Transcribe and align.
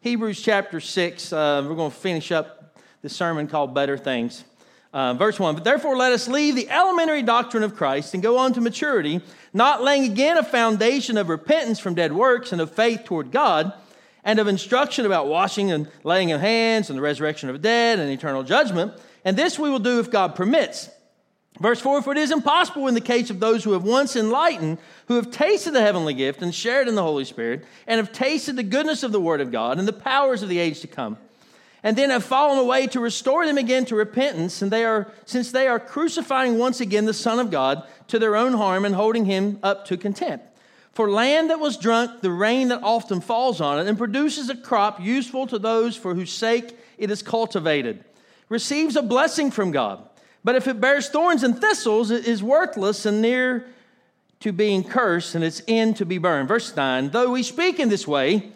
Hebrews 0.00 0.40
chapter 0.40 0.78
6. 0.78 1.32
Uh, 1.32 1.66
we're 1.68 1.74
going 1.74 1.90
to 1.90 1.96
finish 1.96 2.30
up 2.30 2.78
the 3.02 3.08
sermon 3.08 3.48
called 3.48 3.74
Better 3.74 3.98
Things. 3.98 4.44
Uh, 4.92 5.14
verse 5.14 5.40
1 5.40 5.56
But 5.56 5.64
therefore, 5.64 5.96
let 5.96 6.12
us 6.12 6.28
leave 6.28 6.54
the 6.54 6.70
elementary 6.70 7.20
doctrine 7.22 7.64
of 7.64 7.74
Christ 7.74 8.14
and 8.14 8.22
go 8.22 8.38
on 8.38 8.52
to 8.52 8.60
maturity, 8.60 9.20
not 9.52 9.82
laying 9.82 10.04
again 10.04 10.38
a 10.38 10.44
foundation 10.44 11.18
of 11.18 11.28
repentance 11.28 11.80
from 11.80 11.94
dead 11.94 12.12
works 12.12 12.52
and 12.52 12.60
of 12.60 12.70
faith 12.70 13.02
toward 13.06 13.32
God, 13.32 13.72
and 14.22 14.38
of 14.38 14.46
instruction 14.46 15.04
about 15.04 15.26
washing 15.26 15.72
and 15.72 15.88
laying 16.04 16.30
of 16.30 16.40
hands 16.40 16.90
and 16.90 16.96
the 16.96 17.02
resurrection 17.02 17.48
of 17.48 17.56
the 17.56 17.58
dead 17.58 17.98
and 17.98 18.08
eternal 18.08 18.44
judgment. 18.44 18.92
And 19.24 19.36
this 19.36 19.58
we 19.58 19.68
will 19.68 19.80
do 19.80 19.98
if 19.98 20.12
God 20.12 20.36
permits. 20.36 20.90
Verse 21.60 21.80
4 21.80 22.02
For 22.02 22.12
it 22.12 22.18
is 22.18 22.30
impossible 22.30 22.88
in 22.88 22.94
the 22.94 23.00
case 23.00 23.30
of 23.30 23.40
those 23.40 23.64
who 23.64 23.72
have 23.72 23.84
once 23.84 24.16
enlightened, 24.16 24.78
who 25.06 25.16
have 25.16 25.30
tasted 25.30 25.72
the 25.72 25.80
heavenly 25.80 26.14
gift 26.14 26.42
and 26.42 26.54
shared 26.54 26.88
in 26.88 26.94
the 26.94 27.02
Holy 27.02 27.24
Spirit, 27.24 27.64
and 27.86 27.98
have 27.98 28.12
tasted 28.12 28.56
the 28.56 28.62
goodness 28.62 29.02
of 29.02 29.12
the 29.12 29.20
Word 29.20 29.40
of 29.40 29.52
God 29.52 29.78
and 29.78 29.88
the 29.88 29.92
powers 29.92 30.42
of 30.42 30.48
the 30.48 30.58
age 30.58 30.80
to 30.80 30.86
come 30.86 31.18
and 31.82 31.96
then 31.96 32.10
have 32.10 32.24
fallen 32.24 32.58
away 32.58 32.86
to 32.88 33.00
restore 33.00 33.46
them 33.46 33.58
again 33.58 33.84
to 33.86 33.94
repentance 33.94 34.62
and 34.62 34.70
they 34.70 34.84
are 34.84 35.10
since 35.24 35.50
they 35.50 35.68
are 35.68 35.78
crucifying 35.78 36.58
once 36.58 36.80
again 36.80 37.04
the 37.04 37.14
son 37.14 37.38
of 37.38 37.50
god 37.50 37.86
to 38.08 38.18
their 38.18 38.36
own 38.36 38.54
harm 38.54 38.84
and 38.84 38.94
holding 38.94 39.24
him 39.24 39.58
up 39.62 39.84
to 39.86 39.96
contempt. 39.96 40.44
For 40.92 41.10
land 41.10 41.50
that 41.50 41.60
was 41.60 41.76
drunk 41.76 42.22
the 42.22 42.30
rain 42.30 42.68
that 42.68 42.82
often 42.82 43.20
falls 43.20 43.60
on 43.60 43.78
it 43.78 43.86
and 43.86 43.96
produces 43.96 44.48
a 44.48 44.56
crop 44.56 45.00
useful 45.00 45.46
to 45.46 45.58
those 45.58 45.96
for 45.96 46.14
whose 46.14 46.32
sake 46.32 46.76
it 46.96 47.10
is 47.10 47.22
cultivated 47.22 48.04
receives 48.48 48.96
a 48.96 49.02
blessing 49.02 49.50
from 49.50 49.70
god 49.70 50.08
but 50.44 50.54
if 50.54 50.66
it 50.66 50.80
bears 50.80 51.08
thorns 51.08 51.42
and 51.42 51.60
thistles 51.60 52.10
it 52.10 52.26
is 52.26 52.42
worthless 52.42 53.06
and 53.06 53.20
near 53.22 53.66
to 54.40 54.52
being 54.52 54.84
cursed 54.84 55.34
and 55.34 55.42
its 55.42 55.62
end 55.68 55.96
to 55.96 56.06
be 56.06 56.18
burned 56.18 56.48
verse 56.48 56.74
9 56.74 57.10
though 57.10 57.30
we 57.30 57.42
speak 57.42 57.80
in 57.80 57.88
this 57.88 58.06
way 58.06 58.52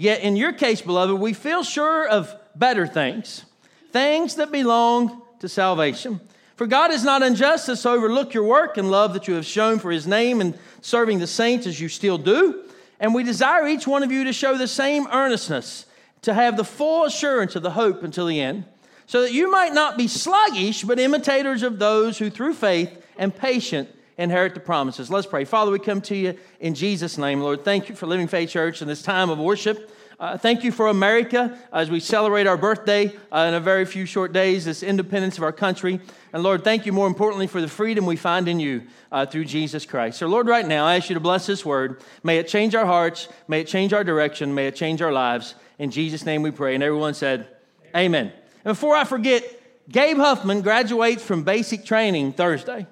Yet 0.00 0.22
in 0.22 0.34
your 0.34 0.54
case, 0.54 0.80
beloved, 0.80 1.20
we 1.20 1.34
feel 1.34 1.62
sure 1.62 2.08
of 2.08 2.34
better 2.56 2.86
things, 2.86 3.44
things 3.92 4.36
that 4.36 4.50
belong 4.50 5.20
to 5.40 5.48
salvation. 5.48 6.20
For 6.56 6.66
God 6.66 6.90
is 6.90 7.04
not 7.04 7.22
unjust 7.22 7.66
to 7.66 7.88
overlook 7.90 8.32
your 8.32 8.44
work 8.44 8.78
and 8.78 8.90
love 8.90 9.12
that 9.12 9.28
you 9.28 9.34
have 9.34 9.44
shown 9.44 9.78
for 9.78 9.90
his 9.90 10.06
name 10.06 10.40
and 10.40 10.58
serving 10.80 11.18
the 11.18 11.26
saints 11.26 11.66
as 11.66 11.78
you 11.78 11.90
still 11.90 12.16
do. 12.16 12.64
And 12.98 13.14
we 13.14 13.24
desire 13.24 13.68
each 13.68 13.86
one 13.86 14.02
of 14.02 14.10
you 14.10 14.24
to 14.24 14.32
show 14.32 14.56
the 14.56 14.66
same 14.66 15.06
earnestness, 15.08 15.84
to 16.22 16.32
have 16.32 16.56
the 16.56 16.64
full 16.64 17.04
assurance 17.04 17.54
of 17.54 17.62
the 17.62 17.72
hope 17.72 18.02
until 18.02 18.24
the 18.24 18.40
end, 18.40 18.64
so 19.10 19.22
that 19.22 19.32
you 19.32 19.50
might 19.50 19.74
not 19.74 19.98
be 19.98 20.06
sluggish, 20.06 20.84
but 20.84 21.00
imitators 21.00 21.64
of 21.64 21.80
those 21.80 22.16
who 22.16 22.30
through 22.30 22.54
faith 22.54 23.04
and 23.18 23.34
patience 23.34 23.90
inherit 24.16 24.54
the 24.54 24.60
promises. 24.60 25.10
Let's 25.10 25.26
pray. 25.26 25.44
Father, 25.44 25.72
we 25.72 25.80
come 25.80 26.00
to 26.02 26.14
you 26.14 26.38
in 26.60 26.74
Jesus' 26.74 27.18
name, 27.18 27.40
Lord. 27.40 27.64
Thank 27.64 27.88
you 27.88 27.96
for 27.96 28.06
Living 28.06 28.28
Faith 28.28 28.50
Church 28.50 28.82
in 28.82 28.86
this 28.86 29.02
time 29.02 29.28
of 29.28 29.40
worship. 29.40 29.90
Uh, 30.20 30.38
thank 30.38 30.62
you 30.62 30.70
for 30.70 30.86
America 30.86 31.58
as 31.72 31.90
we 31.90 31.98
celebrate 31.98 32.46
our 32.46 32.56
birthday 32.56 33.12
uh, 33.32 33.46
in 33.48 33.54
a 33.54 33.58
very 33.58 33.84
few 33.84 34.06
short 34.06 34.32
days, 34.32 34.64
this 34.64 34.84
independence 34.84 35.38
of 35.38 35.42
our 35.42 35.50
country. 35.50 35.98
And 36.32 36.44
Lord, 36.44 36.62
thank 36.62 36.86
you 36.86 36.92
more 36.92 37.08
importantly 37.08 37.48
for 37.48 37.60
the 37.60 37.66
freedom 37.66 38.06
we 38.06 38.14
find 38.14 38.46
in 38.46 38.60
you 38.60 38.84
uh, 39.10 39.26
through 39.26 39.46
Jesus 39.46 39.84
Christ. 39.84 40.20
So, 40.20 40.28
Lord, 40.28 40.46
right 40.46 40.64
now, 40.64 40.86
I 40.86 40.94
ask 40.94 41.10
you 41.10 41.14
to 41.14 41.20
bless 41.20 41.46
this 41.46 41.66
word. 41.66 42.00
May 42.22 42.38
it 42.38 42.46
change 42.46 42.76
our 42.76 42.86
hearts, 42.86 43.26
may 43.48 43.62
it 43.62 43.66
change 43.66 43.92
our 43.92 44.04
direction, 44.04 44.54
may 44.54 44.68
it 44.68 44.76
change 44.76 45.02
our 45.02 45.10
lives. 45.10 45.56
In 45.80 45.90
Jesus' 45.90 46.24
name 46.24 46.42
we 46.42 46.52
pray. 46.52 46.76
And 46.76 46.84
everyone 46.84 47.14
said, 47.14 47.48
Amen. 47.92 48.26
Amen. 48.26 48.39
And 48.64 48.72
before 48.72 48.96
I 48.96 49.04
forget, 49.04 49.44
Gabe 49.88 50.18
Huffman 50.18 50.62
graduates 50.62 51.24
from 51.24 51.42
basic 51.42 51.84
training 51.84 52.34
Thursday. 52.34 52.86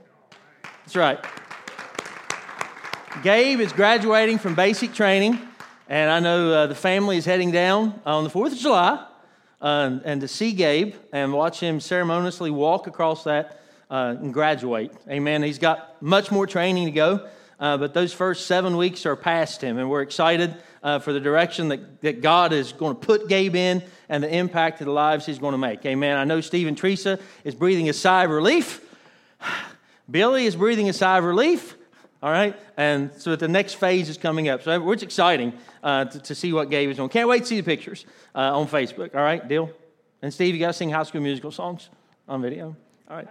That's 0.63 0.97
right. 0.97 1.25
Gabe 3.23 3.61
is 3.61 3.73
graduating 3.73 4.39
from 4.39 4.55
basic 4.55 4.95
training. 4.95 5.39
And 5.89 6.11
I 6.11 6.21
know 6.21 6.53
uh, 6.53 6.67
the 6.67 6.75
family 6.75 7.17
is 7.17 7.25
heading 7.25 7.51
down 7.51 8.01
on 8.05 8.25
the 8.25 8.31
4th 8.31 8.53
of 8.53 8.59
July 8.59 9.07
uh, 9.61 9.99
and 10.05 10.21
to 10.21 10.29
see 10.29 10.53
Gabe 10.53 10.95
and 11.13 11.33
watch 11.33 11.61
him 11.61 11.81
ceremoniously 11.81 12.51
walk 12.51 12.87
across 12.87 13.25
that 13.25 13.61
uh, 13.91 14.15
and 14.19 14.33
graduate. 14.33 14.93
Amen. 15.09 15.43
He's 15.43 15.59
got 15.59 16.01
much 16.03 16.31
more 16.31 16.47
training 16.47 16.87
to 16.87 16.91
go, 16.91 17.29
uh, 17.59 17.77
but 17.77 17.95
those 17.95 18.13
first 18.13 18.47
seven 18.47 18.77
weeks 18.77 19.07
are 19.07 19.17
past 19.17 19.63
him, 19.63 19.79
and 19.79 19.89
we're 19.91 20.03
excited 20.03 20.55
uh, 20.83 20.99
for 20.99 21.13
the 21.13 21.21
direction 21.21 21.69
that, 21.69 22.01
that 22.03 22.21
God 22.21 22.53
is 22.53 22.73
going 22.73 22.95
to 22.95 23.01
put 23.01 23.29
Gabe 23.29 23.57
in 23.57 23.83
and 24.09 24.23
the 24.23 24.35
impact 24.35 24.81
of 24.81 24.87
the 24.87 24.93
lives 24.93 25.27
he's 25.27 25.39
going 25.39 25.53
to 25.53 25.59
make. 25.59 25.85
Amen. 25.85 26.17
I 26.17 26.25
know 26.25 26.41
Steve 26.41 26.67
and 26.67 26.77
Teresa 26.77 27.19
is 27.45 27.55
breathing 27.55 27.89
a 27.89 27.93
sigh 27.93 28.25
of 28.25 28.31
relief. 28.31 28.81
Billy 30.11 30.47
is 30.47 30.57
breathing 30.57 30.89
a 30.89 30.93
sigh 30.93 31.19
of 31.19 31.25
relief. 31.25 31.77
All 32.23 32.31
right? 32.31 32.57
And 32.77 33.13
so 33.19 33.37
the 33.37 33.49
next 33.49 33.75
phase 33.75 34.09
is 34.09 34.19
coming 34.19 34.49
up. 34.49 34.63
So 34.63 34.91
it's 34.91 35.03
exciting 35.03 35.53
uh, 35.83 36.07
to, 36.07 36.19
to, 36.21 36.35
see 36.35 36.53
what 36.53 36.71
Gabe 36.71 36.91
is 36.91 36.97
doing. 36.97 37.09
Can't 37.09 37.29
wait 37.29 37.41
to 37.41 37.47
see 37.47 37.61
the 37.61 37.63
pictures 37.63 38.07
uh, 38.35 38.59
on 38.59 38.67
Facebook. 38.67 39.15
All 39.15 39.23
right? 39.23 39.47
Deal? 39.47 39.71
And 40.21 40.35
Steve, 40.35 40.55
you 40.55 40.61
got 40.61 40.69
to 40.69 40.73
sing 40.73 40.91
high 40.91 41.05
school 41.05 41.21
musical 41.21 41.53
songs 41.53 41.91
on 42.29 42.43
video. 42.43 42.75
All 43.09 43.17
right. 43.17 43.29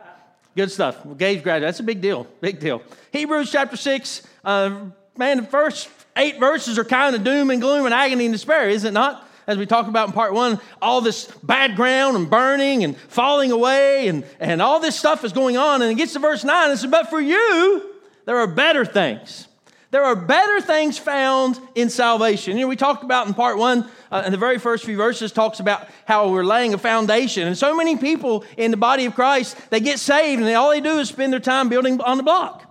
Good 0.56 0.72
stuff. 0.72 1.06
Well, 1.06 1.16
Gabe's 1.16 1.44
graduated. 1.44 1.68
That's 1.68 1.80
a 1.82 1.84
big 1.84 2.02
deal. 2.02 2.26
Big 2.40 2.60
deal. 2.60 2.82
Hebrews 3.12 3.52
chapter 3.52 3.76
6. 3.76 4.24
Uh, 4.44 4.86
man, 5.18 5.38
the 5.38 5.44
first 5.44 5.90
eight 6.16 6.40
verses 6.40 6.80
are 6.80 6.86
kind 6.86 7.16
of 7.16 7.24
doom 7.24 7.52
and 7.52 7.62
gloom 7.62 7.86
and 7.86 7.94
agony 7.94 8.26
and 8.26 8.34
despair, 8.34 8.70
is 8.70 8.84
it 8.84 8.94
not? 8.94 9.27
As 9.48 9.58
we 9.58 9.66
talked 9.66 9.88
about 9.88 10.10
in 10.10 10.14
part 10.14 10.34
one, 10.34 10.60
all 10.82 11.00
this 11.00 11.32
bad 11.42 11.78
ground 11.78 12.18
and 12.18 12.30
burning 12.30 12.84
and 12.84 12.98
falling 12.98 13.52
away 13.52 14.10
and, 14.10 14.26
and 14.42 14.62
all 14.62 14.82
this 14.82 15.00
stuff 15.00 15.24
is 15.24 15.32
going 15.32 15.56
on. 15.56 15.82
And 15.82 15.90
it 15.90 15.96
gets 15.96 16.14
to 16.14 16.20
verse 16.20 16.44
9 16.44 16.70
and 16.70 16.78
says, 16.78 16.92
But 16.92 17.10
for 17.10 17.22
you, 17.22 17.96
there 18.26 18.38
are 18.38 18.48
better 18.48 18.84
things. 18.84 19.48
There 19.90 20.04
are 20.04 20.18
better 20.18 20.60
things 20.60 20.98
found 20.98 21.58
in 21.76 21.90
salvation. 21.90 22.58
You 22.58 22.64
know, 22.64 22.68
we 22.68 22.76
talked 22.76 23.06
about 23.06 23.28
in 23.28 23.34
part 23.34 23.58
one, 23.58 23.90
uh, 24.12 24.24
in 24.26 24.34
the 24.34 24.38
very 24.38 24.60
first 24.60 24.84
few 24.84 24.98
verses, 24.98 25.32
talks 25.32 25.62
about 25.62 25.88
how 26.04 26.30
we're 26.30 26.44
laying 26.44 26.74
a 26.74 26.78
foundation. 26.78 27.48
And 27.48 27.58
so 27.58 27.74
many 27.74 27.96
people 27.96 28.44
in 28.58 28.72
the 28.72 28.78
body 28.78 29.06
of 29.06 29.16
Christ, 29.16 29.56
they 29.70 29.80
get 29.80 29.98
saved 30.00 30.40
and 30.40 30.48
they, 30.48 30.56
all 30.56 30.72
they 30.72 30.82
do 30.82 31.00
is 31.00 31.08
spend 31.08 31.32
their 31.32 31.40
time 31.40 31.70
building 31.70 32.02
on 32.02 32.18
the 32.18 32.24
block. 32.24 32.66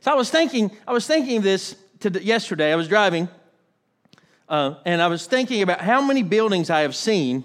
So 0.00 0.12
I 0.12 0.14
was 0.14 0.30
thinking, 0.30 0.70
I 0.88 0.94
was 0.94 1.06
thinking 1.06 1.36
of 1.36 1.42
this 1.42 1.76
yesterday. 2.02 2.72
I 2.72 2.76
was 2.76 2.88
driving 2.88 3.28
uh, 4.48 4.74
and 4.84 5.02
I 5.02 5.08
was 5.08 5.26
thinking 5.26 5.62
about 5.62 5.80
how 5.80 6.00
many 6.00 6.22
buildings 6.22 6.70
I 6.70 6.80
have 6.80 6.94
seen 6.94 7.44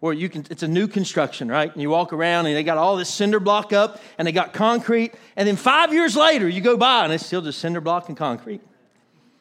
where 0.00 0.12
you 0.12 0.28
can 0.28 0.44
it's 0.50 0.62
a 0.62 0.68
new 0.68 0.86
construction 0.86 1.48
right? 1.48 1.72
And 1.72 1.80
you 1.80 1.90
walk 1.90 2.12
around 2.12 2.46
and 2.46 2.54
they 2.54 2.62
got 2.62 2.78
all 2.78 2.96
this 2.96 3.08
cinder 3.08 3.40
block 3.40 3.72
up 3.72 4.00
and 4.18 4.28
they 4.28 4.32
got 4.32 4.52
concrete. 4.52 5.14
And 5.36 5.48
then 5.48 5.56
five 5.56 5.92
years 5.92 6.16
later 6.16 6.48
you 6.48 6.60
go 6.60 6.76
by 6.76 7.04
and 7.04 7.12
it's 7.12 7.24
still 7.24 7.42
just 7.42 7.58
cinder 7.58 7.80
block 7.80 8.08
and 8.08 8.16
concrete. 8.16 8.60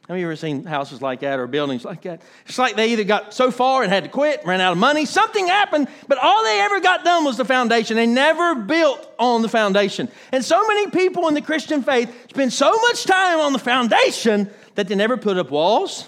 Have 0.07 0.19
you 0.19 0.25
ever 0.25 0.35
seen 0.35 0.65
houses 0.65 1.01
like 1.01 1.21
that 1.21 1.39
or 1.39 1.47
buildings 1.47 1.83
like 1.83 2.03
that? 2.03 2.21
It's 2.45 2.59
like 2.59 2.75
they 2.75 2.91
either 2.91 3.03
got 3.03 3.33
so 3.33 3.49
far 3.49 3.81
and 3.81 3.91
had 3.91 4.03
to 4.03 4.09
quit 4.09 4.45
ran 4.45 4.61
out 4.61 4.71
of 4.71 4.77
money. 4.77 5.05
Something 5.05 5.47
happened 5.47 5.89
but 6.07 6.17
all 6.17 6.43
they 6.45 6.61
ever 6.61 6.79
got 6.79 7.03
done 7.03 7.25
was 7.25 7.35
the 7.35 7.45
foundation. 7.45 7.97
They 7.97 8.07
never 8.07 8.55
built 8.55 9.13
on 9.19 9.41
the 9.41 9.49
foundation. 9.49 10.07
And 10.31 10.45
so 10.45 10.65
many 10.65 10.89
people 10.91 11.27
in 11.27 11.33
the 11.33 11.41
christian 11.41 11.83
faith 11.83 12.29
spend 12.29 12.53
so 12.53 12.71
much 12.71 13.03
time 13.03 13.41
on 13.41 13.51
the 13.51 13.59
foundation 13.59 14.49
that 14.75 14.87
they 14.87 14.95
never 14.95 15.17
put 15.17 15.37
up 15.37 15.51
walls 15.51 16.07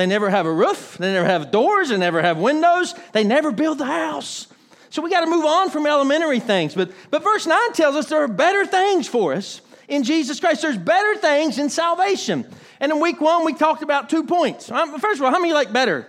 they 0.00 0.06
never 0.06 0.30
have 0.30 0.46
a 0.46 0.52
roof, 0.52 0.96
they 0.96 1.12
never 1.12 1.26
have 1.26 1.50
doors, 1.50 1.90
they 1.90 1.98
never 1.98 2.22
have 2.22 2.38
windows, 2.38 2.94
they 3.12 3.22
never 3.22 3.52
build 3.52 3.76
the 3.76 3.84
house. 3.84 4.46
So 4.88 5.02
we 5.02 5.10
got 5.10 5.20
to 5.20 5.26
move 5.26 5.44
on 5.44 5.68
from 5.68 5.86
elementary 5.86 6.40
things. 6.40 6.74
But, 6.74 6.90
but 7.10 7.22
verse 7.22 7.46
9 7.46 7.74
tells 7.74 7.96
us 7.96 8.08
there 8.08 8.22
are 8.22 8.26
better 8.26 8.64
things 8.64 9.06
for 9.06 9.34
us 9.34 9.60
in 9.88 10.02
Jesus 10.02 10.40
Christ. 10.40 10.62
There's 10.62 10.78
better 10.78 11.16
things 11.16 11.58
in 11.58 11.68
salvation. 11.68 12.46
And 12.80 12.90
in 12.90 12.98
week 12.98 13.20
one, 13.20 13.44
we 13.44 13.52
talked 13.52 13.82
about 13.82 14.08
two 14.08 14.24
points. 14.24 14.70
Um, 14.70 14.98
first 14.98 15.20
of 15.20 15.26
all, 15.26 15.30
how 15.30 15.38
many 15.38 15.52
like 15.52 15.70
better? 15.70 16.08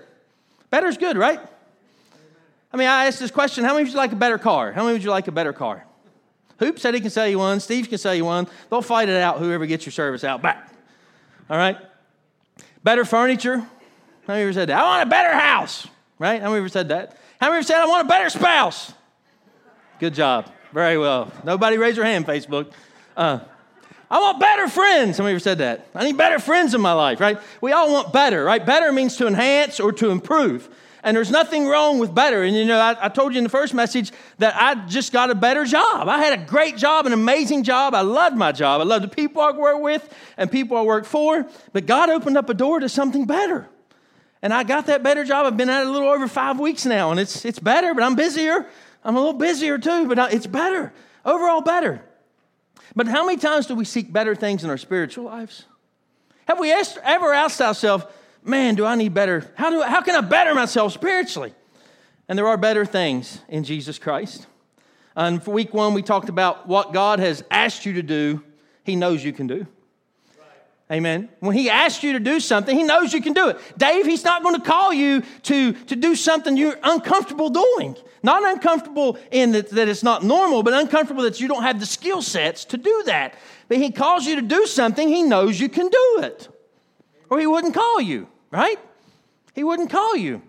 Better's 0.69 0.97
good, 0.97 1.17
right? 1.17 1.41
I 2.71 2.77
mean, 2.77 2.87
I 2.87 3.07
asked 3.07 3.19
this 3.19 3.29
question 3.29 3.65
how 3.65 3.73
many 3.73 3.83
would 3.83 3.91
you 3.91 3.97
like 3.97 4.13
a 4.13 4.15
better 4.15 4.37
car? 4.37 4.71
How 4.71 4.83
many 4.83 4.93
would 4.93 5.03
you 5.03 5.11
like 5.11 5.27
a 5.27 5.33
better 5.33 5.51
car? 5.51 5.85
Hoop 6.59 6.79
said 6.79 6.93
he 6.93 7.01
can 7.01 7.09
sell 7.09 7.27
you 7.27 7.39
one. 7.39 7.59
Steve 7.59 7.89
can 7.89 7.97
sell 7.97 8.15
you 8.15 8.23
one. 8.23 8.47
They'll 8.69 8.81
fight 8.81 9.09
it 9.09 9.17
out, 9.17 9.39
whoever 9.39 9.65
gets 9.65 9.85
your 9.85 9.91
service 9.91 10.23
out 10.23 10.41
back. 10.41 10.71
All 11.49 11.57
right? 11.57 11.77
Better 12.85 13.03
furniture. 13.03 13.67
How 14.31 14.35
many 14.35 14.43
ever 14.43 14.53
said 14.53 14.69
that? 14.69 14.81
I 14.81 14.83
want 14.83 15.07
a 15.07 15.09
better 15.09 15.37
house, 15.37 15.89
right? 16.17 16.41
How 16.41 16.47
many 16.47 16.59
ever 16.59 16.69
said 16.69 16.87
that? 16.87 17.17
How 17.41 17.47
many 17.47 17.57
ever 17.57 17.67
said 17.67 17.81
I 17.81 17.85
want 17.85 18.05
a 18.05 18.07
better 18.07 18.29
spouse? 18.29 18.93
Good 19.99 20.13
job. 20.13 20.49
Very 20.71 20.97
well. 20.97 21.29
Nobody 21.43 21.77
raise 21.77 21.97
your 21.97 22.05
hand, 22.05 22.25
Facebook. 22.25 22.71
Uh, 23.17 23.39
I 24.09 24.21
want 24.21 24.39
better 24.39 24.69
friends. 24.69 25.17
How 25.17 25.25
many 25.25 25.33
ever 25.33 25.41
said 25.41 25.57
that? 25.57 25.85
I 25.93 26.05
need 26.05 26.15
better 26.15 26.39
friends 26.39 26.73
in 26.73 26.79
my 26.79 26.93
life, 26.93 27.19
right? 27.19 27.41
We 27.59 27.73
all 27.73 27.91
want 27.91 28.13
better, 28.13 28.45
right? 28.45 28.65
Better 28.65 28.93
means 28.93 29.17
to 29.17 29.27
enhance 29.27 29.81
or 29.81 29.91
to 29.91 30.11
improve. 30.11 30.69
And 31.03 31.17
there's 31.17 31.29
nothing 31.29 31.67
wrong 31.67 31.99
with 31.99 32.15
better. 32.15 32.41
And 32.43 32.55
you 32.55 32.63
know, 32.63 32.79
I, 32.79 33.07
I, 33.07 33.09
told 33.09 33.33
you 33.33 33.39
in 33.39 33.43
the 33.43 33.49
first 33.49 33.73
message 33.73 34.13
that 34.37 34.55
I 34.55 34.87
just 34.87 35.11
got 35.11 35.29
a 35.29 35.35
better 35.35 35.65
job. 35.65 36.07
I 36.07 36.19
had 36.19 36.39
a 36.39 36.45
great 36.45 36.77
job, 36.77 37.05
an 37.05 37.11
amazing 37.11 37.63
job. 37.63 37.93
I 37.93 38.01
loved 38.01 38.37
my 38.37 38.53
job. 38.53 38.79
I 38.79 38.85
loved 38.85 39.03
the 39.03 39.13
people 39.13 39.41
I 39.41 39.51
work 39.51 39.81
with 39.81 40.09
and 40.37 40.49
people 40.49 40.77
I 40.77 40.83
work 40.83 41.03
for. 41.03 41.45
But 41.73 41.85
God 41.85 42.09
opened 42.09 42.37
up 42.37 42.49
a 42.49 42.53
door 42.53 42.79
to 42.79 42.87
something 42.87 43.25
better. 43.25 43.67
And 44.41 44.53
I 44.53 44.63
got 44.63 44.87
that 44.87 45.03
better 45.03 45.23
job. 45.23 45.45
I've 45.45 45.57
been 45.57 45.69
at 45.69 45.81
it 45.81 45.87
a 45.87 45.91
little 45.91 46.09
over 46.09 46.27
five 46.27 46.59
weeks 46.59 46.85
now, 46.85 47.11
and 47.11 47.19
it's, 47.19 47.45
it's 47.45 47.59
better, 47.59 47.93
but 47.93 48.03
I'm 48.03 48.15
busier. 48.15 48.65
I'm 49.03 49.15
a 49.15 49.19
little 49.19 49.33
busier 49.37 49.77
too, 49.77 50.07
but 50.07 50.33
it's 50.33 50.47
better. 50.47 50.93
Overall, 51.25 51.61
better. 51.61 52.03
But 52.95 53.07
how 53.07 53.25
many 53.25 53.37
times 53.37 53.67
do 53.67 53.75
we 53.75 53.85
seek 53.85 54.11
better 54.11 54.35
things 54.35 54.63
in 54.63 54.69
our 54.69 54.77
spiritual 54.77 55.25
lives? 55.25 55.65
Have 56.47 56.59
we 56.59 56.71
ever 56.71 57.33
asked 57.33 57.61
ourselves, 57.61 58.03
man, 58.43 58.75
do 58.75 58.85
I 58.85 58.95
need 58.95 59.13
better? 59.13 59.49
How, 59.55 59.69
do, 59.69 59.81
how 59.81 60.01
can 60.01 60.15
I 60.15 60.21
better 60.21 60.53
myself 60.53 60.93
spiritually? 60.93 61.53
And 62.27 62.37
there 62.37 62.47
are 62.47 62.57
better 62.57 62.85
things 62.85 63.39
in 63.47 63.63
Jesus 63.63 63.99
Christ. 63.99 64.47
And 65.15 65.43
for 65.43 65.51
week 65.51 65.73
one, 65.73 65.93
we 65.93 66.01
talked 66.01 66.29
about 66.29 66.67
what 66.67 66.93
God 66.93 67.19
has 67.19 67.43
asked 67.51 67.85
you 67.85 67.93
to 67.93 68.03
do, 68.03 68.43
He 68.83 68.95
knows 68.95 69.23
you 69.23 69.33
can 69.33 69.47
do. 69.47 69.67
Amen. 70.91 71.29
When 71.39 71.55
he 71.55 71.69
asks 71.69 72.03
you 72.03 72.13
to 72.13 72.19
do 72.19 72.41
something, 72.41 72.77
he 72.77 72.83
knows 72.83 73.13
you 73.13 73.21
can 73.21 73.31
do 73.31 73.47
it. 73.47 73.57
Dave, 73.77 74.05
he's 74.05 74.25
not 74.25 74.43
going 74.43 74.55
to 74.55 74.61
call 74.61 74.91
you 74.91 75.23
to, 75.43 75.71
to 75.71 75.95
do 75.95 76.15
something 76.15 76.57
you're 76.57 76.77
uncomfortable 76.83 77.49
doing. 77.49 77.95
Not 78.23 78.43
uncomfortable 78.43 79.17
in 79.31 79.53
that, 79.53 79.69
that 79.69 79.87
it's 79.87 80.03
not 80.03 80.21
normal, 80.21 80.63
but 80.63 80.73
uncomfortable 80.73 81.23
that 81.23 81.39
you 81.39 81.47
don't 81.47 81.63
have 81.63 81.79
the 81.79 81.85
skill 81.85 82.21
sets 82.21 82.65
to 82.65 82.77
do 82.77 83.03
that. 83.05 83.35
But 83.69 83.77
he 83.77 83.91
calls 83.91 84.25
you 84.25 84.35
to 84.35 84.41
do 84.41 84.65
something 84.65 85.07
he 85.07 85.23
knows 85.23 85.61
you 85.61 85.69
can 85.69 85.87
do 85.87 86.19
it. 86.23 86.49
Or 87.29 87.39
he 87.39 87.47
wouldn't 87.47 87.73
call 87.73 88.01
you, 88.01 88.27
right? 88.51 88.77
He 89.55 89.63
wouldn't 89.63 89.89
call 89.89 90.17
you. 90.17 90.41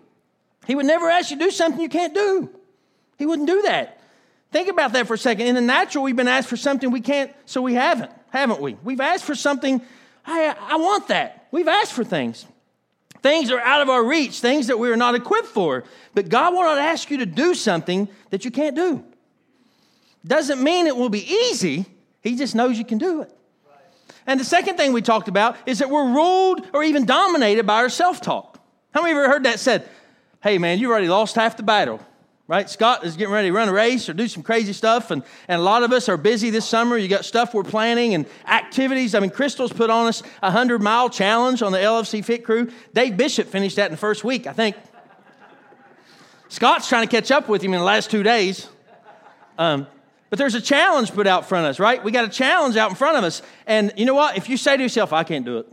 He 0.67 0.75
would 0.75 0.85
never 0.85 1.09
ask 1.09 1.31
you 1.31 1.37
to 1.37 1.45
do 1.45 1.51
something 1.51 1.79
you 1.79 1.87
can't 1.87 2.13
do. 2.13 2.49
He 3.17 3.25
wouldn't 3.25 3.47
do 3.47 3.61
that. 3.61 4.01
Think 4.51 4.67
about 4.67 4.91
that 4.91 5.07
for 5.07 5.13
a 5.13 5.17
second. 5.17 5.47
In 5.47 5.55
the 5.55 5.61
natural, 5.61 6.03
we've 6.03 6.17
been 6.17 6.27
asked 6.27 6.49
for 6.49 6.57
something 6.57 6.91
we 6.91 7.01
can't, 7.01 7.31
so 7.45 7.61
we 7.61 7.75
haven't, 7.75 8.11
haven't 8.29 8.59
we? 8.59 8.75
We've 8.83 8.99
asked 8.99 9.23
for 9.23 9.35
something 9.35 9.81
I, 10.25 10.55
I 10.59 10.75
want 10.77 11.07
that. 11.09 11.47
We've 11.51 11.67
asked 11.67 11.93
for 11.93 12.03
things. 12.03 12.45
Things 13.21 13.51
are 13.51 13.59
out 13.59 13.81
of 13.81 13.89
our 13.89 14.03
reach, 14.03 14.39
things 14.39 14.67
that 14.67 14.77
we 14.77 14.89
are 14.89 14.97
not 14.97 15.15
equipped 15.15 15.47
for. 15.47 15.85
But 16.13 16.29
God 16.29 16.53
will 16.53 16.63
not 16.63 16.77
ask 16.77 17.09
you 17.09 17.17
to 17.19 17.25
do 17.25 17.53
something 17.53 18.09
that 18.31 18.43
you 18.43 18.51
can't 18.51 18.75
do. 18.75 19.03
Doesn't 20.25 20.61
mean 20.61 20.87
it 20.87 20.95
will 20.95 21.09
be 21.09 21.25
easy, 21.25 21.85
He 22.21 22.35
just 22.35 22.55
knows 22.55 22.77
you 22.77 22.85
can 22.85 22.97
do 22.97 23.21
it. 23.21 23.31
And 24.25 24.39
the 24.39 24.45
second 24.45 24.77
thing 24.77 24.93
we 24.93 25.01
talked 25.01 25.27
about 25.27 25.57
is 25.65 25.79
that 25.79 25.89
we're 25.89 26.13
ruled 26.13 26.65
or 26.73 26.83
even 26.83 27.05
dominated 27.05 27.65
by 27.65 27.75
our 27.75 27.89
self 27.89 28.21
talk. 28.21 28.59
How 28.93 29.01
many 29.01 29.11
of 29.11 29.17
you 29.17 29.23
ever 29.23 29.33
heard 29.33 29.43
that 29.43 29.59
said, 29.59 29.87
hey 30.41 30.57
man, 30.57 30.79
you 30.79 30.91
already 30.91 31.09
lost 31.09 31.35
half 31.35 31.57
the 31.57 31.63
battle? 31.63 31.99
Right? 32.47 32.69
Scott 32.69 33.05
is 33.05 33.15
getting 33.15 33.33
ready 33.33 33.49
to 33.49 33.53
run 33.53 33.69
a 33.69 33.73
race 33.73 34.09
or 34.09 34.13
do 34.13 34.27
some 34.27 34.43
crazy 34.43 34.73
stuff, 34.73 35.11
and, 35.11 35.23
and 35.47 35.59
a 35.59 35.63
lot 35.63 35.83
of 35.83 35.91
us 35.91 36.09
are 36.09 36.17
busy 36.17 36.49
this 36.49 36.67
summer. 36.67 36.97
You 36.97 37.07
got 37.07 37.25
stuff 37.25 37.53
we're 37.53 37.63
planning 37.63 38.13
and 38.13 38.25
activities. 38.47 39.15
I 39.15 39.19
mean, 39.19 39.29
Crystal's 39.29 39.71
put 39.71 39.89
on 39.89 40.07
us 40.07 40.21
a 40.41 40.47
100 40.47 40.81
mile 40.81 41.09
challenge 41.09 41.61
on 41.61 41.71
the 41.71 41.77
LFC 41.77 42.23
Fit 42.23 42.43
Crew. 42.43 42.71
Dave 42.93 43.17
Bishop 43.17 43.47
finished 43.47 43.77
that 43.77 43.85
in 43.85 43.91
the 43.91 43.97
first 43.97 44.23
week, 44.23 44.47
I 44.47 44.53
think. 44.53 44.75
Scott's 46.49 46.87
trying 46.87 47.07
to 47.07 47.11
catch 47.11 47.31
up 47.31 47.49
with 47.49 47.63
him 47.63 47.73
in 47.73 47.79
the 47.79 47.85
last 47.85 48.11
two 48.11 48.21
days. 48.21 48.67
Um, 49.57 49.87
but 50.29 50.37
there's 50.37 50.55
a 50.55 50.61
challenge 50.61 51.11
put 51.11 51.27
out 51.27 51.47
front 51.47 51.65
of 51.65 51.69
us, 51.69 51.79
right? 51.79 52.03
We 52.03 52.11
got 52.11 52.25
a 52.25 52.29
challenge 52.29 52.75
out 52.75 52.89
in 52.89 52.95
front 52.95 53.17
of 53.17 53.23
us. 53.23 53.41
And 53.65 53.93
you 53.97 54.05
know 54.05 54.13
what? 54.13 54.37
If 54.37 54.49
you 54.49 54.57
say 54.57 54.75
to 54.77 54.83
yourself, 54.83 55.13
I 55.13 55.23
can't 55.23 55.45
do 55.45 55.59
it, 55.59 55.71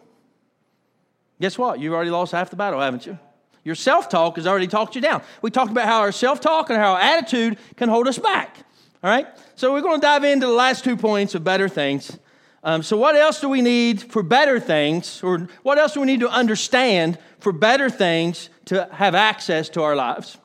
guess 1.40 1.58
what? 1.58 1.81
You've 1.81 1.93
already 1.93 2.11
lost 2.11 2.32
half 2.32 2.50
the 2.50 2.56
battle, 2.56 2.81
haven't 2.81 3.06
you? 3.06 3.19
Your 3.64 3.74
self 3.74 4.08
talk 4.08 4.36
has 4.36 4.46
already 4.46 4.66
talked 4.66 4.94
you 4.94 5.00
down. 5.00 5.22
We 5.42 5.50
talked 5.50 5.70
about 5.70 5.86
how 5.86 6.00
our 6.00 6.12
self 6.12 6.40
talk 6.40 6.70
and 6.70 6.78
how 6.78 6.94
our 6.94 7.00
attitude 7.00 7.58
can 7.76 7.88
hold 7.88 8.08
us 8.08 8.18
back. 8.18 8.56
All 9.02 9.10
right? 9.10 9.26
So 9.54 9.72
we're 9.72 9.82
going 9.82 10.00
to 10.00 10.06
dive 10.06 10.24
into 10.24 10.46
the 10.46 10.52
last 10.52 10.84
two 10.84 10.96
points 10.96 11.34
of 11.34 11.44
better 11.44 11.68
things. 11.68 12.18
Um, 12.62 12.82
so, 12.82 12.96
what 12.96 13.16
else 13.16 13.40
do 13.40 13.48
we 13.48 13.62
need 13.62 14.02
for 14.02 14.22
better 14.22 14.60
things? 14.60 15.22
Or 15.22 15.48
what 15.62 15.78
else 15.78 15.94
do 15.94 16.00
we 16.00 16.06
need 16.06 16.20
to 16.20 16.28
understand 16.28 17.18
for 17.38 17.52
better 17.52 17.88
things 17.88 18.50
to 18.66 18.88
have 18.92 19.14
access 19.14 19.70
to 19.70 19.82
our 19.82 19.96
lives? 19.96 20.36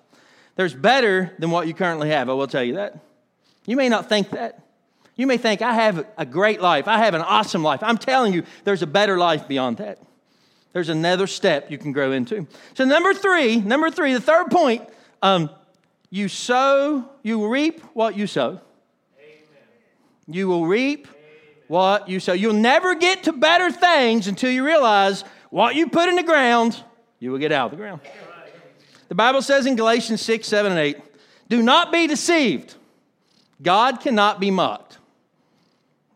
There's 0.55 0.73
better 0.73 1.33
than 1.39 1.51
what 1.51 1.67
you 1.67 1.73
currently 1.73 2.09
have. 2.09 2.29
I 2.29 2.33
will 2.33 2.47
tell 2.47 2.63
you 2.63 2.75
that. 2.75 2.97
You 3.65 3.75
may 3.75 3.89
not 3.89 4.07
think 4.07 4.29
that. 4.29 4.61
You 5.17 5.27
may 5.27 5.37
think, 5.37 5.61
I 5.61 5.73
have 5.73 6.05
a 6.17 6.25
great 6.25 6.61
life. 6.61 6.87
I 6.87 6.99
have 6.99 7.13
an 7.13 7.21
awesome 7.21 7.63
life. 7.63 7.81
I'm 7.83 7.97
telling 7.97 8.33
you, 8.33 8.43
there's 8.63 8.81
a 8.81 8.87
better 8.87 9.17
life 9.17 9.47
beyond 9.47 9.77
that 9.77 9.99
there's 10.75 10.89
another 10.89 11.25
step 11.25 11.71
you 11.71 11.77
can 11.77 11.93
grow 11.93 12.11
into. 12.11 12.45
So, 12.73 12.83
number 12.83 13.13
three, 13.13 13.61
number 13.61 13.89
three, 13.89 14.13
the 14.13 14.19
third 14.19 14.51
point, 14.51 14.85
um, 15.21 15.49
you 16.09 16.27
sow, 16.27 17.09
you 17.23 17.47
reap 17.47 17.79
what 17.93 18.17
you 18.17 18.27
sow. 18.27 18.59
Amen. 19.17 19.39
You 20.27 20.49
will 20.49 20.65
reap 20.65 21.07
Amen. 21.07 21.19
what 21.69 22.09
you 22.09 22.19
sow. 22.19 22.33
You'll 22.33 22.55
never 22.55 22.93
get 22.93 23.23
to 23.23 23.31
better 23.31 23.71
things 23.71 24.27
until 24.27 24.51
you 24.51 24.65
realize 24.65 25.23
what 25.49 25.75
you 25.75 25.87
put 25.87 26.09
in 26.09 26.17
the 26.17 26.23
ground, 26.23 26.83
you 27.19 27.31
will 27.31 27.39
get 27.39 27.53
out 27.53 27.67
of 27.67 27.71
the 27.71 27.77
ground. 27.77 28.01
The 29.07 29.15
Bible 29.15 29.41
says 29.41 29.65
in 29.67 29.77
Galatians 29.77 30.21
6, 30.23 30.45
7, 30.45 30.73
and 30.73 30.81
8, 30.81 30.97
do 31.47 31.63
not 31.63 31.89
be 31.89 32.05
deceived. 32.05 32.75
God 33.61 34.01
cannot 34.01 34.41
be 34.41 34.51
mocked. 34.51 34.97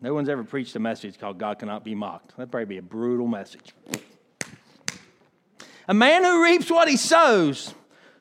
No 0.02 0.14
one's 0.14 0.28
ever 0.28 0.44
preached 0.44 0.76
a 0.76 0.80
message 0.80 1.18
called 1.18 1.38
God 1.38 1.60
cannot 1.60 1.86
be 1.86 1.96
mocked. 1.96 2.36
That'd 2.36 2.52
probably 2.52 2.66
be 2.66 2.78
a 2.78 2.82
brutal 2.82 3.26
message. 3.26 3.74
A 5.90 5.94
man 5.96 6.24
who 6.24 6.44
reaps 6.44 6.70
what 6.70 6.88
he 6.88 6.98
sows. 6.98 7.74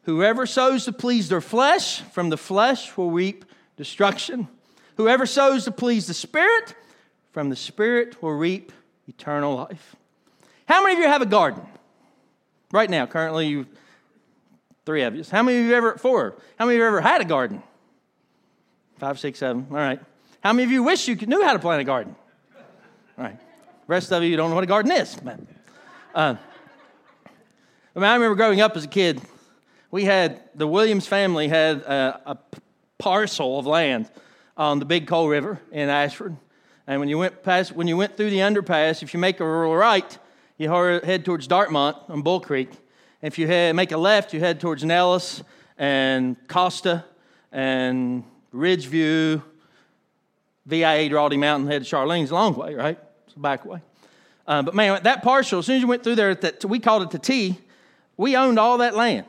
Whoever 0.04 0.46
sows 0.46 0.86
to 0.86 0.92
please 0.92 1.28
their 1.28 1.42
flesh, 1.42 2.00
from 2.00 2.30
the 2.30 2.38
flesh 2.38 2.96
will 2.96 3.10
reap 3.10 3.44
destruction. 3.76 4.48
Whoever 4.96 5.26
sows 5.26 5.64
to 5.64 5.70
please 5.70 6.06
the 6.06 6.14
Spirit, 6.14 6.74
from 7.30 7.50
the 7.50 7.56
Spirit 7.56 8.22
will 8.22 8.32
reap 8.32 8.72
eternal 9.06 9.54
life. 9.54 9.96
How 10.66 10.82
many 10.82 10.94
of 10.94 11.00
you 11.00 11.08
have 11.08 11.20
a 11.20 11.26
garden? 11.26 11.62
Right 12.72 12.88
now, 12.88 13.04
currently, 13.04 13.48
you, 13.48 13.66
three 14.86 15.02
of 15.02 15.14
you. 15.14 15.22
How 15.30 15.42
many 15.42 15.60
of 15.60 15.66
you 15.66 15.74
ever, 15.74 15.98
four? 15.98 16.36
How 16.58 16.64
many 16.64 16.76
of 16.76 16.80
you 16.80 16.86
ever 16.86 17.02
had 17.02 17.20
a 17.20 17.26
garden? 17.26 17.62
Five, 18.96 19.18
six, 19.18 19.40
seven. 19.40 19.66
All 19.70 19.76
right. 19.76 20.00
How 20.40 20.54
many 20.54 20.64
of 20.64 20.70
you 20.70 20.82
wish 20.82 21.06
you 21.06 21.16
knew 21.16 21.44
how 21.44 21.52
to 21.52 21.58
plant 21.58 21.82
a 21.82 21.84
garden? 21.84 22.16
All 23.18 23.24
right. 23.24 23.38
Rest 23.86 24.10
of 24.10 24.22
you 24.22 24.38
don't 24.38 24.48
know 24.48 24.54
what 24.54 24.64
a 24.64 24.66
garden 24.66 24.90
is. 24.90 25.18
Uh, 26.14 26.36
I 27.98 28.00
mean, 28.00 28.10
I 28.10 28.14
remember 28.14 28.36
growing 28.36 28.60
up 28.60 28.76
as 28.76 28.84
a 28.84 28.88
kid, 28.88 29.20
we 29.90 30.04
had, 30.04 30.40
the 30.54 30.68
Williams 30.68 31.08
family 31.08 31.48
had 31.48 31.78
a, 31.78 32.20
a 32.26 32.38
parcel 32.96 33.58
of 33.58 33.66
land 33.66 34.08
on 34.56 34.78
the 34.78 34.84
Big 34.84 35.08
Coal 35.08 35.28
River 35.28 35.60
in 35.72 35.88
Ashford. 35.88 36.36
And 36.86 37.00
when 37.00 37.08
you 37.08 37.18
went 37.18 37.42
past, 37.42 37.72
when 37.72 37.88
you 37.88 37.96
went 37.96 38.16
through 38.16 38.30
the 38.30 38.38
underpass, 38.38 39.02
if 39.02 39.12
you 39.12 39.18
make 39.18 39.40
a 39.40 39.44
right, 39.44 40.16
you 40.58 40.70
head 40.70 41.24
towards 41.24 41.48
Dartmouth 41.48 41.96
on 42.08 42.22
Bull 42.22 42.40
Creek. 42.40 42.70
If 43.20 43.36
you 43.36 43.48
head, 43.48 43.74
make 43.74 43.90
a 43.90 43.98
left, 43.98 44.32
you 44.32 44.38
head 44.38 44.60
towards 44.60 44.84
Nellis 44.84 45.42
and 45.76 46.36
Costa 46.46 47.04
and 47.50 48.22
Ridgeview, 48.54 49.42
VIA 50.66 51.10
Drawdy 51.10 51.36
Mountain, 51.36 51.68
head 51.68 51.84
to 51.84 51.96
Charlene's 51.96 52.30
long 52.30 52.54
way, 52.54 52.76
right? 52.76 52.98
It's 53.26 53.34
a 53.34 53.40
back 53.40 53.64
way. 53.64 53.80
Uh, 54.46 54.62
but 54.62 54.76
man, 54.76 55.02
that 55.02 55.24
parcel, 55.24 55.58
as 55.58 55.66
soon 55.66 55.74
as 55.74 55.82
you 55.82 55.88
went 55.88 56.04
through 56.04 56.14
there, 56.14 56.36
that 56.36 56.64
we 56.64 56.78
called 56.78 57.02
it 57.02 57.10
the 57.10 57.18
T, 57.18 57.58
we 58.18 58.36
owned 58.36 58.58
all 58.58 58.78
that 58.78 58.94
land. 58.94 59.24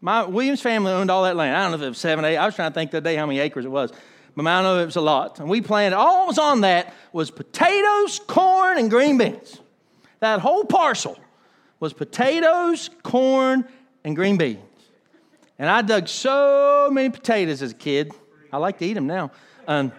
My 0.00 0.24
Williams 0.24 0.62
family 0.62 0.92
owned 0.92 1.10
all 1.10 1.24
that 1.24 1.36
land. 1.36 1.54
I 1.54 1.62
don't 1.62 1.72
know 1.72 1.76
if 1.76 1.82
it 1.82 1.88
was 1.90 1.98
seven, 1.98 2.24
eight. 2.24 2.38
I 2.38 2.46
was 2.46 2.54
trying 2.54 2.70
to 2.70 2.74
think 2.74 2.90
the 2.90 3.02
day 3.02 3.16
how 3.16 3.26
many 3.26 3.40
acres 3.40 3.66
it 3.66 3.70
was, 3.70 3.92
but 4.34 4.46
I 4.46 4.62
know 4.62 4.78
it 4.78 4.86
was 4.86 4.96
a 4.96 5.02
lot. 5.02 5.40
And 5.40 5.50
we 5.50 5.60
planted 5.60 5.94
all 5.94 6.28
was 6.28 6.38
on 6.38 6.62
that 6.62 6.94
was 7.12 7.30
potatoes, 7.30 8.18
corn, 8.26 8.78
and 8.78 8.88
green 8.88 9.18
beans. 9.18 9.60
That 10.20 10.40
whole 10.40 10.64
parcel 10.64 11.18
was 11.80 11.92
potatoes, 11.92 12.88
corn, 13.02 13.66
and 14.04 14.16
green 14.16 14.38
beans. 14.38 14.60
And 15.58 15.68
I 15.68 15.82
dug 15.82 16.08
so 16.08 16.88
many 16.90 17.10
potatoes 17.10 17.60
as 17.60 17.72
a 17.72 17.74
kid. 17.74 18.12
I 18.50 18.56
like 18.56 18.78
to 18.78 18.86
eat 18.86 18.94
them 18.94 19.06
now. 19.06 19.32
Um, 19.68 19.92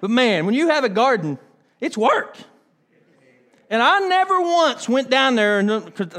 but 0.00 0.10
man, 0.10 0.46
when 0.46 0.54
you 0.54 0.68
have 0.68 0.84
a 0.84 0.88
garden, 0.88 1.38
it's 1.80 1.98
work. 1.98 2.38
And 3.70 3.80
I 3.80 4.00
never 4.00 4.40
once 4.40 4.88
went 4.88 5.10
down 5.10 5.36
there, 5.36 5.60
and 5.60 5.70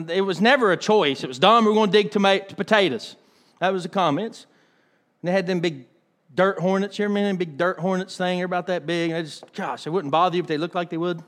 it 0.09 0.21
was 0.21 0.39
never 0.39 0.71
a 0.71 0.77
choice. 0.77 1.21
It 1.21 1.27
was, 1.27 1.37
Don, 1.37 1.65
we're 1.65 1.73
going 1.73 1.91
to 1.91 1.97
dig 1.97 2.09
tomato, 2.09 2.55
potatoes. 2.55 3.17
That 3.59 3.73
was 3.73 3.83
the 3.83 3.89
comments. 3.89 4.45
And 5.21 5.27
they 5.27 5.33
had 5.33 5.47
them 5.47 5.59
big 5.59 5.85
dirt 6.33 6.59
hornets. 6.59 6.97
You 6.97 7.03
remember 7.03 7.27
them 7.27 7.35
big 7.35 7.57
dirt 7.57 7.77
hornets 7.77 8.15
thing? 8.15 8.37
They're 8.37 8.45
about 8.45 8.67
that 8.67 8.85
big. 8.85 9.11
And 9.11 9.19
they 9.19 9.23
just, 9.23 9.53
gosh, 9.53 9.85
it 9.85 9.89
wouldn't 9.89 10.13
bother 10.13 10.37
you 10.37 10.41
if 10.41 10.47
they 10.47 10.57
looked 10.57 10.75
like 10.75 10.89
they 10.89 10.97
would. 10.97 11.21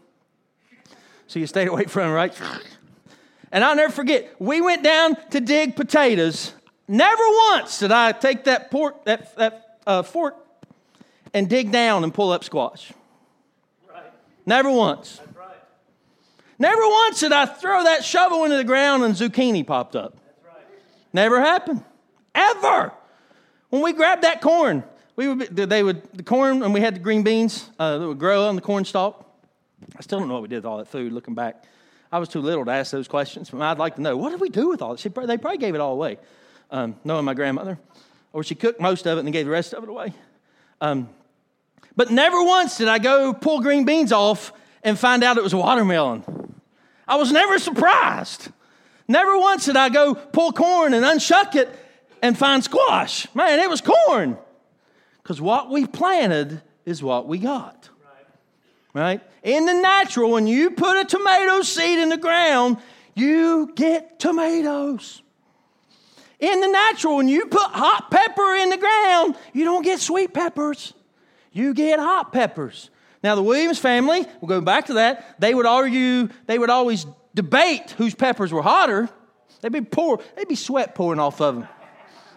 So 1.27 1.39
you 1.39 1.45
stayed 1.45 1.67
away 1.67 1.85
from 1.85 2.03
them, 2.03 2.13
right? 2.13 2.41
And 3.51 3.63
I'll 3.63 3.75
never 3.75 3.91
forget, 3.91 4.33
we 4.39 4.61
went 4.61 4.81
down 4.81 5.17
to 5.31 5.41
dig 5.41 5.75
potatoes. 5.75 6.53
Never 6.87 7.23
once 7.51 7.79
did 7.79 7.91
I 7.91 8.13
take 8.13 8.45
that, 8.45 8.71
port, 8.71 9.03
that, 9.03 9.35
that 9.35 9.79
uh, 9.85 10.03
fork 10.03 10.37
and 11.33 11.49
dig 11.49 11.71
down 11.71 12.05
and 12.05 12.13
pull 12.13 12.31
up 12.31 12.45
squash. 12.45 12.93
Right. 13.91 14.03
Never 14.45 14.71
once. 14.71 15.19
Never 16.63 16.87
once 16.87 17.19
did 17.19 17.33
I 17.33 17.45
throw 17.45 17.83
that 17.83 18.05
shovel 18.05 18.45
into 18.45 18.55
the 18.55 18.63
ground 18.63 19.03
and 19.03 19.15
zucchini 19.15 19.67
popped 19.67 19.97
up. 19.97 20.17
Never 21.11 21.41
happened. 21.41 21.83
Ever. 22.33 22.93
When 23.69 23.81
we 23.81 23.91
grabbed 23.91 24.21
that 24.21 24.39
corn, 24.39 24.85
we 25.17 25.27
would, 25.27 25.53
they 25.53 25.83
would, 25.83 26.03
the 26.13 26.23
corn, 26.23 26.63
and 26.63 26.73
we 26.73 26.79
had 26.79 26.95
the 26.95 27.01
green 27.01 27.21
beans 27.21 27.69
uh, 27.77 27.97
that 27.97 28.07
would 28.07 28.17
grow 28.17 28.47
on 28.47 28.55
the 28.55 28.61
corn 28.61 28.85
stalk. 28.85 29.29
I 29.97 30.01
still 30.03 30.19
don't 30.19 30.29
know 30.29 30.35
what 30.35 30.43
we 30.43 30.47
did 30.47 30.55
with 30.55 30.65
all 30.65 30.77
that 30.77 30.87
food 30.87 31.11
looking 31.11 31.35
back. 31.35 31.65
I 32.09 32.19
was 32.19 32.29
too 32.29 32.39
little 32.39 32.63
to 32.63 32.71
ask 32.71 32.93
those 32.93 33.09
questions, 33.09 33.49
but 33.49 33.59
I'd 33.59 33.77
like 33.77 33.95
to 33.95 34.01
know 34.01 34.15
what 34.15 34.29
did 34.29 34.39
we 34.39 34.47
do 34.47 34.69
with 34.69 34.81
all 34.81 34.93
it? 34.93 35.03
they 35.03 35.37
probably 35.37 35.57
gave 35.57 35.75
it 35.75 35.81
all 35.81 35.91
away, 35.91 36.17
um, 36.71 36.95
knowing 37.03 37.25
my 37.25 37.33
grandmother. 37.33 37.77
Or 38.31 38.41
she 38.41 38.55
cooked 38.55 38.79
most 38.79 39.05
of 39.05 39.17
it 39.17 39.19
and 39.19 39.27
then 39.27 39.33
gave 39.33 39.47
the 39.47 39.51
rest 39.51 39.73
of 39.73 39.83
it 39.83 39.89
away. 39.89 40.13
Um, 40.79 41.09
but 41.97 42.09
never 42.09 42.41
once 42.41 42.77
did 42.77 42.87
I 42.87 42.99
go 42.99 43.33
pull 43.33 43.59
green 43.59 43.83
beans 43.83 44.13
off 44.13 44.53
and 44.81 44.97
find 44.97 45.25
out 45.25 45.35
it 45.35 45.43
was 45.43 45.53
watermelon. 45.53 46.23
I 47.07 47.15
was 47.15 47.31
never 47.31 47.59
surprised. 47.59 48.49
Never 49.07 49.37
once 49.37 49.65
did 49.65 49.75
I 49.75 49.89
go 49.89 50.15
pull 50.15 50.51
corn 50.53 50.93
and 50.93 51.05
unshuck 51.05 51.55
it 51.55 51.69
and 52.21 52.37
find 52.37 52.63
squash. 52.63 53.27
Man, 53.35 53.59
it 53.59 53.69
was 53.69 53.81
corn. 53.81 54.37
Because 55.21 55.41
what 55.41 55.69
we 55.69 55.85
planted 55.85 56.61
is 56.85 57.03
what 57.03 57.27
we 57.27 57.37
got. 57.37 57.89
Right? 58.93 59.21
In 59.41 59.65
the 59.65 59.73
natural, 59.73 60.31
when 60.31 60.47
you 60.47 60.71
put 60.71 60.97
a 60.97 61.05
tomato 61.05 61.61
seed 61.63 61.99
in 61.99 62.09
the 62.09 62.17
ground, 62.17 62.77
you 63.15 63.71
get 63.75 64.19
tomatoes. 64.19 65.21
In 66.39 66.59
the 66.59 66.67
natural, 66.67 67.17
when 67.17 67.27
you 67.27 67.45
put 67.45 67.61
hot 67.61 68.11
pepper 68.11 68.55
in 68.55 68.69
the 68.69 68.77
ground, 68.77 69.35
you 69.53 69.63
don't 69.63 69.83
get 69.83 69.99
sweet 69.99 70.33
peppers. 70.33 70.93
You 71.51 71.73
get 71.73 71.99
hot 71.99 72.31
peppers. 72.33 72.89
Now, 73.23 73.35
the 73.35 73.43
Williams 73.43 73.79
family, 73.79 74.25
we'll 74.41 74.49
go 74.49 74.59
back 74.59 74.87
to 74.87 74.95
that, 74.95 75.39
they 75.39 75.53
would 75.55 75.65
argue, 75.65 76.27
they 76.45 76.59
would 76.59 76.69
always 76.69 77.05
debate 77.33 77.91
whose 77.91 78.13
peppers 78.13 78.51
were 78.51 78.61
hotter. 78.61 79.09
They'd 79.61 79.71
be 79.71 79.81
pour, 79.81 80.19
they'd 80.35 80.47
be 80.47 80.55
sweat 80.55 80.93
pouring 80.93 81.21
off 81.21 81.39
of 81.39 81.55
them. 81.55 81.67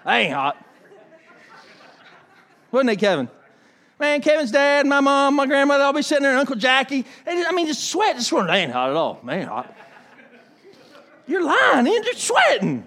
They 0.05 0.13
ain't 0.13 0.35
hot. 0.35 0.65
Wasn't 2.71 2.87
they, 2.87 2.97
Kevin? 2.97 3.29
Man, 3.99 4.21
Kevin's 4.21 4.53
dad, 4.53 4.87
my 4.87 5.01
mom, 5.01 5.35
my 5.35 5.47
grandmother, 5.47 5.83
I'll 5.83 5.93
be 5.93 6.03
sitting 6.03 6.23
there, 6.23 6.37
Uncle 6.39 6.55
Jackie. 6.55 7.05
Just, 7.25 7.49
I 7.49 7.53
mean, 7.53 7.67
just 7.67 7.91
sweat, 7.91 8.15
just 8.17 8.29
sweating. 8.29 8.53
They 8.53 8.61
ain't 8.61 8.73
hot 8.73 8.91
at 8.91 8.97
all. 8.97 9.21
They 9.25 9.39
ain't 9.39 9.49
hot. 9.49 9.75
You're 11.27 11.43
lying, 11.43 11.87
you're 11.87 12.15
sweating. 12.15 12.87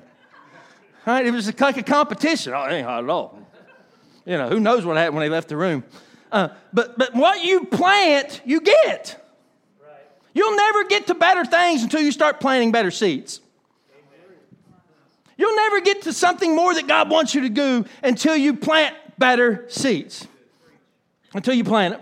Right? 1.06 1.26
It 1.26 1.32
was 1.32 1.60
like 1.60 1.78
a 1.78 1.84
competition. 1.84 2.54
Oh, 2.54 2.66
ain't 2.70 2.86
hot 2.86 3.04
at 3.04 3.10
all. 3.10 3.40
You 4.26 4.38
know, 4.38 4.48
who 4.48 4.60
knows 4.60 4.86
what 4.86 4.96
happened 4.96 5.18
when 5.18 5.26
they 5.26 5.30
left 5.30 5.50
the 5.50 5.58
room. 5.58 5.84
Uh, 6.32 6.50
but, 6.74 6.98
but 6.98 7.14
what 7.16 7.44
you 7.44 7.66
plant, 7.66 8.42
you 8.46 8.62
get. 8.62 9.24
Right. 9.82 9.96
You'll 10.34 10.56
never 10.56 10.84
get 10.86 11.08
to 11.08 11.16
better 11.16 11.44
things 11.46 11.84
until 11.84 12.02
you 12.02 12.12
start 12.12 12.40
planting 12.40 12.72
better 12.72 12.92
seeds. 12.92 13.42
You'll 15.38 15.56
never 15.56 15.80
get 15.80 16.02
to 16.02 16.12
something 16.12 16.54
more 16.54 16.74
that 16.74 16.86
God 16.86 17.10
wants 17.10 17.34
you 17.34 17.42
to 17.42 17.50
do 17.50 17.86
until 18.04 18.36
you 18.36 18.56
plant 18.56 18.94
better 19.18 19.66
seeds. 19.70 20.28
Until 21.34 21.54
you 21.54 21.64
plant 21.64 21.94
it. 21.94 22.02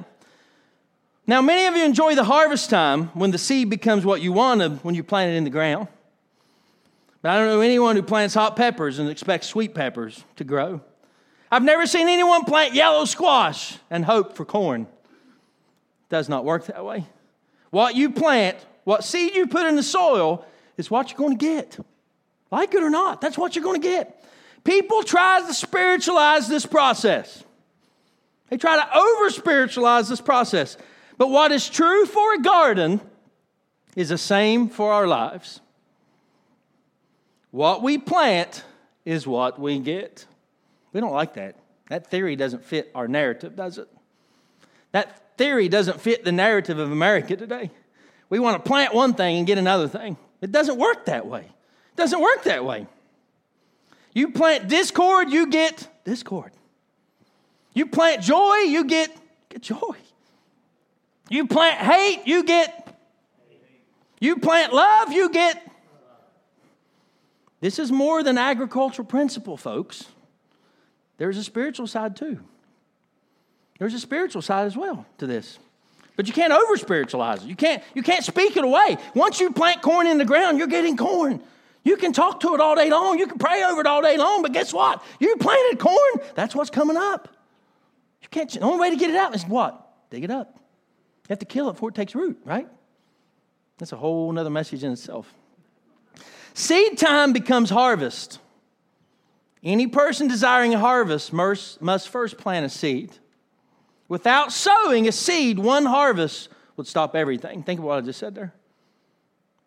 Now, 1.28 1.42
many 1.42 1.66
of 1.68 1.76
you 1.76 1.86
enjoy 1.86 2.16
the 2.16 2.24
harvest 2.24 2.72
time 2.72 3.08
when 3.10 3.30
the 3.30 3.38
seed 3.38 3.70
becomes 3.70 4.06
what 4.06 4.22
you 4.22 4.34
wanted 4.34 4.84
when 4.84 4.96
you 4.96 5.04
plant 5.04 5.34
it 5.34 5.36
in 5.36 5.44
the 5.44 5.52
ground. 5.52 5.88
But 7.22 7.32
I 7.32 7.38
don't 7.38 7.48
know 7.48 7.62
anyone 7.62 7.96
who 7.96 8.02
plants 8.02 8.34
hot 8.34 8.56
peppers 8.56 8.98
and 8.98 9.08
expects 9.08 9.48
sweet 9.48 9.76
peppers 9.76 10.24
to 10.38 10.44
grow. 10.44 10.82
I've 11.52 11.64
never 11.64 11.86
seen 11.88 12.08
anyone 12.08 12.44
plant 12.44 12.74
yellow 12.74 13.06
squash 13.06 13.78
and 13.90 14.04
hope 14.04 14.36
for 14.36 14.46
corn. 14.46 14.82
It 14.82 16.10
does 16.10 16.28
not 16.28 16.46
work 16.46 16.66
that 16.68 16.84
way. 16.84 17.06
What 17.70 17.96
you 17.96 18.10
plant, 18.12 18.58
what 18.84 19.04
seed 19.04 19.36
you 19.36 19.48
put 19.48 19.66
in 19.66 19.76
the 19.76 19.84
soil, 19.84 20.46
is 20.78 20.92
what 20.92 21.10
you're 21.10 21.18
going 21.18 21.38
to 21.38 21.46
get. 21.46 21.78
Like 22.52 22.74
it 22.74 22.84
or 22.84 22.90
not, 22.90 23.22
that's 23.22 23.38
what 23.38 23.56
you're 23.56 23.64
going 23.64 23.82
to 23.82 23.88
get. 23.88 24.24
People 24.64 25.04
try 25.04 25.42
to 25.42 25.54
spiritualize 25.54 26.48
this 26.48 26.66
process. 26.66 27.44
They 28.50 28.58
try 28.58 28.78
to 28.78 28.98
over 28.98 29.30
spiritualize 29.30 30.10
this 30.10 30.22
process. 30.22 30.78
But 31.18 31.30
what 31.30 31.52
is 31.52 31.70
true 31.70 32.06
for 32.06 32.34
a 32.34 32.42
garden 32.42 33.02
is 33.96 34.10
the 34.10 34.18
same 34.18 34.70
for 34.70 34.92
our 34.92 35.08
lives. 35.08 35.60
What 37.52 37.82
we 37.82 37.98
plant 37.98 38.64
is 39.06 39.26
what 39.26 39.60
we 39.60 39.80
get. 39.80 40.26
We 40.98 41.02
don't 41.02 41.14
like 41.14 41.36
that. 41.36 41.54
That 41.90 42.08
theory 42.08 42.36
doesn't 42.36 42.66
fit 42.66 42.90
our 42.96 43.08
narrative, 43.08 43.56
does 43.56 43.78
it? 43.78 43.88
That 44.94 45.38
theory 45.38 45.70
doesn't 45.70 46.02
fit 46.02 46.26
the 46.26 46.32
narrative 46.32 46.80
of 46.80 46.92
America 46.92 47.36
today. 47.36 47.70
We 48.32 48.40
want 48.40 48.66
to 48.66 48.68
plant 48.68 48.96
one 48.96 49.14
thing 49.14 49.38
and 49.38 49.46
get 49.46 49.60
another 49.60 49.88
thing. 49.88 50.18
It 50.42 50.52
doesn't 50.52 50.80
work 50.80 51.06
that 51.06 51.28
way. 51.28 51.42
It 51.42 51.98
doesn't 51.98 52.20
work 52.20 52.46
that 52.46 52.66
way. 52.66 52.88
You 54.16 54.32
plant 54.32 54.70
discord, 54.70 55.30
you 55.30 55.52
get 55.52 55.88
discord. 56.04 56.52
You 57.76 57.86
plant 57.86 58.24
joy, 58.24 58.56
you 58.66 58.84
get, 58.84 59.16
joy. 59.62 59.98
You 61.30 61.46
plant 61.46 61.80
hate, 61.80 62.26
you 62.26 62.44
get. 62.44 62.98
You 64.20 64.38
plant 64.38 64.74
love, 64.74 65.12
you 65.12 65.30
get. 65.30 65.64
This 67.60 67.78
is 67.78 67.92
more 67.92 68.24
than 68.24 68.40
agricultural 68.40 69.06
principle, 69.06 69.58
folks. 69.58 70.08
There's 71.18 71.38
a 71.38 71.44
spiritual 71.44 71.88
side 71.88 72.16
too. 72.16 72.40
There's 73.80 73.94
a 73.94 74.00
spiritual 74.00 74.42
side 74.42 74.66
as 74.66 74.76
well 74.76 75.06
to 75.20 75.28
this. 75.28 75.60
But 76.16 76.28
you 76.28 76.34
can't 76.34 76.52
over 76.52 76.78
spiritualize 76.78 77.44
it. 77.44 77.48
You 77.48 77.56
can't, 77.56 77.84
you 77.94 78.02
can't 78.02 78.24
speak 78.24 78.58
it 78.58 78.64
away. 78.64 78.98
Once 79.14 79.40
you 79.40 79.52
plant 79.52 79.84
corn 79.84 80.08
in 80.08 80.18
the 80.18 80.26
ground, 80.26 80.58
you're 80.58 80.68
getting 80.68 80.98
corn. 80.98 81.42
You 81.84 81.96
can 81.96 82.12
talk 82.12 82.40
to 82.42 82.56
it 82.56 82.60
all 82.60 82.76
day 82.76 82.90
long. 82.90 83.20
You 83.20 83.28
can 83.28 83.38
pray 83.38 83.64
over 83.64 83.82
it 83.82 83.88
all 83.88 84.02
day 84.02 84.18
long. 84.18 84.42
But 84.42 84.52
guess 84.52 84.74
what? 84.74 85.04
You 85.20 85.38
planted 85.38 85.80
corn. 85.80 86.28
That's 86.36 86.56
what's 86.56 86.72
coming 86.72 86.98
up. 86.98 87.30
You 88.22 88.28
can't. 88.30 88.52
The 88.52 88.62
only 88.62 88.80
way 88.80 88.90
to 88.90 88.96
get 88.96 89.12
it 89.12 89.16
out 89.16 89.36
is 89.36 89.46
what? 89.46 90.10
Dig 90.10 90.24
it 90.24 90.32
up. 90.32 90.56
You 90.56 91.30
have 91.30 91.40
to 91.40 91.46
kill 91.46 91.70
it 91.70 91.74
before 91.74 91.90
it 91.90 91.96
takes 91.96 92.16
root, 92.16 92.40
right? 92.46 92.68
That's 93.78 93.92
a 93.92 93.98
whole 93.98 94.38
other 94.38 94.50
message 94.50 94.84
in 94.84 94.92
itself. 94.92 95.32
Seed 96.54 96.98
time 96.98 97.32
becomes 97.32 97.70
harvest. 97.70 98.40
Any 99.64 99.88
person 99.88 100.28
desiring 100.28 100.74
a 100.74 100.80
harvest 100.80 101.34
must 101.34 102.10
first 102.10 102.38
plant 102.38 102.66
a 102.66 102.70
seed. 102.70 103.12
Without 104.08 104.54
sowing 104.54 105.08
a 105.08 105.12
seed, 105.12 105.60
one 105.60 105.86
harvest 105.86 106.50
would 106.78 106.88
stop 106.88 107.16
everything. 107.16 107.64
Think 107.64 107.80
of 107.80 107.86
what 107.86 107.98
I 107.98 108.02
just 108.02 108.20
said 108.20 108.36
there. 108.36 108.54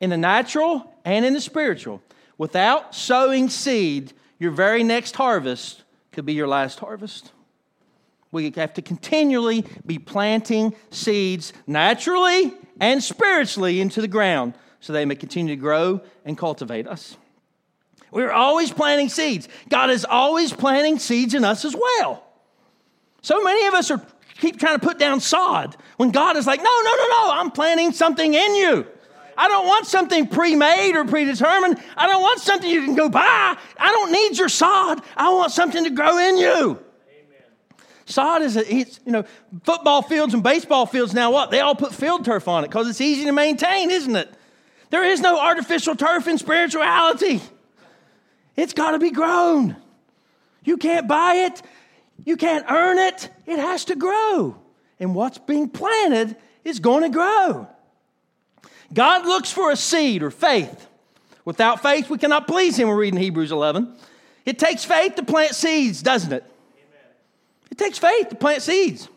In 0.00 0.10
the 0.10 0.16
natural 0.16 0.94
and 1.04 1.24
in 1.24 1.34
the 1.34 1.40
spiritual, 1.40 2.02
without 2.38 2.94
sowing 2.94 3.50
seed, 3.50 4.12
your 4.38 4.52
very 4.52 4.82
next 4.82 5.16
harvest 5.16 5.82
could 6.12 6.24
be 6.24 6.32
your 6.32 6.48
last 6.48 6.78
harvest. 6.78 7.32
We 8.32 8.50
have 8.56 8.74
to 8.74 8.82
continually 8.82 9.66
be 9.84 9.98
planting 9.98 10.74
seeds 10.90 11.52
naturally 11.66 12.54
and 12.80 13.02
spiritually 13.02 13.80
into 13.80 14.00
the 14.00 14.08
ground 14.08 14.54
so 14.78 14.92
they 14.92 15.04
may 15.04 15.16
continue 15.16 15.54
to 15.54 15.60
grow 15.60 16.00
and 16.24 16.38
cultivate 16.38 16.86
us. 16.86 17.16
We're 18.10 18.32
always 18.32 18.72
planting 18.72 19.08
seeds. 19.08 19.48
God 19.68 19.90
is 19.90 20.04
always 20.04 20.52
planting 20.52 20.98
seeds 20.98 21.34
in 21.34 21.44
us 21.44 21.64
as 21.64 21.74
well. 21.74 22.24
So 23.22 23.42
many 23.42 23.66
of 23.66 23.74
us 23.74 23.90
are 23.90 24.04
keep 24.38 24.58
trying 24.58 24.78
to 24.78 24.84
put 24.84 24.98
down 24.98 25.20
sod 25.20 25.76
when 25.96 26.10
God 26.10 26.36
is 26.36 26.46
like, 26.46 26.60
no, 26.60 26.80
no, 26.84 26.90
no, 26.96 27.08
no, 27.08 27.30
I'm 27.32 27.50
planting 27.50 27.92
something 27.92 28.32
in 28.32 28.54
you. 28.54 28.86
I 29.36 29.48
don't 29.48 29.66
want 29.66 29.86
something 29.86 30.26
pre 30.26 30.56
made 30.56 30.96
or 30.96 31.04
predetermined. 31.04 31.80
I 31.96 32.06
don't 32.06 32.20
want 32.20 32.40
something 32.40 32.68
you 32.68 32.84
can 32.84 32.94
go 32.94 33.08
buy. 33.08 33.56
I 33.78 33.90
don't 33.90 34.12
need 34.12 34.38
your 34.38 34.48
sod. 34.48 35.02
I 35.16 35.32
want 35.32 35.52
something 35.52 35.84
to 35.84 35.90
grow 35.90 36.18
in 36.18 36.36
you. 36.36 36.78
Sod 38.04 38.42
is, 38.42 38.56
a, 38.56 38.74
you 38.74 38.86
know, 39.06 39.24
football 39.62 40.02
fields 40.02 40.34
and 40.34 40.42
baseball 40.42 40.84
fields 40.84 41.14
now 41.14 41.30
what? 41.30 41.50
They 41.50 41.60
all 41.60 41.76
put 41.76 41.94
field 41.94 42.24
turf 42.24 42.48
on 42.48 42.64
it 42.64 42.68
because 42.68 42.88
it's 42.88 43.00
easy 43.00 43.24
to 43.26 43.32
maintain, 43.32 43.90
isn't 43.90 44.16
it? 44.16 44.28
There 44.90 45.04
is 45.04 45.20
no 45.20 45.38
artificial 45.38 45.94
turf 45.94 46.26
in 46.26 46.36
spirituality. 46.36 47.40
It's 48.56 48.72
got 48.72 48.92
to 48.92 48.98
be 48.98 49.10
grown. 49.10 49.76
You 50.64 50.76
can't 50.76 51.08
buy 51.08 51.34
it, 51.34 51.62
you 52.24 52.36
can't 52.36 52.64
earn 52.70 52.98
it. 52.98 53.30
It 53.46 53.58
has 53.58 53.86
to 53.86 53.96
grow. 53.96 54.56
And 54.98 55.14
what's 55.14 55.38
being 55.38 55.68
planted 55.68 56.36
is 56.64 56.80
going 56.80 57.02
to 57.04 57.08
grow. 57.08 57.68
God 58.92 59.24
looks 59.24 59.50
for 59.50 59.70
a 59.70 59.76
seed 59.76 60.22
or 60.22 60.30
faith. 60.30 60.86
Without 61.44 61.82
faith, 61.82 62.10
we 62.10 62.18
cannot 62.18 62.46
please 62.46 62.78
Him. 62.78 62.88
We're 62.88 62.96
reading 62.96 63.18
Hebrews 63.18 63.52
11. 63.52 63.94
It 64.44 64.58
takes 64.58 64.84
faith 64.84 65.14
to 65.14 65.22
plant 65.22 65.54
seeds, 65.54 66.02
doesn't 66.02 66.32
it? 66.32 66.42
Amen. 66.42 67.12
It 67.70 67.78
takes 67.78 67.98
faith 67.98 68.28
to 68.28 68.36
plant 68.36 68.62
seeds. 68.62 69.08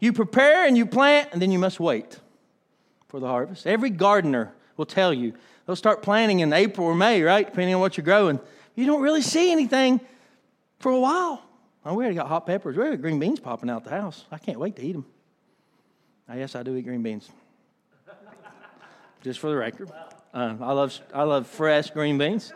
You 0.00 0.12
prepare 0.12 0.66
and 0.66 0.76
you 0.76 0.86
plant, 0.86 1.30
and 1.32 1.40
then 1.40 1.50
you 1.50 1.58
must 1.58 1.80
wait 1.80 2.18
for 3.08 3.18
the 3.18 3.26
harvest. 3.26 3.66
Every 3.66 3.90
gardener 3.90 4.52
will 4.76 4.86
tell 4.86 5.12
you 5.12 5.34
they'll 5.68 5.76
start 5.76 6.00
planting 6.00 6.40
in 6.40 6.50
April 6.54 6.86
or 6.86 6.94
May, 6.94 7.22
right? 7.22 7.46
Depending 7.46 7.74
on 7.74 7.80
what 7.82 7.98
you're 7.98 8.04
growing. 8.04 8.40
You 8.74 8.86
don't 8.86 9.02
really 9.02 9.20
see 9.20 9.52
anything 9.52 10.00
for 10.78 10.90
a 10.90 10.98
while. 10.98 11.42
Oh, 11.84 11.92
we 11.92 12.04
already 12.04 12.16
got 12.16 12.26
hot 12.26 12.46
peppers. 12.46 12.74
We 12.74 12.84
got 12.84 13.00
green 13.02 13.20
beans 13.20 13.38
popping 13.38 13.68
out 13.68 13.84
the 13.84 13.90
house. 13.90 14.24
I 14.32 14.38
can't 14.38 14.58
wait 14.58 14.76
to 14.76 14.82
eat 14.82 14.92
them. 14.92 15.04
I 16.26 16.38
yes, 16.38 16.56
I 16.56 16.62
do 16.62 16.74
eat 16.74 16.82
green 16.82 17.02
beans. 17.02 17.28
Just 19.22 19.40
for 19.40 19.50
the 19.50 19.56
record, 19.56 19.90
uh, 20.32 20.54
I 20.58 20.72
love 20.72 20.98
I 21.12 21.22
love 21.24 21.46
fresh 21.46 21.90
green 21.90 22.16
beans. 22.16 22.52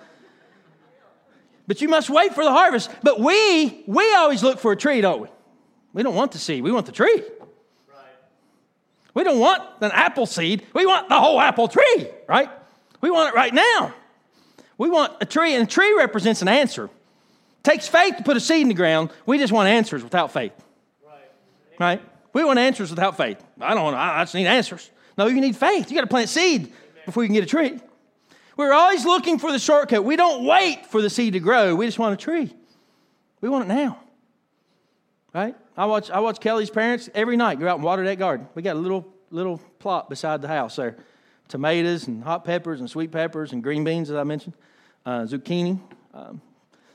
But 1.66 1.83
you 1.83 1.88
must 1.88 2.09
wait 2.09 2.35
for 2.35 2.45
the 2.45 2.50
harvest. 2.50 2.90
But 3.02 3.21
we 3.21 3.85
we 3.87 4.14
always 4.14 4.42
look 4.42 4.59
for 4.59 4.73
a 4.73 4.76
tree, 4.76 5.02
don't 5.02 5.21
we? 5.21 5.28
We 5.92 6.02
don't 6.02 6.14
want 6.14 6.33
the 6.33 6.38
seed. 6.38 6.64
We 6.64 6.73
want 6.73 6.87
the 6.87 6.92
tree. 6.92 7.23
We 9.14 9.23
don't 9.25 9.38
want 9.38 9.62
an 9.83 9.90
apple 9.92 10.25
seed. 10.25 10.64
We 10.73 10.87
want 10.87 11.11
the 11.11 11.21
whole 11.21 11.38
apple 11.38 11.69
tree, 11.69 12.09
right? 12.26 12.49
We 13.02 13.11
want 13.11 13.35
it 13.35 13.37
right 13.37 13.52
now. 13.52 13.92
We 14.78 14.88
want 14.88 15.12
a 15.21 15.26
tree, 15.26 15.54
and 15.54 15.64
a 15.64 15.66
tree 15.71 15.94
represents 15.99 16.40
an 16.40 16.49
answer. 16.49 16.85
It 16.85 17.64
takes 17.64 17.87
faith 17.87 18.16
to 18.16 18.23
put 18.23 18.37
a 18.38 18.40
seed 18.40 18.62
in 18.62 18.68
the 18.68 18.75
ground. 18.75 19.11
We 19.26 19.37
just 19.37 19.52
want 19.52 19.68
answers 19.68 20.02
without 20.02 20.32
faith. 20.32 20.52
Right? 21.06 21.21
right? 21.78 22.02
We 22.32 22.44
want 22.44 22.59
answers 22.59 22.88
without 22.88 23.16
faith. 23.18 23.42
I 23.61 23.75
don't 23.75 23.82
want, 23.82 23.97
I 23.97 24.23
just 24.23 24.35
need 24.35 24.47
answers. 24.47 24.90
No, 25.18 25.26
you 25.26 25.40
need 25.40 25.56
faith. 25.56 25.90
You 25.90 25.97
got 25.97 26.02
to 26.02 26.06
plant 26.06 26.30
seed 26.30 26.73
before 27.04 27.23
you 27.23 27.28
can 27.28 27.35
get 27.35 27.44
a 27.44 27.47
tree. 27.47 27.78
We're 28.56 28.73
always 28.73 29.04
looking 29.04 29.38
for 29.38 29.52
the 29.52 29.59
shortcut. 29.59 30.04
We 30.04 30.16
don't 30.16 30.44
wait 30.47 30.87
for 30.87 31.02
the 31.02 31.11
seed 31.11 31.35
to 31.35 31.40
grow. 31.40 31.75
We 31.75 31.87
just 31.87 31.99
want 31.99 32.14
a 32.14 32.16
tree. 32.16 32.54
We 33.40 33.49
want 33.49 33.64
it 33.64 33.68
now. 33.68 33.99
Right? 35.35 35.56
I 35.76 35.87
watch, 35.87 36.11
I 36.11 36.21
watch 36.21 36.40
Kelly's 36.40 36.71
parents 36.71 37.11
every 37.14 37.37
night 37.37 37.59
go 37.59 37.68
out 37.68 37.76
and 37.76 37.85
water 37.85 38.04
that 38.04 38.18
garden. 38.18 38.47
We 38.54 38.62
got 38.62 38.76
a 38.76 38.78
little, 38.78 39.06
little 39.30 39.59
plot 39.78 40.09
beside 40.09 40.42
the 40.42 40.49
house 40.49 40.76
there 40.76 40.97
tomatoes 41.49 42.06
and 42.06 42.22
hot 42.22 42.44
peppers 42.44 42.80
and 42.80 42.88
sweet 42.88 43.12
peppers 43.12 43.52
and 43.52 43.62
green 43.62 43.84
beans, 43.84 44.11
as 44.11 44.16
I 44.16 44.25
mentioned, 44.25 44.54
uh, 45.04 45.22
zucchini. 45.22 45.78
Um, 46.14 46.40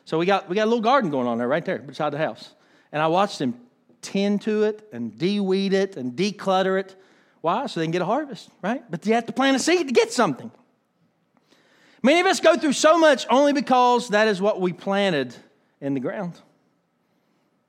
so 0.06 0.18
we 0.18 0.26
got, 0.26 0.48
we 0.50 0.56
got 0.56 0.64
a 0.64 0.70
little 0.70 0.82
garden 0.82 1.12
going 1.12 1.28
on 1.28 1.38
there 1.38 1.48
right 1.48 1.66
there 1.66 1.80
beside 1.80 2.12
the 2.12 2.18
house. 2.18 2.54
And 2.92 3.02
I 3.02 3.08
watched 3.08 3.40
them 3.40 3.60
tend 4.02 4.42
to 4.44 4.64
it 4.64 4.88
and 4.94 5.18
de-weed 5.18 5.74
it 5.74 5.98
and 5.98 6.14
declutter 6.14 6.80
it. 6.80 6.96
Why? 7.42 7.68
So 7.68 7.80
they 7.80 7.86
can 7.86 7.92
get 7.92 8.02
a 8.02 8.06
harvest, 8.06 8.50
right? 8.62 8.84
But 8.90 9.06
you 9.06 9.14
have 9.14 9.26
to 9.26 9.34
plant 9.34 9.56
a 9.56 9.60
seed 9.60 9.88
to 9.88 9.94
get 9.94 10.12
something. 10.12 10.52
Many 12.02 12.20
of 12.20 12.26
us 12.28 12.40
go 12.40 12.56
through 12.56 12.74
so 12.74 12.98
much 12.98 13.26
only 13.30 13.54
because 13.54 14.10
that 14.10 14.28
is 14.28 14.42
what 14.42 14.62
we 14.62 14.72
planted 14.72 15.36
in 15.82 15.94
the 15.94 16.00
ground. 16.00 16.40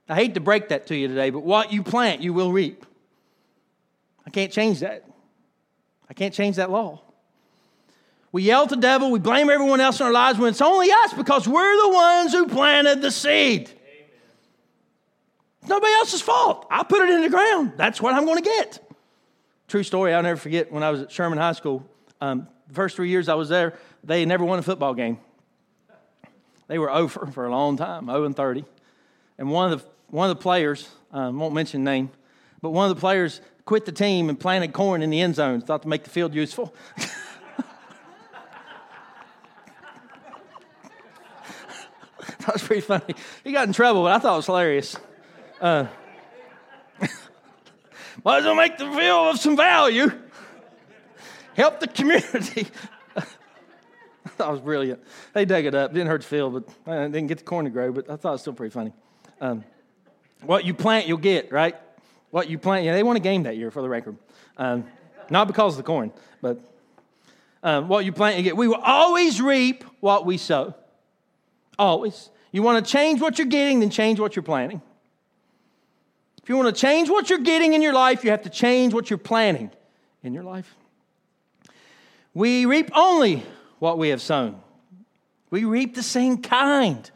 I 0.08 0.14
hate 0.14 0.34
to 0.34 0.40
break 0.40 0.68
that 0.68 0.86
to 0.86 0.96
you 0.96 1.08
today, 1.08 1.30
but 1.30 1.40
what 1.40 1.72
you 1.72 1.82
plant, 1.82 2.22
you 2.22 2.32
will 2.32 2.52
reap. 2.52 2.86
I 4.26 4.30
can't 4.30 4.52
change 4.52 4.80
that. 4.80 5.04
I 6.08 6.14
can't 6.14 6.34
change 6.34 6.56
that 6.56 6.70
law. 6.70 7.00
We 8.30 8.42
yell 8.42 8.64
at 8.64 8.68
the 8.68 8.76
devil, 8.76 9.10
we 9.10 9.18
blame 9.18 9.48
everyone 9.48 9.80
else 9.80 10.00
in 10.00 10.06
our 10.06 10.12
lives 10.12 10.38
when 10.38 10.50
it's 10.50 10.60
only 10.60 10.90
us 10.90 11.14
because 11.14 11.48
we're 11.48 11.82
the 11.82 11.94
ones 11.94 12.32
who 12.32 12.46
planted 12.46 13.00
the 13.00 13.10
seed. 13.10 13.70
It's 15.60 15.68
nobody 15.68 15.92
else's 15.94 16.20
fault. 16.20 16.66
I 16.70 16.82
put 16.82 17.02
it 17.02 17.10
in 17.10 17.22
the 17.22 17.30
ground. 17.30 17.72
That's 17.76 18.00
what 18.00 18.14
I'm 18.14 18.26
going 18.26 18.42
to 18.42 18.48
get. 18.48 18.86
True 19.66 19.82
story, 19.82 20.14
I'll 20.14 20.22
never 20.22 20.38
forget 20.38 20.70
when 20.70 20.82
I 20.82 20.90
was 20.90 21.02
at 21.02 21.10
Sherman 21.10 21.38
High 21.38 21.52
School. 21.52 21.86
Um, 22.20 22.48
the 22.68 22.74
first 22.74 22.96
three 22.96 23.08
years 23.08 23.28
I 23.28 23.34
was 23.34 23.48
there, 23.48 23.74
they 24.04 24.24
never 24.24 24.44
won 24.44 24.58
a 24.58 24.62
football 24.62 24.94
game. 24.94 25.18
They 26.68 26.78
were 26.78 26.90
over 26.90 27.26
for 27.26 27.46
a 27.46 27.50
long 27.50 27.76
time, 27.76 28.06
0 28.06 28.24
and 28.24 28.36
30. 28.36 28.64
And 29.38 29.50
one 29.50 29.72
of 29.72 29.80
the, 29.80 29.88
one 30.08 30.30
of 30.30 30.36
the 30.36 30.42
players, 30.42 30.88
um, 31.12 31.38
won't 31.38 31.54
mention 31.54 31.82
name, 31.82 32.10
but 32.60 32.70
one 32.70 32.90
of 32.90 32.94
the 32.94 33.00
players 33.00 33.40
quit 33.68 33.84
the 33.84 33.92
team 33.92 34.30
and 34.30 34.40
planted 34.40 34.72
corn 34.72 35.02
in 35.02 35.10
the 35.10 35.20
end 35.20 35.34
zone, 35.34 35.60
thought 35.60 35.82
to 35.82 35.88
make 35.88 36.02
the 36.02 36.08
field 36.08 36.34
useful. 36.34 36.74
that 42.38 42.54
was 42.54 42.62
pretty 42.62 42.80
funny. 42.80 43.14
He 43.44 43.52
got 43.52 43.66
in 43.66 43.74
trouble, 43.74 44.04
but 44.04 44.12
I 44.12 44.18
thought 44.20 44.32
it 44.32 44.36
was 44.36 44.46
hilarious. 44.46 44.96
Uh, 45.60 45.84
might 48.24 48.38
as 48.38 48.44
well 48.46 48.54
make 48.54 48.78
the 48.78 48.90
field 48.90 49.34
of 49.34 49.38
some 49.38 49.54
value. 49.54 50.12
Help 51.54 51.80
the 51.80 51.88
community. 51.88 52.68
that 54.38 54.50
was 54.50 54.60
brilliant. 54.60 55.04
They 55.34 55.44
dug 55.44 55.66
it 55.66 55.74
up. 55.74 55.92
Didn't 55.92 56.08
hurt 56.08 56.22
the 56.22 56.26
field, 56.26 56.54
but 56.54 56.90
I 56.90 56.96
uh, 56.96 57.08
didn't 57.08 57.26
get 57.26 57.36
the 57.36 57.44
corn 57.44 57.66
to 57.66 57.70
grow, 57.70 57.92
but 57.92 58.08
I 58.08 58.16
thought 58.16 58.30
it 58.30 58.32
was 58.32 58.40
still 58.40 58.54
pretty 58.54 58.72
funny. 58.72 58.94
Um, 59.42 59.62
what 60.40 60.64
you 60.64 60.72
plant, 60.72 61.06
you'll 61.06 61.18
get, 61.18 61.52
right? 61.52 61.76
What 62.30 62.50
you 62.50 62.58
plant, 62.58 62.84
yeah, 62.84 62.94
they 62.94 63.02
won 63.02 63.16
a 63.16 63.20
game 63.20 63.44
that 63.44 63.56
year 63.56 63.70
for 63.70 63.82
the 63.82 63.88
record. 63.88 64.16
Um, 64.56 64.84
not 65.30 65.46
because 65.46 65.74
of 65.74 65.78
the 65.78 65.82
corn, 65.82 66.12
but 66.40 66.60
um, 67.62 67.88
what 67.88 68.04
you 68.04 68.12
plant, 68.12 68.36
you 68.36 68.42
get. 68.42 68.56
We 68.56 68.68
will 68.68 68.82
always 68.82 69.40
reap 69.40 69.84
what 70.00 70.26
we 70.26 70.36
sow. 70.36 70.74
Always. 71.78 72.30
You 72.52 72.62
want 72.62 72.84
to 72.84 72.90
change 72.90 73.20
what 73.20 73.38
you're 73.38 73.46
getting, 73.46 73.80
then 73.80 73.90
change 73.90 74.20
what 74.20 74.36
you're 74.36 74.42
planting. 74.42 74.80
If 76.42 76.48
you 76.48 76.56
want 76.56 76.74
to 76.74 76.80
change 76.80 77.10
what 77.10 77.28
you're 77.28 77.40
getting 77.40 77.74
in 77.74 77.82
your 77.82 77.92
life, 77.92 78.24
you 78.24 78.30
have 78.30 78.42
to 78.42 78.50
change 78.50 78.94
what 78.94 79.10
you're 79.10 79.18
planting 79.18 79.70
in 80.22 80.32
your 80.32 80.44
life. 80.44 80.74
We 82.32 82.64
reap 82.64 82.90
only 82.94 83.42
what 83.78 83.98
we 83.98 84.08
have 84.10 84.22
sown. 84.22 84.60
We 85.50 85.64
reap 85.64 85.94
the 85.94 86.02
same 86.02 86.40
kind 86.40 87.10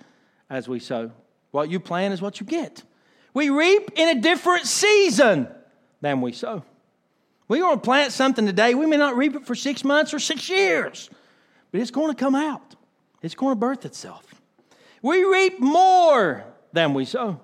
as 0.50 0.68
we 0.68 0.80
sow. 0.80 1.12
What 1.50 1.70
you 1.70 1.80
plant 1.80 2.12
is 2.14 2.20
what 2.20 2.40
you 2.40 2.46
get. 2.46 2.82
We 3.34 3.50
reap 3.50 3.90
in 3.96 4.16
a 4.16 4.20
different 4.20 4.66
season 4.66 5.48
than 6.00 6.20
we 6.20 6.32
sow. 6.32 6.64
We 7.48 7.62
want 7.62 7.82
to 7.82 7.86
plant 7.86 8.12
something 8.12 8.46
today, 8.46 8.74
we 8.74 8.86
may 8.86 8.96
not 8.96 9.16
reap 9.16 9.34
it 9.34 9.46
for 9.46 9.54
six 9.54 9.84
months 9.84 10.14
or 10.14 10.18
six 10.18 10.48
years, 10.48 11.10
but 11.70 11.80
it's 11.80 11.90
going 11.90 12.08
to 12.08 12.14
come 12.18 12.34
out. 12.34 12.74
It's 13.20 13.34
going 13.34 13.52
to 13.52 13.56
birth 13.56 13.84
itself. 13.84 14.24
We 15.02 15.24
reap 15.24 15.60
more 15.60 16.44
than 16.72 16.94
we 16.94 17.04
sow. 17.04 17.40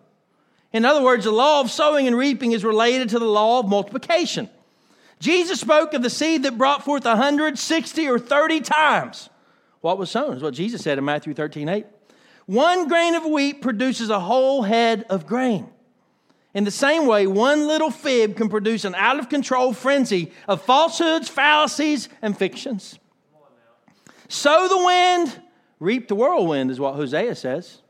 In 0.73 0.85
other 0.85 1.03
words, 1.03 1.25
the 1.25 1.33
law 1.33 1.61
of 1.61 1.71
sowing 1.71 2.07
and 2.07 2.17
reaping 2.17 2.53
is 2.53 2.65
related 2.65 3.11
to 3.11 3.19
the 3.19 3.27
law 3.27 3.61
of 3.61 3.69
multiplication. 3.69 4.49
Jesus 5.21 5.61
spoke 5.61 5.95
of 5.95 6.03
the 6.03 6.11
seed 6.11 6.45
that 6.45 6.57
brought 6.57 6.85
forth 6.85 7.05
160 7.05 8.09
or 8.09 8.19
30 8.19 8.61
times 8.61 9.29
what 9.81 9.99
was 9.99 10.11
sown, 10.11 10.37
is 10.37 10.43
what 10.43 10.55
Jesus 10.55 10.83
said 10.83 10.99
in 10.99 11.05
Matthew 11.05 11.35
13 11.35 11.69
8. 11.69 11.87
One 12.47 12.89
grain 12.89 13.15
of 13.15 13.25
wheat 13.25 13.61
produces 13.61 14.11
a 14.11 14.21
whole 14.21 14.63
head 14.63 15.05
of 15.11 15.27
grain. 15.27 15.69
In 16.55 16.65
the 16.65 16.71
same 16.71 17.07
way, 17.07 17.27
one 17.27 17.67
little 17.67 17.91
fib 17.91 18.37
can 18.37 18.49
produce 18.49 18.85
an 18.85 18.95
out 18.95 19.19
of 19.19 19.29
control 19.29 19.73
frenzy 19.73 20.33
of 20.47 20.63
falsehoods, 20.63 21.29
fallacies, 21.29 22.09
and 22.23 22.37
fictions. 22.37 22.99
Sow 24.29 24.69
the 24.69 24.85
wind, 24.85 25.43
reap 25.79 26.09
the 26.09 26.15
whirlwind, 26.15 26.71
is 26.71 26.81
what 26.81 26.95
Hosea 26.95 27.35
says. 27.35 27.83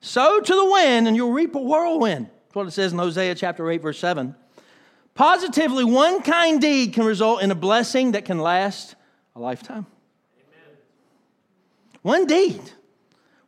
Sow 0.00 0.40
to 0.40 0.54
the 0.54 0.70
wind, 0.70 1.08
and 1.08 1.16
you'll 1.16 1.32
reap 1.32 1.54
a 1.54 1.60
whirlwind. 1.60 2.26
That's 2.26 2.54
what 2.54 2.66
it 2.66 2.72
says 2.72 2.92
in 2.92 2.98
Hosea 2.98 3.34
chapter 3.34 3.68
8, 3.70 3.82
verse 3.82 3.98
7. 3.98 4.34
Positively, 5.14 5.84
one 5.84 6.22
kind 6.22 6.60
deed 6.60 6.92
can 6.92 7.04
result 7.04 7.42
in 7.42 7.50
a 7.50 7.56
blessing 7.56 8.12
that 8.12 8.24
can 8.24 8.38
last 8.38 8.94
a 9.34 9.40
lifetime. 9.40 9.86
Amen. 10.36 10.76
One 12.02 12.26
deed, 12.26 12.60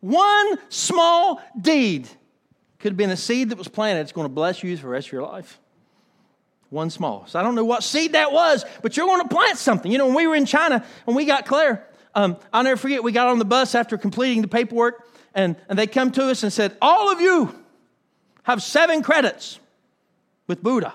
one 0.00 0.59
small 0.68 1.40
deed 1.61 2.09
could 2.81 2.93
have 2.93 2.97
been 2.97 3.11
a 3.11 3.16
seed 3.16 3.51
that 3.51 3.59
was 3.59 3.69
planted. 3.69 4.01
It's 4.01 4.12
going 4.12 4.25
to 4.25 4.33
bless 4.33 4.62
you 4.62 4.77
for 4.77 4.85
the 4.85 4.88
rest 4.88 5.09
of 5.09 5.12
your 5.12 5.23
life. 5.23 5.61
One 6.71 6.88
small. 6.88 7.27
So 7.27 7.38
I 7.38 7.43
don't 7.43 7.55
know 7.55 7.64
what 7.64 7.83
seed 7.83 8.12
that 8.12 8.33
was, 8.33 8.64
but 8.83 8.97
you're 8.97 9.07
going 9.07 9.23
to 9.23 9.29
plant 9.29 9.59
something. 9.59 9.90
You 9.90 9.99
know, 9.99 10.07
when 10.07 10.16
we 10.16 10.27
were 10.27 10.37
in 10.37 10.47
China, 10.47 10.85
when 11.05 11.16
we 11.16 11.25
got 11.25 11.45
Claire, 11.45 11.87
um, 12.14 12.37
I'll 12.53 12.64
never 12.64 12.77
forget, 12.77 13.03
we 13.03 13.12
got 13.12 13.29
on 13.29 13.38
the 13.38 13.45
bus 13.45 13.75
after 13.75 13.99
completing 13.99 14.40
the 14.40 14.49
paperwork, 14.49 15.07
and, 15.35 15.57
and 15.69 15.79
they 15.79 15.87
come 15.87 16.11
to 16.12 16.31
us 16.31 16.43
and 16.43 16.53
said, 16.53 16.77
All 16.81 17.12
of 17.12 17.21
you 17.21 17.55
have 18.45 18.62
seven 18.62 19.03
credits 19.03 19.59
with 20.47 20.62
Buddha. 20.62 20.95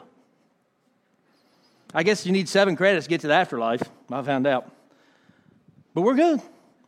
I 1.93 2.03
guess 2.03 2.25
you 2.25 2.31
need 2.31 2.49
seven 2.49 2.75
credits 2.75 3.05
to 3.05 3.09
get 3.09 3.21
to 3.21 3.27
the 3.27 3.33
afterlife. 3.33 3.83
I 4.11 4.21
found 4.21 4.47
out. 4.47 4.69
But 5.93 6.01
we're 6.01 6.15
good. 6.15 6.41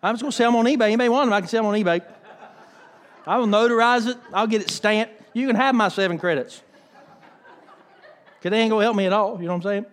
I'm 0.03 0.13
just 0.13 0.21
going 0.21 0.31
to 0.31 0.35
sell 0.35 0.51
them 0.51 0.57
on 0.57 0.65
eBay. 0.65 0.87
Anybody 0.87 1.09
want 1.09 1.27
them? 1.27 1.33
I 1.33 1.39
can 1.39 1.47
sell 1.47 1.63
them 1.63 1.73
on 1.73 1.79
eBay. 1.79 2.01
I 3.27 3.37
will 3.37 3.47
notarize 3.47 4.07
it. 4.07 4.17
I'll 4.33 4.47
get 4.47 4.61
it 4.61 4.71
stamped. 4.71 5.13
You 5.33 5.47
can 5.47 5.57
have 5.57 5.75
my 5.75 5.89
seven 5.89 6.17
credits. 6.17 6.61
Because 8.39 8.51
they 8.51 8.61
ain't 8.61 8.69
going 8.69 8.81
to 8.81 8.85
help 8.85 8.95
me 8.95 9.05
at 9.05 9.13
all. 9.13 9.39
You 9.41 9.47
know 9.47 9.57
what 9.57 9.65
I'm 9.65 9.85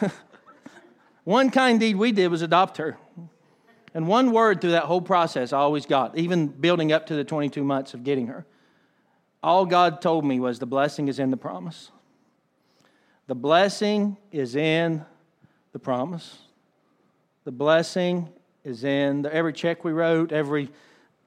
saying? 0.00 0.10
one 1.24 1.50
kind 1.50 1.78
deed 1.78 1.96
we 1.96 2.12
did 2.12 2.28
was 2.28 2.40
adopt 2.40 2.78
her. 2.78 2.96
And 3.92 4.08
one 4.08 4.32
word 4.32 4.60
through 4.60 4.72
that 4.72 4.84
whole 4.84 5.02
process 5.02 5.52
I 5.52 5.58
always 5.58 5.86
got, 5.86 6.16
even 6.16 6.48
building 6.48 6.92
up 6.92 7.06
to 7.06 7.14
the 7.14 7.24
22 7.24 7.62
months 7.62 7.92
of 7.94 8.02
getting 8.02 8.28
her. 8.28 8.46
All 9.42 9.66
God 9.66 10.00
told 10.00 10.24
me 10.24 10.40
was 10.40 10.58
the 10.58 10.66
blessing 10.66 11.08
is 11.08 11.18
in 11.18 11.30
the 11.30 11.36
promise. 11.36 11.90
The 13.26 13.34
blessing 13.34 14.16
is 14.32 14.56
in 14.56 15.04
the 15.72 15.78
promise. 15.78 16.38
The 17.44 17.52
blessing 17.52 18.28
is 18.66 18.82
in 18.82 19.22
the, 19.22 19.32
every 19.32 19.52
check 19.52 19.84
we 19.84 19.92
wrote, 19.92 20.32
every 20.32 20.68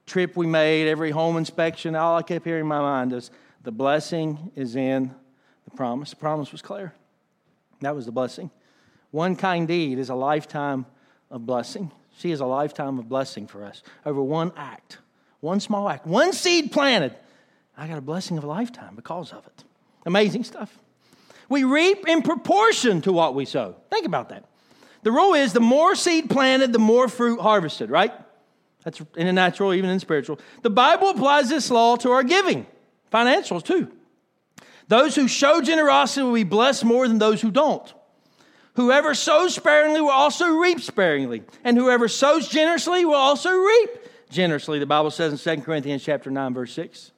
trip 0.06 0.36
we 0.36 0.46
made, 0.46 0.90
every 0.90 1.10
home 1.10 1.38
inspection. 1.38 1.96
All 1.96 2.18
I 2.18 2.22
kept 2.22 2.44
hearing 2.46 2.62
in 2.62 2.68
my 2.68 2.82
mind 2.82 3.14
is 3.14 3.32
the 3.64 3.72
blessing 3.72 4.52
is 4.56 4.76
in 4.76 5.16
the 5.64 5.72
promise. 5.72 6.10
The 6.10 6.18
promise 6.18 6.52
was 6.52 6.62
clear. 6.62 6.94
That 7.80 7.96
was 7.96 8.06
the 8.06 8.12
blessing. 8.12 8.52
One 9.12 9.38
kind 9.38 9.68
deed 9.68 10.00
is 10.00 10.10
a 10.10 10.16
lifetime 10.16 10.86
of 11.32 11.46
blessing. 11.46 11.92
She 12.18 12.32
is 12.32 12.42
a 12.42 12.46
lifetime 12.46 13.00
of 13.00 13.08
blessing 13.08 13.48
for 13.48 13.64
us 13.64 13.84
over 14.06 14.22
one 14.22 14.52
act, 14.58 14.98
one 15.40 15.62
small 15.62 15.88
act, 15.88 16.06
one 16.06 16.34
seed 16.34 16.74
planted. 16.74 17.16
I 17.78 17.88
got 17.88 17.98
a 17.98 18.02
blessing 18.02 18.38
of 18.38 18.44
a 18.44 18.48
lifetime 18.48 18.98
because 18.98 19.32
of 19.32 19.48
it. 19.48 19.64
Amazing 20.06 20.44
stuff. 20.44 20.78
We 21.48 21.64
reap 21.64 22.06
in 22.06 22.22
proportion 22.22 23.02
to 23.04 23.14
what 23.14 23.34
we 23.34 23.46
sow. 23.46 23.78
Think 23.90 24.06
about 24.06 24.28
that. 24.30 24.44
The 25.04 25.12
rule 25.12 25.34
is 25.34 25.54
the 25.54 25.60
more 25.60 25.96
seed 25.96 26.30
planted, 26.30 26.74
the 26.74 26.80
more 26.80 27.08
fruit 27.08 27.40
harvested, 27.40 27.90
right? 27.90 28.14
That's 28.84 29.02
in 29.16 29.28
the 29.28 29.34
natural, 29.34 29.74
even 29.74 29.90
in 29.90 30.00
spiritual. 30.00 30.40
The 30.62 30.70
Bible 30.70 31.10
applies 31.10 31.50
this 31.50 31.70
law 31.70 31.96
to 31.98 32.12
our 32.12 32.24
giving, 32.24 32.66
financials 33.12 33.64
too. 33.64 33.92
Those 34.88 35.16
who 35.16 35.28
show 35.28 35.62
generosity 35.62 36.24
will 36.24 36.34
be 36.34 36.44
blessed 36.44 36.84
more 36.84 37.08
than 37.08 37.20
those 37.20 37.42
who 37.42 37.52
don't. 37.52 37.94
Whoever 38.76 39.14
sows 39.14 39.56
sparingly 39.56 40.02
will 40.02 40.10
also 40.10 40.48
reap 40.48 40.80
sparingly, 40.80 41.44
and 41.64 41.78
whoever 41.78 42.08
sows 42.08 42.48
generously 42.48 43.06
will 43.06 43.16
also 43.16 43.52
reap 43.52 43.90
generously. 44.30 44.80
The 44.80 44.86
Bible 44.86 45.12
says 45.12 45.46
in 45.46 45.58
2 45.58 45.64
Corinthians 45.64 46.04
chapter 46.04 46.32
9 46.32 46.54
verse 46.54 46.74
6. 46.74 47.12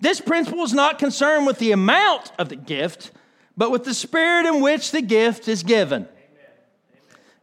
This 0.00 0.20
principle 0.20 0.62
is 0.62 0.72
not 0.72 0.98
concerned 0.98 1.46
with 1.46 1.58
the 1.58 1.72
amount 1.72 2.32
of 2.38 2.48
the 2.48 2.56
gift, 2.56 3.10
but 3.56 3.70
with 3.70 3.84
the 3.84 3.94
spirit 3.94 4.46
in 4.46 4.60
which 4.60 4.90
the 4.90 5.02
gift 5.02 5.48
is 5.48 5.62
given. 5.62 6.08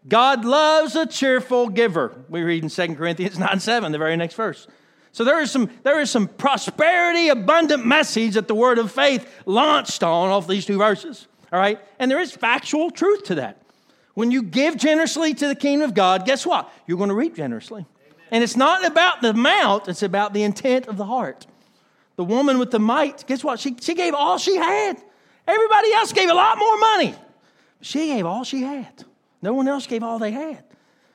God 0.07 0.45
loves 0.45 0.95
a 0.95 1.05
cheerful 1.05 1.69
giver. 1.69 2.23
We 2.27 2.41
read 2.41 2.63
in 2.63 2.69
2 2.69 2.95
Corinthians 2.95 3.37
9 3.37 3.59
7, 3.59 3.91
the 3.91 3.97
very 3.97 4.17
next 4.17 4.35
verse. 4.35 4.67
So 5.11 5.23
there 5.23 5.41
is 5.41 5.51
some 5.51 5.69
there 5.83 5.99
is 5.99 6.09
some 6.09 6.27
prosperity, 6.27 7.27
abundant 7.27 7.85
message 7.85 8.35
that 8.35 8.47
the 8.47 8.55
word 8.55 8.79
of 8.79 8.91
faith 8.91 9.29
launched 9.45 10.03
on 10.03 10.29
off 10.29 10.47
these 10.47 10.65
two 10.65 10.77
verses. 10.77 11.27
All 11.51 11.59
right? 11.59 11.79
And 11.99 12.09
there 12.09 12.21
is 12.21 12.31
factual 12.31 12.91
truth 12.91 13.23
to 13.25 13.35
that. 13.35 13.61
When 14.13 14.31
you 14.31 14.43
give 14.43 14.77
generously 14.77 15.33
to 15.33 15.47
the 15.47 15.55
kingdom 15.55 15.87
of 15.87 15.93
God, 15.93 16.25
guess 16.25 16.45
what? 16.45 16.71
You're 16.87 16.97
going 16.97 17.09
to 17.09 17.15
reap 17.15 17.35
generously. 17.35 17.85
Amen. 18.05 18.15
And 18.31 18.43
it's 18.43 18.55
not 18.55 18.85
about 18.85 19.21
the 19.21 19.29
amount, 19.29 19.87
it's 19.87 20.03
about 20.03 20.33
the 20.33 20.43
intent 20.43 20.87
of 20.87 20.97
the 20.97 21.05
heart. 21.05 21.45
The 22.15 22.23
woman 22.23 22.59
with 22.59 22.71
the 22.71 22.79
mite, 22.79 23.25
guess 23.27 23.43
what? 23.43 23.59
She, 23.59 23.75
she 23.79 23.95
gave 23.95 24.13
all 24.13 24.37
she 24.37 24.55
had. 24.55 25.01
Everybody 25.47 25.93
else 25.93 26.13
gave 26.13 26.29
a 26.29 26.33
lot 26.33 26.57
more 26.57 26.77
money. 26.77 27.15
She 27.81 28.07
gave 28.07 28.25
all 28.25 28.43
she 28.43 28.61
had. 28.61 29.05
No 29.41 29.53
one 29.53 29.67
else 29.67 29.87
gave 29.87 30.03
all 30.03 30.19
they 30.19 30.31
had. 30.31 30.63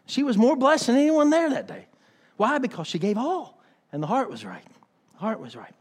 She 0.07 0.23
was 0.23 0.37
more 0.37 0.57
blessed 0.57 0.87
than 0.87 0.97
anyone 0.97 1.31
there 1.31 1.51
that 1.51 1.67
day. 1.67 1.87
Why? 2.37 2.59
Because 2.59 2.87
she 2.87 2.99
gave 2.99 3.17
all, 3.17 3.61
and 3.93 4.03
the 4.03 4.07
heart 4.07 4.31
was 4.31 4.45
right. 4.45 4.65
The 5.15 5.19
heart 5.19 5.41
was 5.41 5.57
right. 5.57 5.73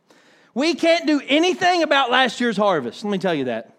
We 0.54 0.74
can't 0.74 1.06
do 1.06 1.22
anything 1.28 1.84
about 1.84 2.10
last 2.10 2.40
year's 2.40 2.58
harvest. 2.58 3.04
Let 3.04 3.12
me 3.12 3.18
tell 3.18 3.36
you 3.36 3.46
that. 3.46 3.76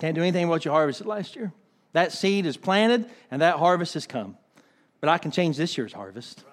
Can't 0.00 0.14
do 0.14 0.22
anything 0.22 0.44
about 0.44 0.64
your 0.64 0.72
harvested 0.72 1.06
last 1.06 1.34
year. 1.34 1.52
That 1.92 2.12
seed 2.12 2.46
is 2.46 2.56
planted 2.56 3.10
and 3.30 3.42
that 3.42 3.56
harvest 3.56 3.94
has 3.94 4.06
come. 4.06 4.36
But 5.00 5.08
I 5.08 5.18
can 5.18 5.32
change 5.32 5.56
this 5.56 5.76
year's 5.76 5.92
harvest. 5.92 6.44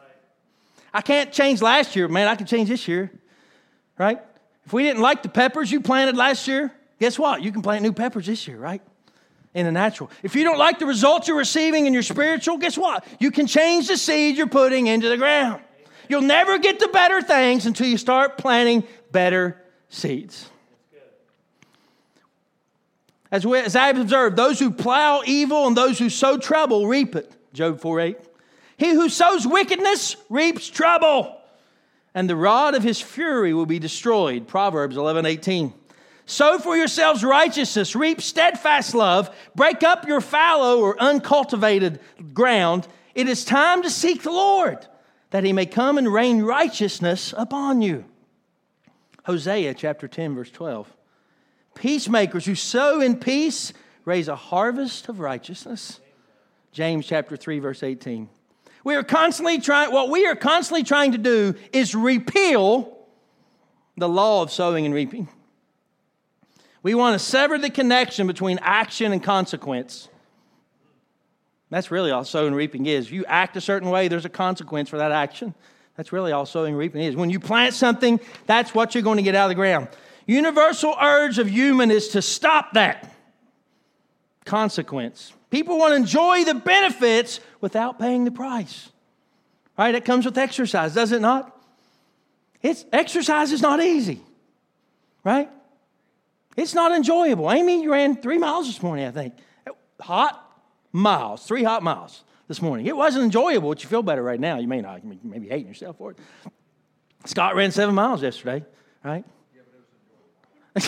I 0.91 1.01
can't 1.01 1.31
change 1.31 1.61
last 1.61 1.95
year, 1.95 2.07
man. 2.07 2.27
I 2.27 2.35
can 2.35 2.47
change 2.47 2.69
this 2.69 2.87
year, 2.87 3.11
right? 3.99 4.19
If 4.65 4.73
we 4.73 4.81
didn't 4.81 5.01
like 5.01 5.21
the 5.21 5.29
peppers 5.29 5.71
you 5.71 5.81
planted 5.81 6.17
last 6.17 6.47
year, 6.47 6.71
guess 6.99 7.19
what? 7.19 7.43
You 7.43 7.51
can 7.51 7.61
plant 7.61 7.83
new 7.83 7.93
peppers 7.93 8.25
this 8.25 8.47
year, 8.47 8.57
right? 8.57 8.81
In 9.55 9.65
the 9.65 9.71
natural. 9.71 10.11
If 10.21 10.35
you 10.35 10.43
don't 10.43 10.57
like 10.57 10.79
the 10.79 10.85
results 10.85 11.29
you're 11.29 11.37
receiving 11.37 11.87
in 11.87 11.93
your 11.93 12.03
spiritual, 12.03 12.57
guess 12.57 12.77
what? 12.77 13.07
You 13.19 13.31
can 13.31 13.47
change 13.47 13.87
the 13.87 13.95
seed 13.95 14.35
you're 14.35 14.47
putting 14.47 14.87
into 14.87 15.07
the 15.07 15.15
ground. 15.15 15.61
You'll 16.09 16.21
never 16.21 16.59
get 16.59 16.79
the 16.79 16.89
better 16.89 17.21
things 17.21 17.65
until 17.65 17.87
you 17.87 17.97
start 17.97 18.37
planting 18.37 18.83
better 19.11 19.59
seeds. 19.87 20.49
As, 23.31 23.47
we, 23.47 23.57
as 23.57 23.77
I 23.77 23.87
have 23.87 23.97
observed, 23.97 24.35
those 24.35 24.59
who 24.59 24.71
plow 24.71 25.21
evil 25.25 25.67
and 25.67 25.75
those 25.75 25.97
who 25.97 26.09
sow 26.09 26.37
trouble 26.37 26.87
reap 26.87 27.15
it. 27.15 27.31
Job 27.53 27.79
4 27.79 27.99
8. 28.01 28.17
He 28.77 28.89
who 28.89 29.07
sows 29.09 29.47
wickedness 29.47 30.17
reaps 30.29 30.69
trouble, 30.69 31.39
and 32.13 32.29
the 32.29 32.35
rod 32.35 32.75
of 32.75 32.83
his 32.83 33.01
fury 33.01 33.53
will 33.53 33.65
be 33.65 33.79
destroyed. 33.79 34.47
Proverbs 34.47 34.97
11 34.97 35.25
18. 35.25 35.73
Sow 36.25 36.57
for 36.57 36.75
yourselves 36.75 37.23
righteousness, 37.23 37.95
reap 37.95 38.21
steadfast 38.21 38.95
love, 38.95 39.33
break 39.53 39.83
up 39.83 40.07
your 40.07 40.21
fallow 40.21 40.79
or 40.79 40.99
uncultivated 40.99 41.99
ground. 42.33 42.87
It 43.13 43.29
is 43.29 43.45
time 43.45 43.83
to 43.83 43.89
seek 43.89 44.23
the 44.23 44.31
Lord, 44.31 44.85
that 45.29 45.43
he 45.43 45.53
may 45.53 45.67
come 45.67 45.97
and 45.97 46.11
rain 46.11 46.41
righteousness 46.41 47.33
upon 47.37 47.81
you. 47.81 48.05
Hosea 49.25 49.73
chapter 49.75 50.07
10, 50.07 50.35
verse 50.35 50.51
12. 50.51 50.91
Peacemakers 51.75 52.45
who 52.45 52.55
sow 52.55 53.01
in 53.01 53.17
peace 53.19 53.73
raise 54.05 54.27
a 54.27 54.35
harvest 54.35 55.09
of 55.09 55.19
righteousness. 55.19 55.99
James 56.71 57.05
chapter 57.05 57.37
3 57.37 57.59
verse 57.59 57.83
18. 57.83 58.29
We 58.83 58.95
are 58.95 59.03
constantly 59.03 59.59
trying 59.59 59.91
what 59.91 60.09
we 60.09 60.25
are 60.25 60.35
constantly 60.35 60.83
trying 60.83 61.13
to 61.13 61.17
do 61.17 61.55
is 61.73 61.95
repeal 61.95 62.97
the 63.97 64.09
law 64.09 64.41
of 64.41 64.51
sowing 64.51 64.85
and 64.85 64.93
reaping. 64.93 65.27
We 66.85 66.93
want 66.93 67.19
to 67.19 67.25
sever 67.25 67.57
the 67.57 67.71
connection 67.71 68.27
between 68.27 68.59
action 68.61 69.11
and 69.11 69.23
consequence. 69.23 70.07
That's 71.71 71.89
really 71.89 72.11
all 72.11 72.23
sowing 72.23 72.49
and 72.49 72.55
reaping 72.55 72.85
is. 72.85 73.07
If 73.07 73.11
you 73.11 73.25
act 73.25 73.57
a 73.57 73.61
certain 73.61 73.89
way, 73.89 74.07
there's 74.07 74.25
a 74.25 74.29
consequence 74.29 74.87
for 74.87 74.99
that 74.99 75.11
action. 75.11 75.55
That's 75.97 76.13
really 76.13 76.31
all 76.31 76.45
sowing 76.45 76.73
and 76.73 76.77
reaping 76.77 77.01
is. 77.01 77.15
When 77.15 77.31
you 77.31 77.39
plant 77.39 77.73
something, 77.73 78.19
that's 78.45 78.75
what 78.75 78.93
you're 78.93 79.01
going 79.01 79.17
to 79.17 79.23
get 79.23 79.33
out 79.33 79.45
of 79.45 79.49
the 79.49 79.55
ground. 79.55 79.87
Universal 80.27 80.95
urge 81.01 81.39
of 81.39 81.49
human 81.49 81.89
is 81.89 82.09
to 82.09 82.21
stop 82.21 82.73
that 82.73 83.11
consequence. 84.45 85.33
People 85.49 85.79
want 85.79 85.93
to 85.93 85.95
enjoy 85.95 86.43
the 86.43 86.53
benefits 86.53 87.39
without 87.61 87.97
paying 87.97 88.25
the 88.25 88.31
price. 88.31 88.91
Right? 89.75 89.95
It 89.95 90.05
comes 90.05 90.23
with 90.23 90.37
exercise, 90.37 90.93
does 90.93 91.11
it 91.11 91.21
not? 91.21 91.59
It's 92.61 92.85
exercise 92.93 93.51
is 93.51 93.63
not 93.63 93.81
easy. 93.81 94.21
Right? 95.23 95.49
It's 96.55 96.73
not 96.73 96.91
enjoyable. 96.91 97.51
Amy, 97.51 97.87
ran 97.87 98.15
three 98.15 98.37
miles 98.37 98.67
this 98.67 98.81
morning, 98.81 99.05
I 99.05 99.11
think. 99.11 99.33
Hot 100.01 100.41
miles, 100.91 101.45
three 101.45 101.63
hot 101.63 101.83
miles 101.83 102.23
this 102.47 102.61
morning. 102.61 102.85
It 102.85 102.95
wasn't 102.95 103.25
enjoyable, 103.25 103.69
but 103.69 103.83
you 103.83 103.89
feel 103.89 104.03
better 104.03 104.23
right 104.23 104.39
now. 104.39 104.57
You 104.57 104.67
may 104.67 104.81
not, 104.81 105.03
you 105.03 105.17
may 105.23 105.39
be 105.39 105.49
hating 105.49 105.67
yourself 105.67 105.97
for 105.97 106.11
it. 106.11 106.17
Scott 107.25 107.55
ran 107.55 107.71
seven 107.71 107.95
miles 107.95 108.21
yesterday, 108.21 108.65
right? 109.03 109.25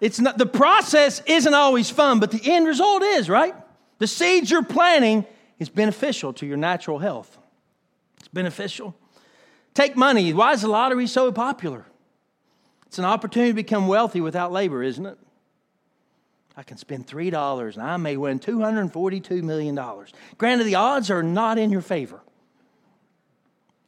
it's 0.00 0.18
not, 0.18 0.38
the 0.38 0.46
process 0.46 1.22
isn't 1.26 1.54
always 1.54 1.88
fun, 1.90 2.20
but 2.20 2.30
the 2.30 2.52
end 2.52 2.66
result 2.66 3.02
is, 3.02 3.30
right? 3.30 3.54
The 3.98 4.06
seeds 4.06 4.50
you're 4.50 4.64
planting 4.64 5.24
is 5.58 5.68
beneficial 5.68 6.32
to 6.34 6.46
your 6.46 6.56
natural 6.56 6.98
health. 6.98 7.38
It's 8.18 8.28
beneficial. 8.28 8.94
Take 9.72 9.96
money. 9.96 10.32
Why 10.32 10.52
is 10.52 10.62
the 10.62 10.68
lottery 10.68 11.06
so 11.06 11.30
popular? 11.32 11.86
It's 12.86 12.98
an 12.98 13.04
opportunity 13.04 13.50
to 13.50 13.54
become 13.54 13.88
wealthy 13.88 14.20
without 14.20 14.52
labor, 14.52 14.82
isn't 14.82 15.06
it? 15.06 15.18
I 16.56 16.62
can 16.62 16.78
spend 16.78 17.06
$3 17.06 17.74
and 17.74 17.82
I 17.82 17.96
may 17.98 18.16
win 18.16 18.40
$242 18.40 19.42
million. 19.42 19.78
Granted, 20.38 20.64
the 20.64 20.76
odds 20.76 21.10
are 21.10 21.22
not 21.22 21.58
in 21.58 21.70
your 21.70 21.82
favor. 21.82 22.20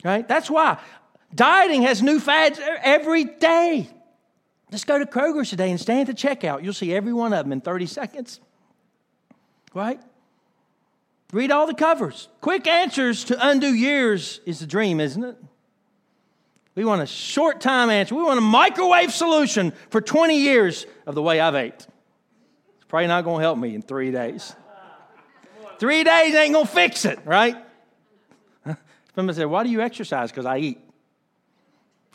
Right? 0.04 0.26
That's 0.28 0.50
why 0.50 0.78
dieting 1.34 1.82
has 1.82 2.02
new 2.02 2.20
fads 2.20 2.60
every 2.82 3.24
day. 3.24 3.88
Just 4.70 4.86
go 4.86 4.98
to 4.98 5.06
Kroger's 5.06 5.50
today 5.50 5.70
and 5.70 5.80
stand 5.80 6.08
at 6.08 6.16
the 6.16 6.28
checkout. 6.28 6.62
You'll 6.62 6.74
see 6.74 6.94
every 6.94 7.12
one 7.12 7.32
of 7.32 7.44
them 7.44 7.52
in 7.52 7.62
30 7.62 7.86
seconds. 7.86 8.40
Right? 9.72 10.00
Read 11.32 11.50
all 11.50 11.66
the 11.66 11.74
covers. 11.74 12.28
Quick 12.40 12.66
answers 12.66 13.24
to 13.24 13.48
undo 13.48 13.72
years 13.72 14.40
is 14.44 14.60
the 14.60 14.66
dream, 14.66 15.00
isn't 15.00 15.24
it? 15.24 15.36
We 16.78 16.84
want 16.84 17.02
a 17.02 17.06
short 17.06 17.60
time 17.60 17.90
answer. 17.90 18.14
We 18.14 18.22
want 18.22 18.38
a 18.38 18.40
microwave 18.40 19.12
solution 19.12 19.72
for 19.90 20.00
20 20.00 20.38
years 20.38 20.86
of 21.08 21.16
the 21.16 21.22
way 21.22 21.40
I've 21.40 21.56
ate. 21.56 21.74
It's 21.74 22.86
probably 22.86 23.08
not 23.08 23.24
going 23.24 23.38
to 23.38 23.42
help 23.42 23.58
me 23.58 23.74
in 23.74 23.82
three 23.82 24.12
days. 24.12 24.54
Three 25.80 26.04
days 26.04 26.36
ain't 26.36 26.52
going 26.52 26.66
to 26.68 26.72
fix 26.72 27.04
it, 27.04 27.18
right? 27.24 27.56
Somebody 29.16 29.38
said, 29.38 29.46
Why 29.46 29.64
do 29.64 29.70
you 29.70 29.80
exercise? 29.80 30.30
Because 30.30 30.46
I 30.46 30.58
eat. 30.58 30.80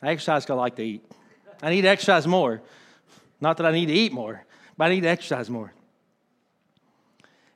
I 0.02 0.12
exercise 0.12 0.46
because 0.46 0.54
I 0.54 0.60
like 0.60 0.78
to 0.78 0.84
eat. 0.84 1.04
I 1.62 1.70
need 1.70 1.82
to 1.82 1.90
exercise 1.90 2.26
more. 2.26 2.62
Not 3.42 3.58
that 3.58 3.66
I 3.66 3.74
need 3.74 3.88
to 3.88 3.94
eat 3.94 4.14
more, 4.14 4.46
but 4.78 4.86
I 4.86 4.90
need 4.92 5.02
to 5.02 5.10
exercise 5.10 5.50
more. 5.50 5.74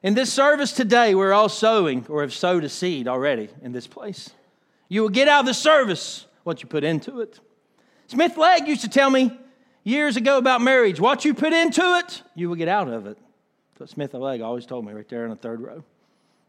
In 0.03 0.13
this 0.13 0.33
service 0.33 0.73
today, 0.73 1.15
we're 1.15 1.31
all 1.31 1.47
sowing 1.47 2.05
or 2.09 2.19
have 2.19 2.33
sowed 2.33 2.65
a 2.65 2.69
seed 2.69 3.07
already 3.07 3.47
in 3.61 3.71
this 3.71 3.87
place. 3.87 4.29
You 4.89 5.03
will 5.03 5.09
get 5.09 5.29
out 5.29 5.39
of 5.39 5.45
the 5.45 5.53
service 5.53 6.25
what 6.47 6.63
you 6.63 6.69
put 6.69 6.86
into 6.86 7.19
it. 7.19 7.41
Smith 8.07 8.38
Legg 8.38 8.69
used 8.69 8.81
to 8.81 8.88
tell 8.88 9.10
me 9.10 9.38
years 9.83 10.15
ago 10.15 10.38
about 10.38 10.62
marriage 10.62 10.97
what 10.97 11.25
you 11.25 11.33
put 11.33 11.51
into 11.51 11.81
it, 11.99 12.23
you 12.36 12.47
will 12.47 12.55
get 12.55 12.69
out 12.69 12.88
of 12.88 13.05
it. 13.05 13.17
That's 13.73 13.81
what 13.81 13.89
Smith 13.89 14.13
Legg 14.13 14.39
always 14.39 14.65
told 14.65 14.86
me 14.86 14.93
right 14.93 15.07
there 15.10 15.25
in 15.25 15.29
the 15.29 15.36
third 15.36 15.60
row. 15.60 15.83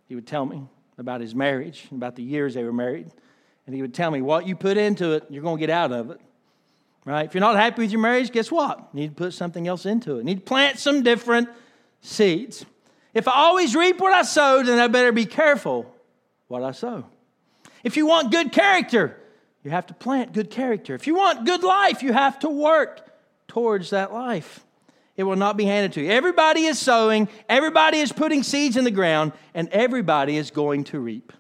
He 0.06 0.14
would 0.14 0.26
tell 0.26 0.46
me 0.46 0.62
about 0.98 1.20
his 1.20 1.34
marriage, 1.34 1.88
about 1.90 2.14
the 2.14 2.22
years 2.22 2.54
they 2.54 2.62
were 2.62 2.72
married, 2.72 3.10
and 3.66 3.74
he 3.74 3.82
would 3.82 3.92
tell 3.92 4.10
me 4.12 4.22
what 4.22 4.46
you 4.46 4.54
put 4.54 4.76
into 4.76 5.14
it, 5.14 5.24
you're 5.28 5.42
going 5.42 5.56
to 5.56 5.60
get 5.60 5.68
out 5.68 5.90
of 5.90 6.12
it. 6.12 6.20
Right? 7.04 7.24
If 7.24 7.34
you're 7.34 7.40
not 7.40 7.56
happy 7.56 7.82
with 7.82 7.90
your 7.90 8.00
marriage, 8.00 8.30
guess 8.30 8.52
what? 8.52 8.78
You 8.92 9.00
need 9.00 9.08
to 9.08 9.14
put 9.14 9.34
something 9.34 9.66
else 9.66 9.84
into 9.84 10.14
it. 10.14 10.18
You 10.18 10.24
need 10.24 10.38
to 10.38 10.44
plant 10.44 10.78
some 10.78 11.02
different 11.02 11.48
seeds. 12.02 12.64
If 13.14 13.26
I 13.26 13.32
always 13.32 13.74
reap 13.74 13.98
what 13.98 14.12
I 14.12 14.22
sow, 14.22 14.62
then 14.62 14.78
I 14.78 14.86
better 14.86 15.10
be 15.10 15.26
careful 15.26 15.92
what 16.46 16.62
I 16.62 16.70
sow. 16.70 17.04
If 17.82 17.96
you 17.96 18.06
want 18.06 18.30
good 18.30 18.52
character, 18.52 19.17
you 19.68 19.72
have 19.72 19.86
to 19.88 19.92
plant 19.92 20.32
good 20.32 20.50
character. 20.50 20.94
If 20.94 21.06
you 21.06 21.14
want 21.14 21.44
good 21.44 21.62
life, 21.62 22.02
you 22.02 22.14
have 22.14 22.38
to 22.38 22.48
work 22.48 23.06
towards 23.48 23.90
that 23.90 24.14
life. 24.14 24.64
It 25.14 25.24
will 25.24 25.36
not 25.36 25.58
be 25.58 25.66
handed 25.66 25.92
to 25.92 26.00
you. 26.00 26.10
Everybody 26.10 26.64
is 26.64 26.78
sowing, 26.78 27.28
everybody 27.50 27.98
is 27.98 28.10
putting 28.10 28.42
seeds 28.42 28.78
in 28.78 28.84
the 28.84 28.90
ground, 28.90 29.32
and 29.52 29.68
everybody 29.68 30.38
is 30.38 30.50
going 30.50 30.84
to 30.84 31.00
reap. 31.00 31.34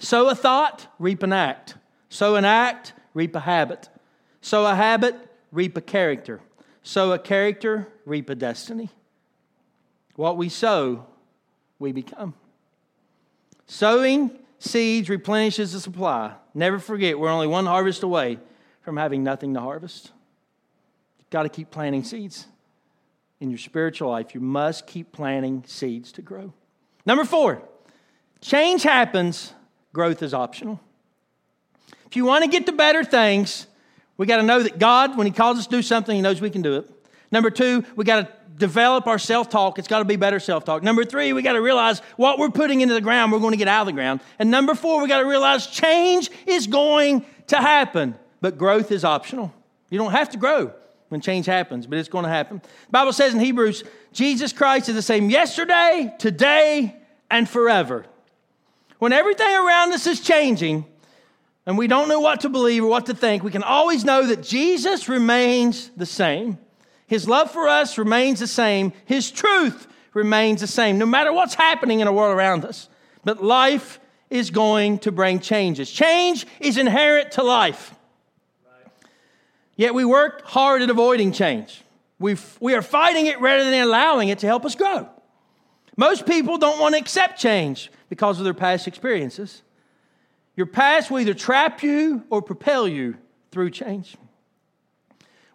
Sow 0.00 0.28
a 0.28 0.34
thought, 0.34 0.88
reap 0.98 1.22
an 1.22 1.32
act. 1.32 1.76
Sow 2.08 2.34
an 2.34 2.44
act, 2.44 2.92
reap 3.14 3.36
a 3.36 3.40
habit. 3.40 3.88
Sow 4.40 4.66
a 4.66 4.74
habit, 4.74 5.14
reap 5.52 5.76
a 5.76 5.80
character. 5.80 6.40
Sow 6.82 7.12
a 7.12 7.20
character, 7.20 7.86
reap 8.04 8.28
a 8.30 8.34
destiny. 8.34 8.90
What 10.16 10.36
we 10.36 10.48
sow, 10.48 11.06
we 11.78 11.92
become. 11.92 12.34
Sowing 13.68 14.36
seeds 14.58 15.08
replenishes 15.08 15.72
the 15.72 15.80
supply. 15.80 16.34
Never 16.54 16.78
forget, 16.78 17.18
we're 17.18 17.28
only 17.28 17.46
one 17.46 17.66
harvest 17.66 18.02
away 18.02 18.38
from 18.82 18.96
having 18.96 19.22
nothing 19.22 19.54
to 19.54 19.60
harvest. 19.60 20.12
You've 21.18 21.30
got 21.30 21.42
to 21.44 21.48
keep 21.48 21.70
planting 21.70 22.04
seeds. 22.04 22.46
in 23.40 23.50
your 23.50 23.58
spiritual 23.58 24.10
life, 24.10 24.34
you 24.34 24.40
must 24.40 24.86
keep 24.86 25.12
planting 25.12 25.62
seeds 25.66 26.12
to 26.12 26.22
grow. 26.22 26.52
Number 27.04 27.24
four, 27.24 27.62
change 28.40 28.82
happens, 28.82 29.52
growth 29.92 30.22
is 30.22 30.32
optional. 30.32 30.80
If 32.06 32.16
you 32.16 32.24
want 32.24 32.44
to 32.44 32.50
get 32.50 32.66
to 32.66 32.72
better 32.72 33.04
things, 33.04 33.66
we 34.16 34.26
got 34.26 34.38
to 34.38 34.42
know 34.42 34.62
that 34.62 34.78
God, 34.78 35.18
when 35.18 35.26
He 35.26 35.32
calls 35.32 35.58
us 35.58 35.66
to 35.66 35.70
do 35.70 35.82
something, 35.82 36.14
He 36.14 36.22
knows 36.22 36.40
we 36.40 36.50
can 36.50 36.62
do 36.62 36.76
it. 36.76 36.90
Number 37.30 37.50
two, 37.50 37.84
we 37.96 38.04
got 38.04 38.26
to 38.26 38.32
develop 38.56 39.06
our 39.06 39.18
self 39.18 39.48
talk. 39.48 39.78
It's 39.78 39.88
got 39.88 39.98
to 40.00 40.04
be 40.04 40.16
better 40.16 40.40
self 40.40 40.64
talk. 40.64 40.82
Number 40.82 41.04
three, 41.04 41.32
we 41.32 41.42
got 41.42 41.52
to 41.52 41.62
realize 41.62 42.00
what 42.16 42.38
we're 42.38 42.50
putting 42.50 42.80
into 42.80 42.94
the 42.94 43.00
ground, 43.00 43.32
we're 43.32 43.38
going 43.38 43.52
to 43.52 43.58
get 43.58 43.68
out 43.68 43.82
of 43.82 43.86
the 43.86 43.92
ground. 43.92 44.20
And 44.38 44.50
number 44.50 44.74
four, 44.74 45.02
we 45.02 45.08
got 45.08 45.20
to 45.20 45.26
realize 45.26 45.66
change 45.66 46.30
is 46.46 46.66
going 46.66 47.24
to 47.48 47.56
happen, 47.56 48.16
but 48.40 48.58
growth 48.58 48.90
is 48.90 49.04
optional. 49.04 49.52
You 49.90 49.98
don't 49.98 50.12
have 50.12 50.30
to 50.30 50.38
grow 50.38 50.72
when 51.08 51.20
change 51.20 51.46
happens, 51.46 51.86
but 51.86 51.98
it's 51.98 52.08
going 52.08 52.24
to 52.24 52.30
happen. 52.30 52.58
The 52.58 52.90
Bible 52.90 53.12
says 53.12 53.32
in 53.32 53.40
Hebrews, 53.40 53.84
Jesus 54.12 54.52
Christ 54.52 54.88
is 54.88 54.94
the 54.94 55.02
same 55.02 55.30
yesterday, 55.30 56.12
today, 56.18 56.96
and 57.30 57.48
forever. 57.48 58.06
When 58.98 59.12
everything 59.12 59.46
around 59.46 59.92
us 59.92 60.06
is 60.06 60.20
changing 60.20 60.86
and 61.66 61.76
we 61.76 61.86
don't 61.86 62.08
know 62.08 62.20
what 62.20 62.40
to 62.40 62.48
believe 62.48 62.82
or 62.82 62.88
what 62.88 63.06
to 63.06 63.14
think, 63.14 63.42
we 63.42 63.50
can 63.50 63.62
always 63.62 64.04
know 64.04 64.26
that 64.26 64.42
Jesus 64.42 65.08
remains 65.08 65.90
the 65.96 66.06
same. 66.06 66.58
His 67.06 67.28
love 67.28 67.50
for 67.50 67.68
us 67.68 67.98
remains 67.98 68.40
the 68.40 68.46
same. 68.46 68.92
His 69.04 69.30
truth 69.30 69.86
remains 70.12 70.60
the 70.60 70.66
same, 70.66 70.98
no 70.98 71.06
matter 71.06 71.32
what's 71.32 71.54
happening 71.54 72.00
in 72.00 72.06
the 72.06 72.12
world 72.12 72.36
around 72.36 72.64
us. 72.64 72.88
But 73.24 73.42
life 73.42 74.00
is 74.30 74.50
going 74.50 74.98
to 75.00 75.12
bring 75.12 75.40
changes. 75.40 75.90
Change 75.90 76.46
is 76.58 76.78
inherent 76.78 77.32
to 77.32 77.42
life. 77.42 77.94
Yet 79.76 79.94
we 79.94 80.04
work 80.04 80.42
hard 80.46 80.82
at 80.82 80.90
avoiding 80.90 81.32
change. 81.32 81.82
we 82.18 82.36
we 82.60 82.74
are 82.74 82.82
fighting 82.82 83.26
it 83.26 83.40
rather 83.40 83.64
than 83.64 83.82
allowing 83.82 84.30
it 84.30 84.38
to 84.38 84.46
help 84.46 84.64
us 84.64 84.74
grow. 84.74 85.08
Most 85.96 86.26
people 86.26 86.58
don't 86.58 86.80
want 86.80 86.94
to 86.94 87.00
accept 87.00 87.38
change 87.38 87.90
because 88.08 88.38
of 88.38 88.44
their 88.44 88.54
past 88.54 88.88
experiences. 88.88 89.62
Your 90.56 90.66
past 90.66 91.10
will 91.10 91.20
either 91.20 91.34
trap 91.34 91.82
you 91.82 92.24
or 92.30 92.40
propel 92.42 92.88
you 92.88 93.16
through 93.50 93.70
change. 93.70 94.16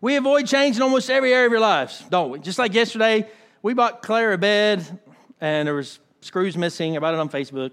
We 0.01 0.15
avoid 0.15 0.47
change 0.47 0.77
in 0.77 0.81
almost 0.81 1.11
every 1.11 1.31
area 1.31 1.45
of 1.45 1.53
our 1.53 1.59
lives, 1.59 2.03
don't 2.09 2.31
we? 2.31 2.39
Just 2.39 2.57
like 2.57 2.73
yesterday, 2.73 3.29
we 3.61 3.75
bought 3.75 4.01
Claire 4.01 4.33
a 4.33 4.37
bed 4.37 4.99
and 5.39 5.67
there 5.67 5.75
was 5.75 5.99
screws 6.21 6.57
missing. 6.57 6.97
I 6.97 6.99
bought 6.99 7.13
it 7.13 7.19
on 7.19 7.29
Facebook 7.29 7.71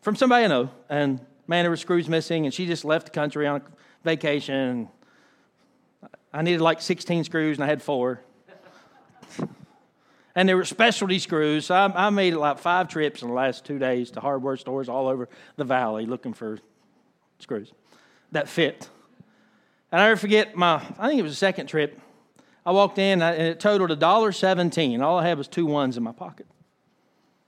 from 0.00 0.16
somebody 0.16 0.46
I 0.46 0.48
know. 0.48 0.70
And 0.88 1.20
man, 1.46 1.64
there 1.64 1.70
were 1.70 1.76
screws 1.76 2.08
missing 2.08 2.46
and 2.46 2.54
she 2.54 2.64
just 2.64 2.82
left 2.82 3.06
the 3.06 3.10
country 3.10 3.46
on 3.46 3.60
vacation. 4.04 4.88
I 6.32 6.40
needed 6.40 6.62
like 6.62 6.80
16 6.80 7.24
screws 7.24 7.58
and 7.58 7.64
I 7.64 7.66
had 7.66 7.82
four. 7.82 8.22
and 10.34 10.48
there 10.48 10.56
were 10.56 10.64
specialty 10.64 11.18
screws. 11.18 11.66
So 11.66 11.74
I, 11.74 12.06
I 12.06 12.08
made 12.08 12.32
like 12.32 12.58
five 12.58 12.88
trips 12.88 13.20
in 13.20 13.28
the 13.28 13.34
last 13.34 13.66
two 13.66 13.78
days 13.78 14.12
to 14.12 14.20
hardware 14.20 14.56
stores 14.56 14.88
all 14.88 15.08
over 15.08 15.28
the 15.56 15.64
valley 15.64 16.06
looking 16.06 16.32
for 16.32 16.58
screws 17.38 17.70
that 18.32 18.48
fit. 18.48 18.88
And 19.92 20.00
I 20.00 20.08
never 20.08 20.18
forget 20.18 20.56
my, 20.56 20.76
I 20.98 21.08
think 21.08 21.20
it 21.20 21.22
was 21.22 21.32
the 21.32 21.36
second 21.36 21.66
trip. 21.68 22.00
I 22.64 22.72
walked 22.72 22.98
in 22.98 23.22
and 23.22 23.40
it 23.40 23.60
totaled 23.60 23.90
$1.17. 23.90 25.02
All 25.02 25.18
I 25.18 25.28
had 25.28 25.38
was 25.38 25.46
two 25.46 25.66
ones 25.66 25.96
in 25.96 26.02
my 26.02 26.12
pocket. 26.12 26.46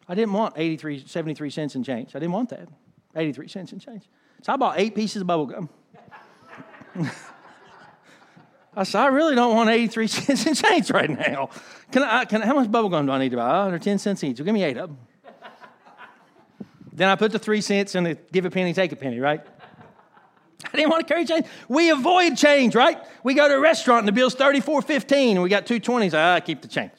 I 0.09 0.15
didn't 0.15 0.33
want 0.33 0.55
83, 0.57 1.05
73 1.07 1.51
cents 1.51 1.75
in 1.75 1.83
change. 1.83 2.15
I 2.15 2.21
didn't 2.21 2.33
want 2.33 2.51
that. 2.51 2.69
83 3.17 3.49
cents 3.49 3.73
in 3.73 3.81
change. 3.81 4.05
So 4.43 4.53
I 4.53 4.57
bought 4.57 4.79
eight 4.79 4.95
pieces 4.95 5.21
of 5.21 5.27
bubble 5.27 5.47
gum. 5.47 5.69
I 8.77 8.85
said, 8.85 9.01
I 9.01 9.07
really 9.09 9.35
don't 9.35 9.57
want 9.57 9.71
83 9.71 10.07
cents 10.09 10.47
in 10.47 10.55
change 10.55 10.91
right 10.91 11.11
now. 11.11 11.51
Can 11.91 12.05
I, 12.05 12.25
can, 12.25 12.43
I, 12.43 12.47
how 12.47 12.55
much 12.55 12.71
bubble 12.71 12.89
gum 12.89 13.07
do 13.07 13.13
I 13.13 13.19
need 13.19 13.31
to 13.31 13.37
buy? 13.37 13.67
Oh, 13.67 13.71
they're 13.71 13.81
10 13.81 13.99
cents 13.99 14.23
each. 14.23 14.39
Well, 14.39 14.45
give 14.45 14.55
me 14.55 14.63
eight 14.63 14.77
of 14.77 14.91
them. 14.91 14.99
then 16.93 17.09
I 17.09 17.17
put 17.17 17.33
the 17.33 17.41
three 17.41 17.61
cents 17.61 17.97
in 17.97 18.05
the 18.05 18.15
give 18.33 18.45
a 18.45 18.51
penny, 18.51 18.73
take 18.73 18.93
a 18.93 18.97
penny, 18.97 19.19
right? 19.19 19.45
I 20.73 20.77
didn't 20.77 20.91
want 20.91 21.07
to 21.07 21.13
carry 21.13 21.25
change. 21.25 21.47
We 21.69 21.91
avoid 21.91 22.37
change, 22.37 22.75
right? 22.75 22.99
We 23.23 23.35
go 23.35 23.49
to 23.49 23.55
a 23.55 23.61
restaurant 23.61 24.01
and 24.01 24.09
the 24.09 24.13
bill's 24.13 24.35
thirty-four 24.35 24.83
fifteen, 24.83 25.37
and 25.37 25.43
we 25.43 25.49
got 25.49 25.67
two 25.67 25.81
twenties. 25.81 26.15
Ah, 26.15 26.35
I 26.35 26.41
keep 26.41 26.61
the 26.61 26.69
change. 26.69 26.93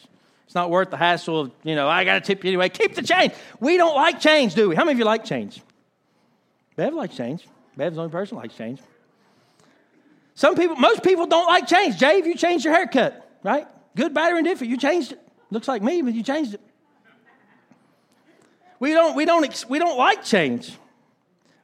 It's 0.46 0.56
not 0.56 0.72
worth 0.72 0.90
the 0.90 0.98
hassle 0.98 1.42
of, 1.42 1.52
you 1.64 1.76
know, 1.76 1.88
I 1.88 2.04
got 2.04 2.16
to 2.16 2.22
tip 2.22 2.44
you 2.44 2.50
anyway. 2.50 2.70
Keep 2.70 2.96
the 2.96 3.04
change. 3.04 3.34
We 3.60 3.78
don't 3.78 3.96
like 3.96 4.20
change, 4.20 4.56
do 4.56 4.70
we? 4.70 4.76
How 4.76 4.84
many 4.84 4.94
of 4.94 4.98
you 5.00 5.06
like 5.06 5.24
change? 5.24 5.62
Bev 6.76 6.96
likes 6.96 7.16
change. 7.16 7.48
Bev's 7.78 7.98
the 7.98 8.02
only 8.02 8.12
person 8.12 8.36
likes 8.36 8.56
change. 8.56 8.80
Some 10.34 10.56
people, 10.56 10.76
most 10.78 11.04
people 11.04 11.28
don't 11.28 11.46
like 11.46 11.68
change. 11.68 12.00
Jay, 12.00 12.24
you 12.26 12.34
changed 12.34 12.66
your 12.66 12.74
haircut, 12.74 13.30
right? 13.44 13.68
Good, 13.96 14.16
bad, 14.16 14.34
or 14.34 14.38
indifferent. 14.38 14.72
You 14.72 14.78
changed 14.78 15.12
it. 15.12 15.20
Looks 15.52 15.68
like 15.68 15.84
me, 15.84 16.02
but 16.02 16.16
you 16.16 16.24
changed 16.24 16.56
it. 16.56 16.62
We 18.80 18.94
don't, 18.94 19.16
we 19.16 19.26
don't, 19.26 19.66
we 19.70 19.78
don't 19.78 19.98
like 20.00 20.24
change. 20.24 20.76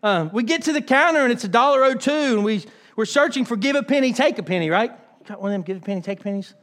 Uh, 0.05 0.29
we 0.31 0.43
get 0.43 0.61
to 0.61 0.71
the 0.71 0.83
counter 0.83 1.21
and 1.21 1.31
it's 1.31 1.45
a 1.45 1.47
dollar 1.47 1.83
oh 1.83 1.95
two, 1.95 2.11
and 2.11 2.43
we, 2.43 2.63
we're 2.95 3.05
searching 3.05 3.43
for 3.43 3.55
give 3.55 3.75
a 3.75 3.81
penny, 3.81 4.13
take 4.13 4.37
a 4.37 4.43
penny, 4.43 4.69
right? 4.69 4.91
Got 5.25 5.41
one 5.41 5.49
of 5.49 5.53
them 5.53 5.63
give 5.63 5.77
a 5.77 5.79
penny, 5.79 5.99
take 5.99 6.19
pennies? 6.19 6.53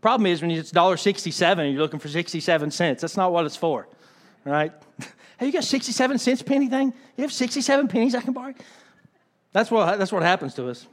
Problem 0.00 0.26
is 0.26 0.42
when 0.42 0.50
it's 0.50 0.72
$1.67 0.72 1.52
and 1.52 1.72
you're 1.72 1.80
looking 1.80 2.00
for 2.00 2.08
67 2.08 2.72
cents. 2.72 3.00
That's 3.00 3.16
not 3.16 3.30
what 3.30 3.46
it's 3.46 3.54
for, 3.54 3.86
right? 4.44 4.72
Have 5.36 5.46
you 5.46 5.52
got 5.52 5.62
67 5.62 6.18
cents 6.18 6.42
penny 6.42 6.66
thing? 6.66 6.92
You 7.16 7.22
have 7.22 7.32
67 7.32 7.86
pennies 7.86 8.16
I 8.16 8.22
can 8.22 8.32
borrow? 8.32 8.54
That's 9.52 9.70
what, 9.70 9.96
that's 9.96 10.10
what 10.10 10.24
happens 10.24 10.54
to 10.54 10.68
us. 10.68 10.84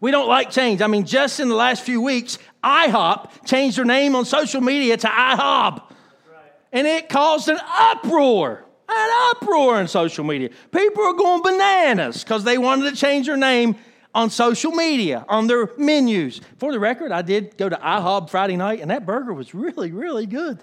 We 0.00 0.12
don't 0.12 0.28
like 0.28 0.52
change. 0.52 0.80
I 0.80 0.86
mean, 0.86 1.04
just 1.04 1.40
in 1.40 1.48
the 1.48 1.56
last 1.56 1.82
few 1.82 2.00
weeks, 2.00 2.38
IHOP 2.62 3.44
changed 3.46 3.78
their 3.78 3.84
name 3.84 4.14
on 4.14 4.24
social 4.24 4.60
media 4.60 4.96
to 4.96 5.08
IHOB. 5.08 5.82
Right. 5.82 6.52
And 6.72 6.86
it 6.86 7.08
caused 7.08 7.48
an 7.48 7.58
uproar 7.66 8.67
an 8.88 9.10
uproar 9.30 9.76
on 9.76 9.88
social 9.88 10.24
media. 10.24 10.50
People 10.72 11.04
are 11.04 11.12
going 11.12 11.42
bananas 11.42 12.24
because 12.24 12.44
they 12.44 12.58
wanted 12.58 12.90
to 12.90 12.96
change 12.96 13.26
their 13.26 13.36
name 13.36 13.76
on 14.14 14.30
social 14.30 14.72
media, 14.72 15.24
on 15.28 15.46
their 15.46 15.70
menus. 15.76 16.40
For 16.56 16.72
the 16.72 16.80
record, 16.80 17.12
I 17.12 17.22
did 17.22 17.56
go 17.56 17.68
to 17.68 17.76
IHOB 17.76 18.30
Friday 18.30 18.56
night, 18.56 18.80
and 18.80 18.90
that 18.90 19.04
burger 19.04 19.32
was 19.32 19.54
really, 19.54 19.92
really 19.92 20.26
good. 20.26 20.58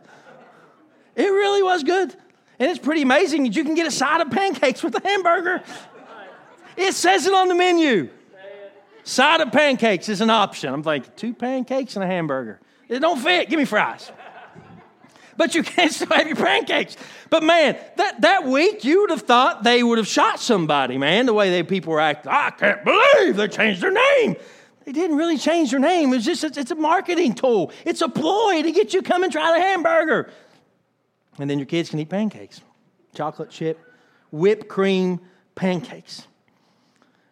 It 1.15 1.27
really 1.27 1.63
was 1.63 1.83
good. 1.83 2.13
And 2.57 2.69
it's 2.69 2.79
pretty 2.79 3.03
amazing 3.03 3.43
that 3.43 3.55
you 3.55 3.63
can 3.63 3.75
get 3.75 3.85
a 3.85 3.91
side 3.91 4.21
of 4.21 4.31
pancakes 4.31 4.81
with 4.81 4.95
a 4.95 5.07
hamburger. 5.07 5.61
It 6.75 6.93
says 6.93 7.25
it 7.25 7.33
on 7.33 7.47
the 7.47 7.55
menu. 7.55 8.09
Side 9.03 9.39
of 9.41 9.51
pancakes 9.51 10.09
is 10.09 10.21
an 10.21 10.31
option. 10.31 10.73
I'm 10.73 10.81
thinking, 10.81 11.11
two 11.15 11.33
pancakes 11.33 11.95
and 11.95 12.03
a 12.03 12.07
hamburger. 12.07 12.59
It 12.89 12.99
don't 12.99 13.19
fit. 13.19 13.49
Give 13.49 13.59
me 13.59 13.65
fries 13.65 14.11
but 15.37 15.55
you 15.55 15.63
can't 15.63 15.91
still 15.93 16.07
have 16.07 16.27
your 16.27 16.35
pancakes. 16.35 16.97
But 17.29 17.43
man, 17.43 17.77
that, 17.97 18.21
that 18.21 18.45
week 18.45 18.83
you 18.83 19.01
would 19.01 19.09
have 19.09 19.23
thought 19.23 19.63
they 19.63 19.83
would 19.83 19.97
have 19.97 20.07
shot 20.07 20.39
somebody, 20.39 20.97
man, 20.97 21.25
the 21.25 21.33
way 21.33 21.49
they 21.49 21.63
people 21.63 21.93
were 21.93 21.99
acting. 21.99 22.31
I 22.31 22.51
can't 22.51 22.83
believe 22.83 23.35
they 23.35 23.47
changed 23.47 23.81
their 23.81 23.91
name. 23.91 24.35
They 24.85 24.91
didn't 24.91 25.17
really 25.17 25.37
change 25.37 25.71
their 25.71 25.79
name. 25.79 26.13
It's 26.13 26.25
just 26.25 26.43
it's 26.43 26.71
a 26.71 26.75
marketing 26.75 27.33
tool. 27.33 27.71
It's 27.85 28.01
a 28.01 28.09
ploy 28.09 28.61
to 28.61 28.71
get 28.71 28.93
you 28.93 29.01
come 29.01 29.23
and 29.23 29.31
try 29.31 29.57
the 29.57 29.59
hamburger. 29.59 30.31
And 31.39 31.49
then 31.49 31.57
your 31.57 31.65
kids 31.65 31.89
can 31.89 31.99
eat 31.99 32.09
pancakes. 32.09 32.61
Chocolate 33.15 33.49
chip, 33.49 33.79
whipped 34.31 34.67
cream 34.67 35.19
pancakes. 35.55 36.27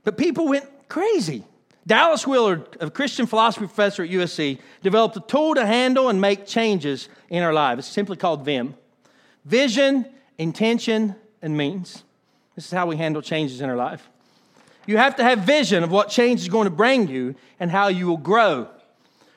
But 0.04 0.18
people 0.18 0.48
went 0.48 0.68
crazy. 0.90 1.46
Dallas 1.86 2.26
Willard, 2.26 2.78
a 2.80 2.90
Christian 2.90 3.26
philosophy 3.26 3.66
professor 3.66 4.04
at 4.04 4.10
USC, 4.10 4.60
developed 4.82 5.18
a 5.18 5.22
tool 5.22 5.56
to 5.56 5.66
handle 5.66 6.10
and 6.10 6.22
make 6.22 6.46
changes 6.46 7.10
in 7.30 7.44
our 7.44 7.54
lives. 7.54 7.80
It's 7.80 7.94
simply 7.94 8.18
called 8.18 8.46
VIM 8.46 8.76
Vision, 9.46 10.06
Intention, 10.38 11.16
and 11.42 11.58
Means. 11.58 12.04
This 12.56 12.66
is 12.66 12.72
how 12.72 12.86
we 12.86 12.96
handle 12.96 13.22
changes 13.22 13.60
in 13.60 13.70
our 13.70 13.76
life. 13.76 14.10
You 14.86 14.98
have 14.98 15.16
to 15.18 15.24
have 15.24 15.40
vision 15.40 15.84
of 15.84 15.92
what 15.92 16.10
change 16.10 16.42
is 16.42 16.50
going 16.50 16.66
to 16.66 16.72
bring 16.72 17.08
you 17.08 17.36
and 17.60 17.72
how 17.72 17.88
you 17.88 18.08
will 18.08 18.18
grow. 18.18 18.68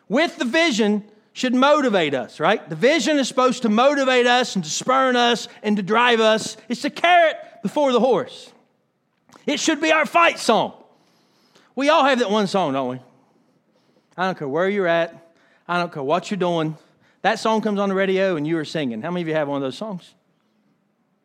With 0.09 0.37
the 0.37 0.45
vision, 0.45 1.05
should 1.37 1.55
motivate 1.55 2.15
us, 2.15 2.41
right? 2.41 2.67
The 2.67 2.77
vision 2.77 3.19
is 3.19 3.29
supposed 3.29 3.61
to 3.63 3.69
motivate 3.69 4.27
us 4.27 4.55
and 4.55 4.65
to 4.65 4.71
spurn 4.71 5.17
us 5.17 5.49
and 5.63 5.77
to 5.77 5.83
drive 5.83 6.19
us. 6.19 6.57
It's 6.67 6.81
the 6.81 6.89
carrot 6.89 7.37
before 7.63 7.93
the 7.93 8.01
horse. 8.01 8.51
It 9.47 9.61
should 9.61 9.83
be 9.83 9.93
our 9.93 10.07
fight 10.07 10.39
song. 10.39 10.73
We 11.77 11.91
all 11.91 12.05
have 12.05 12.19
that 12.21 12.31
one 12.31 12.47
song, 12.47 12.73
don't 12.73 12.89
we? 12.89 13.01
I 14.17 14.25
don't 14.25 14.39
care 14.39 14.49
where 14.49 14.69
you're 14.69 14.87
at. 14.87 15.35
I 15.69 15.79
don't 15.79 15.93
care 15.93 16.03
what 16.03 16.31
you're 16.31 16.39
doing. 16.39 16.77
That 17.21 17.39
song 17.39 17.61
comes 17.61 17.79
on 17.79 17.91
the 17.91 17.95
radio 17.95 18.37
and 18.37 18.47
you 18.47 18.57
are 18.59 18.65
singing. 18.65 19.03
How 19.03 19.11
many 19.11 19.23
of 19.23 19.29
you 19.29 19.35
have 19.35 19.47
one 19.47 19.57
of 19.59 19.63
those 19.63 19.77
songs? 19.77 20.15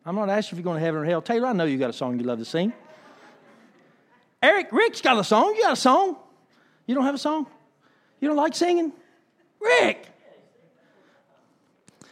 I'm 0.04 0.14
not 0.14 0.28
asking 0.28 0.58
if 0.58 0.64
you're 0.64 0.70
going 0.70 0.78
to 0.78 0.84
heaven 0.84 1.00
or 1.00 1.04
hell. 1.04 1.22
Taylor, 1.22 1.48
I 1.48 1.52
know 1.54 1.64
you 1.64 1.78
got 1.78 1.90
a 1.90 1.94
song 1.94 2.18
you 2.18 2.26
love 2.26 2.38
to 2.38 2.44
sing. 2.44 2.72
Eric, 4.42 4.68
Rick's 4.72 5.00
got 5.00 5.18
a 5.18 5.24
song. 5.24 5.54
You 5.56 5.62
got 5.62 5.72
a 5.72 5.76
song. 5.76 6.16
You 6.86 6.94
don't 6.94 7.04
have 7.04 7.14
a 7.14 7.18
song? 7.18 7.46
You 8.20 8.28
don't 8.28 8.36
like 8.36 8.54
singing? 8.54 8.92
Rick! 9.60 10.08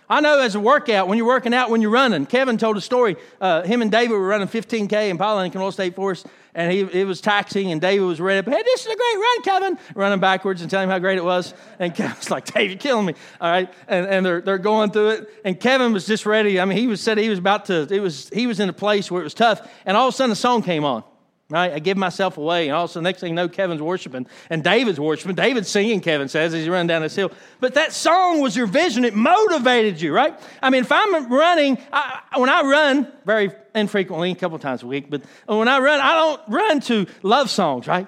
I 0.08 0.20
know 0.20 0.40
as 0.40 0.54
a 0.54 0.60
workout, 0.60 1.08
when 1.08 1.18
you're 1.18 1.26
working 1.26 1.52
out, 1.52 1.70
when 1.70 1.82
you're 1.82 1.90
running, 1.90 2.26
Kevin 2.26 2.58
told 2.58 2.76
a 2.76 2.80
story. 2.80 3.16
Uh, 3.40 3.62
him 3.62 3.82
and 3.82 3.90
David 3.90 4.14
were 4.14 4.26
running 4.26 4.48
15K 4.48 5.10
in 5.10 5.18
Pilot 5.18 5.42
Lincoln 5.42 5.60
Oil 5.60 5.70
State 5.72 5.94
Forest, 5.94 6.26
and 6.54 6.72
he, 6.72 6.80
it 6.80 7.06
was 7.06 7.20
taxing, 7.20 7.70
and 7.72 7.80
David 7.80 8.04
was 8.04 8.20
ready. 8.20 8.50
Hey, 8.50 8.62
this 8.62 8.80
is 8.80 8.92
a 8.92 8.96
great 8.96 9.16
run, 9.16 9.42
Kevin. 9.42 9.78
Running 9.94 10.20
backwards 10.20 10.62
and 10.62 10.70
telling 10.70 10.88
him 10.88 10.90
how 10.90 10.98
great 10.98 11.18
it 11.18 11.24
was. 11.24 11.54
And 11.78 11.94
Kevin's 11.94 12.30
like, 12.30 12.52
Dave, 12.52 12.70
you're 12.70 12.78
killing 12.78 13.06
me. 13.06 13.14
All 13.40 13.50
right. 13.50 13.72
And, 13.88 14.06
and 14.06 14.26
they're, 14.26 14.40
they're 14.40 14.58
going 14.58 14.90
through 14.90 15.10
it. 15.10 15.28
And 15.44 15.58
Kevin 15.58 15.92
was 15.92 16.06
just 16.06 16.26
ready. 16.26 16.60
I 16.60 16.64
mean, 16.64 16.78
he 16.78 16.86
was 16.86 17.00
said 17.00 17.18
he 17.18 17.28
was 17.28 17.38
about 17.38 17.66
to, 17.66 17.86
it 17.90 18.00
was, 18.00 18.28
he 18.30 18.46
was 18.46 18.60
in 18.60 18.68
a 18.68 18.72
place 18.72 19.10
where 19.10 19.20
it 19.20 19.24
was 19.24 19.34
tough. 19.34 19.68
And 19.86 19.96
all 19.96 20.08
of 20.08 20.14
a 20.14 20.16
sudden, 20.16 20.30
the 20.30 20.36
song 20.36 20.62
came 20.62 20.84
on 20.84 21.04
right? 21.50 21.72
I 21.72 21.78
give 21.80 21.96
myself 21.96 22.38
away. 22.38 22.68
And 22.68 22.76
also, 22.76 23.00
next 23.00 23.20
thing 23.20 23.30
you 23.30 23.34
know, 23.34 23.48
Kevin's 23.48 23.82
worshiping 23.82 24.26
and 24.48 24.64
David's 24.64 25.00
worshiping. 25.00 25.34
David's 25.34 25.68
singing, 25.68 26.00
Kevin 26.00 26.28
says, 26.28 26.54
as 26.54 26.60
he's 26.60 26.68
running 26.68 26.86
down 26.86 27.02
this 27.02 27.16
hill. 27.16 27.32
But 27.58 27.74
that 27.74 27.92
song 27.92 28.40
was 28.40 28.56
your 28.56 28.66
vision. 28.66 29.04
It 29.04 29.14
motivated 29.14 30.00
you, 30.00 30.14
right? 30.14 30.38
I 30.62 30.70
mean, 30.70 30.82
if 30.82 30.92
I'm 30.92 31.30
running, 31.30 31.76
I, 31.92 32.20
when 32.36 32.48
I 32.48 32.62
run, 32.62 33.12
very 33.24 33.50
infrequently, 33.74 34.30
a 34.30 34.34
couple 34.36 34.58
times 34.58 34.82
a 34.82 34.86
week, 34.86 35.10
but 35.10 35.22
when 35.46 35.68
I 35.68 35.80
run, 35.80 36.00
I 36.00 36.14
don't 36.14 36.40
run 36.48 36.80
to 36.82 37.06
love 37.22 37.50
songs, 37.50 37.86
right? 37.86 38.06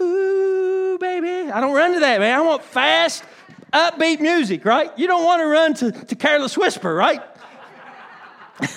Ooh, 0.00 0.98
baby. 0.98 1.50
I 1.50 1.60
don't 1.60 1.74
run 1.74 1.94
to 1.94 2.00
that, 2.00 2.20
man. 2.20 2.38
I 2.38 2.42
want 2.42 2.64
fast, 2.64 3.22
upbeat 3.72 4.20
music, 4.20 4.64
right? 4.64 4.90
You 4.98 5.06
don't 5.06 5.24
want 5.24 5.40
to 5.40 5.46
run 5.46 5.74
to, 5.74 5.92
to 6.06 6.14
Careless 6.16 6.56
Whisper, 6.56 6.92
right? 6.94 7.20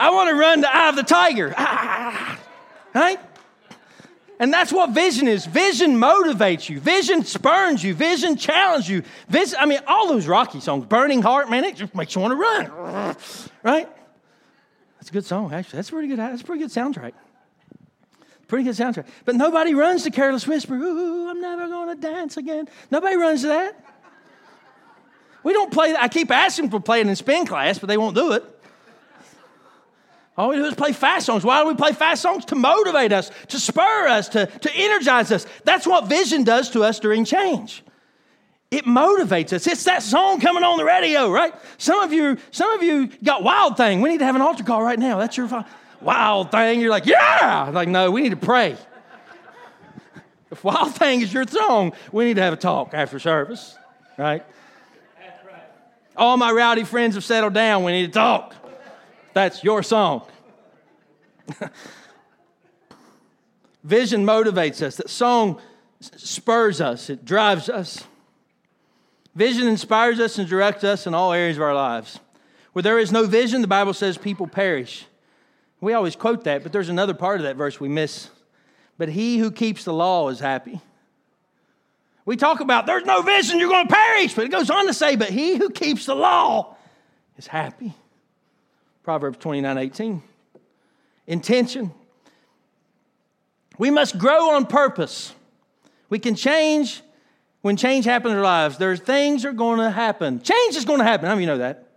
I 0.00 0.10
want 0.10 0.28
to 0.30 0.34
run 0.36 0.62
to 0.62 0.74
Eye 0.74 0.88
of 0.88 0.96
the 0.96 1.02
Tiger. 1.02 1.52
Ah, 1.56 2.38
Right? 2.98 3.20
And 4.40 4.52
that's 4.52 4.72
what 4.72 4.90
vision 4.90 5.28
is. 5.28 5.46
Vision 5.46 5.96
motivates 5.96 6.68
you. 6.68 6.80
Vision 6.80 7.24
spurns 7.24 7.84
you. 7.84 7.94
Vision 7.94 8.36
challenges 8.36 8.88
you. 8.88 9.02
I 9.56 9.66
mean, 9.66 9.78
all 9.86 10.08
those 10.08 10.26
Rocky 10.26 10.58
songs, 10.58 10.84
Burning 10.86 11.22
Heart, 11.22 11.48
man, 11.48 11.64
it 11.64 11.76
just 11.76 11.94
makes 11.94 12.14
you 12.16 12.20
want 12.20 12.32
to 12.32 12.36
run. 12.36 13.16
Right? 13.62 13.88
That's 14.96 15.10
a 15.10 15.12
good 15.12 15.24
song, 15.24 15.52
actually. 15.52 15.76
That's 15.76 15.90
a 15.90 15.92
pretty 15.92 16.08
good, 16.08 16.18
that's 16.18 16.42
a 16.42 16.44
pretty 16.44 16.60
good 16.60 16.70
soundtrack. 16.70 17.12
Pretty 18.48 18.64
good 18.64 18.74
soundtrack. 18.74 19.06
But 19.24 19.36
nobody 19.36 19.74
runs 19.74 20.02
to 20.02 20.10
Careless 20.10 20.46
Whisper, 20.46 20.74
ooh, 20.74 21.28
I'm 21.28 21.40
never 21.40 21.68
going 21.68 21.94
to 21.94 22.00
dance 22.00 22.36
again. 22.36 22.68
Nobody 22.90 23.16
runs 23.16 23.42
to 23.42 23.48
that. 23.48 23.84
We 25.44 25.52
don't 25.52 25.72
play 25.72 25.92
that. 25.92 26.02
I 26.02 26.08
keep 26.08 26.32
asking 26.32 26.70
for 26.70 26.80
playing 26.80 27.08
in 27.08 27.14
spin 27.14 27.46
class, 27.46 27.78
but 27.78 27.86
they 27.86 27.96
won't 27.96 28.16
do 28.16 28.32
it. 28.32 28.44
Oh, 30.38 30.44
All 30.44 30.48
we 30.50 30.56
do 30.56 30.64
is 30.66 30.74
play 30.74 30.92
fast 30.92 31.26
songs. 31.26 31.44
Why 31.44 31.62
do 31.62 31.68
we 31.68 31.74
play 31.74 31.92
fast 31.92 32.22
songs? 32.22 32.44
To 32.46 32.54
motivate 32.54 33.12
us, 33.12 33.32
to 33.48 33.58
spur 33.58 34.06
us, 34.06 34.28
to, 34.28 34.46
to 34.46 34.70
energize 34.72 35.32
us. 35.32 35.46
That's 35.64 35.84
what 35.84 36.06
vision 36.06 36.44
does 36.44 36.70
to 36.70 36.84
us 36.84 37.00
during 37.00 37.24
change. 37.24 37.82
It 38.70 38.84
motivates 38.84 39.52
us. 39.52 39.66
It's 39.66 39.82
that 39.84 40.02
song 40.02 40.40
coming 40.40 40.62
on 40.62 40.78
the 40.78 40.84
radio, 40.84 41.28
right? 41.28 41.52
Some 41.78 42.00
of 42.00 42.12
you, 42.12 42.38
some 42.52 42.70
of 42.70 42.84
you 42.84 43.08
got 43.24 43.42
wild 43.42 43.76
thing. 43.76 44.00
We 44.00 44.10
need 44.10 44.18
to 44.18 44.26
have 44.26 44.36
an 44.36 44.42
altar 44.42 44.62
call 44.62 44.80
right 44.80 44.98
now. 44.98 45.18
That's 45.18 45.36
your 45.36 45.64
wild 46.00 46.52
thing. 46.52 46.80
You're 46.80 46.90
like, 46.90 47.06
yeah. 47.06 47.70
like, 47.72 47.88
no, 47.88 48.12
we 48.12 48.22
need 48.22 48.30
to 48.30 48.36
pray. 48.36 48.76
If 50.52 50.62
wild 50.62 50.94
thing 50.94 51.20
is 51.20 51.32
your 51.32 51.46
song, 51.48 51.92
we 52.12 52.26
need 52.26 52.34
to 52.34 52.42
have 52.42 52.52
a 52.52 52.56
talk 52.56 52.94
after 52.94 53.18
service, 53.18 53.76
right? 54.16 54.44
All 56.16 56.36
my 56.36 56.52
rowdy 56.52 56.84
friends 56.84 57.16
have 57.16 57.24
settled 57.24 57.54
down. 57.54 57.82
We 57.82 57.92
need 57.92 58.06
to 58.06 58.12
talk. 58.12 58.54
That's 59.34 59.62
your 59.62 59.82
song. 59.82 60.22
Vision 63.84 64.24
motivates 64.24 64.82
us. 64.82 64.96
That 64.96 65.08
song 65.08 65.60
spurs 66.00 66.80
us, 66.80 67.10
it 67.10 67.24
drives 67.24 67.68
us. 67.68 68.04
Vision 69.34 69.68
inspires 69.68 70.18
us 70.20 70.38
and 70.38 70.48
directs 70.48 70.84
us 70.84 71.06
in 71.06 71.14
all 71.14 71.32
areas 71.32 71.56
of 71.56 71.62
our 71.62 71.74
lives. 71.74 72.18
Where 72.72 72.82
there 72.82 72.98
is 72.98 73.12
no 73.12 73.24
vision, 73.24 73.60
the 73.62 73.68
Bible 73.68 73.94
says 73.94 74.18
people 74.18 74.46
perish. 74.46 75.06
We 75.80 75.92
always 75.92 76.16
quote 76.16 76.44
that, 76.44 76.62
but 76.62 76.72
there's 76.72 76.88
another 76.88 77.14
part 77.14 77.40
of 77.40 77.44
that 77.44 77.56
verse 77.56 77.78
we 77.78 77.88
miss. 77.88 78.30
But 78.98 79.08
he 79.08 79.38
who 79.38 79.52
keeps 79.52 79.84
the 79.84 79.92
law 79.92 80.28
is 80.28 80.40
happy. 80.40 80.80
We 82.24 82.36
talk 82.36 82.60
about 82.60 82.86
there's 82.86 83.04
no 83.04 83.22
vision, 83.22 83.58
you're 83.58 83.68
going 83.70 83.86
to 83.86 83.94
perish. 83.94 84.34
But 84.34 84.44
it 84.44 84.50
goes 84.50 84.70
on 84.70 84.86
to 84.86 84.92
say, 84.92 85.16
but 85.16 85.30
he 85.30 85.56
who 85.56 85.70
keeps 85.70 86.04
the 86.04 86.16
law 86.16 86.76
is 87.36 87.46
happy. 87.46 87.94
Proverbs 89.08 89.38
29 89.38 89.78
18. 89.78 90.22
Intention. 91.28 91.92
We 93.78 93.90
must 93.90 94.18
grow 94.18 94.50
on 94.50 94.66
purpose. 94.66 95.32
We 96.10 96.18
can 96.18 96.34
change 96.34 97.00
when 97.62 97.78
change 97.78 98.04
happens 98.04 98.32
in 98.32 98.36
our 98.36 98.44
lives. 98.44 98.76
There's 98.76 99.00
things 99.00 99.46
are 99.46 99.54
going 99.54 99.78
to 99.78 99.90
happen. 99.90 100.42
Change 100.42 100.76
is 100.76 100.84
going 100.84 100.98
to 100.98 101.06
happen. 101.06 101.24
How 101.24 101.34
many 101.36 101.44
of 101.44 101.48
you 101.48 101.54
know 101.54 101.58
that? 101.58 101.88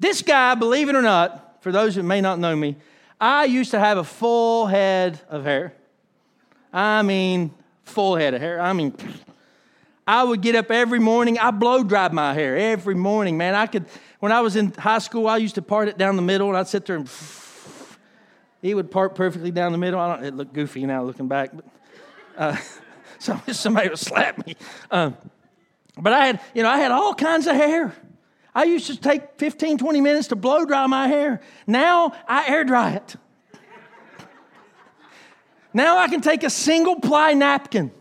This 0.00 0.22
guy, 0.22 0.56
believe 0.56 0.88
it 0.88 0.96
or 0.96 1.02
not, 1.02 1.62
for 1.62 1.70
those 1.70 1.94
who 1.94 2.02
may 2.02 2.20
not 2.20 2.40
know 2.40 2.56
me, 2.56 2.74
I 3.20 3.44
used 3.44 3.70
to 3.70 3.78
have 3.78 3.96
a 3.96 4.02
full 4.02 4.66
head 4.66 5.20
of 5.28 5.44
hair. 5.44 5.72
I 6.72 7.02
mean, 7.02 7.54
full 7.84 8.16
head 8.16 8.34
of 8.34 8.40
hair. 8.40 8.60
I 8.60 8.72
mean, 8.72 8.92
I 10.04 10.24
would 10.24 10.40
get 10.40 10.56
up 10.56 10.72
every 10.72 10.98
morning. 10.98 11.38
I 11.38 11.52
blow 11.52 11.84
dried 11.84 12.12
my 12.12 12.34
hair 12.34 12.56
every 12.56 12.96
morning, 12.96 13.36
man. 13.36 13.54
I 13.54 13.68
could 13.68 13.84
when 14.26 14.32
I 14.32 14.40
was 14.40 14.56
in 14.56 14.72
high 14.72 14.98
school, 14.98 15.28
I 15.28 15.36
used 15.36 15.54
to 15.54 15.62
part 15.62 15.86
it 15.86 15.98
down 15.98 16.16
the 16.16 16.22
middle, 16.22 16.48
and 16.48 16.56
I'd 16.56 16.66
sit 16.66 16.84
there 16.84 16.96
and 16.96 17.08
he 18.60 18.74
would 18.74 18.90
part 18.90 19.14
perfectly 19.14 19.52
down 19.52 19.70
the 19.70 19.78
middle. 19.78 20.00
I 20.00 20.16
don't. 20.16 20.24
It 20.24 20.34
looked 20.34 20.52
goofy 20.52 20.84
now 20.84 21.04
looking 21.04 21.28
back, 21.28 21.50
but 21.54 21.64
uh, 22.36 22.56
so 23.20 23.40
somebody 23.52 23.88
would 23.88 24.00
slap 24.00 24.44
me. 24.44 24.56
Um, 24.90 25.16
but 25.96 26.12
I 26.12 26.26
had, 26.26 26.40
you 26.54 26.64
know, 26.64 26.68
I 26.68 26.78
had 26.78 26.90
all 26.90 27.14
kinds 27.14 27.46
of 27.46 27.54
hair. 27.54 27.94
I 28.52 28.64
used 28.64 28.88
to 28.88 28.96
take 28.96 29.38
15, 29.38 29.78
20 29.78 30.00
minutes 30.00 30.26
to 30.28 30.34
blow 30.34 30.64
dry 30.64 30.88
my 30.88 31.06
hair. 31.06 31.40
Now 31.64 32.12
I 32.26 32.48
air 32.48 32.64
dry 32.64 32.94
it. 32.94 33.14
Now 35.72 35.98
I 35.98 36.08
can 36.08 36.20
take 36.20 36.42
a 36.42 36.50
single 36.50 36.98
ply 36.98 37.34
napkin. 37.34 37.92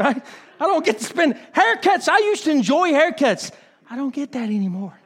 Right? 0.00 0.20
I 0.58 0.66
don't 0.66 0.84
get 0.84 0.98
to 0.98 1.04
spend 1.04 1.36
haircuts. 1.54 2.08
I 2.08 2.18
used 2.18 2.42
to 2.42 2.50
enjoy 2.50 2.90
haircuts. 2.90 3.52
I 3.90 3.96
don't 3.96 4.14
get 4.14 4.32
that 4.32 4.44
anymore. 4.44 4.98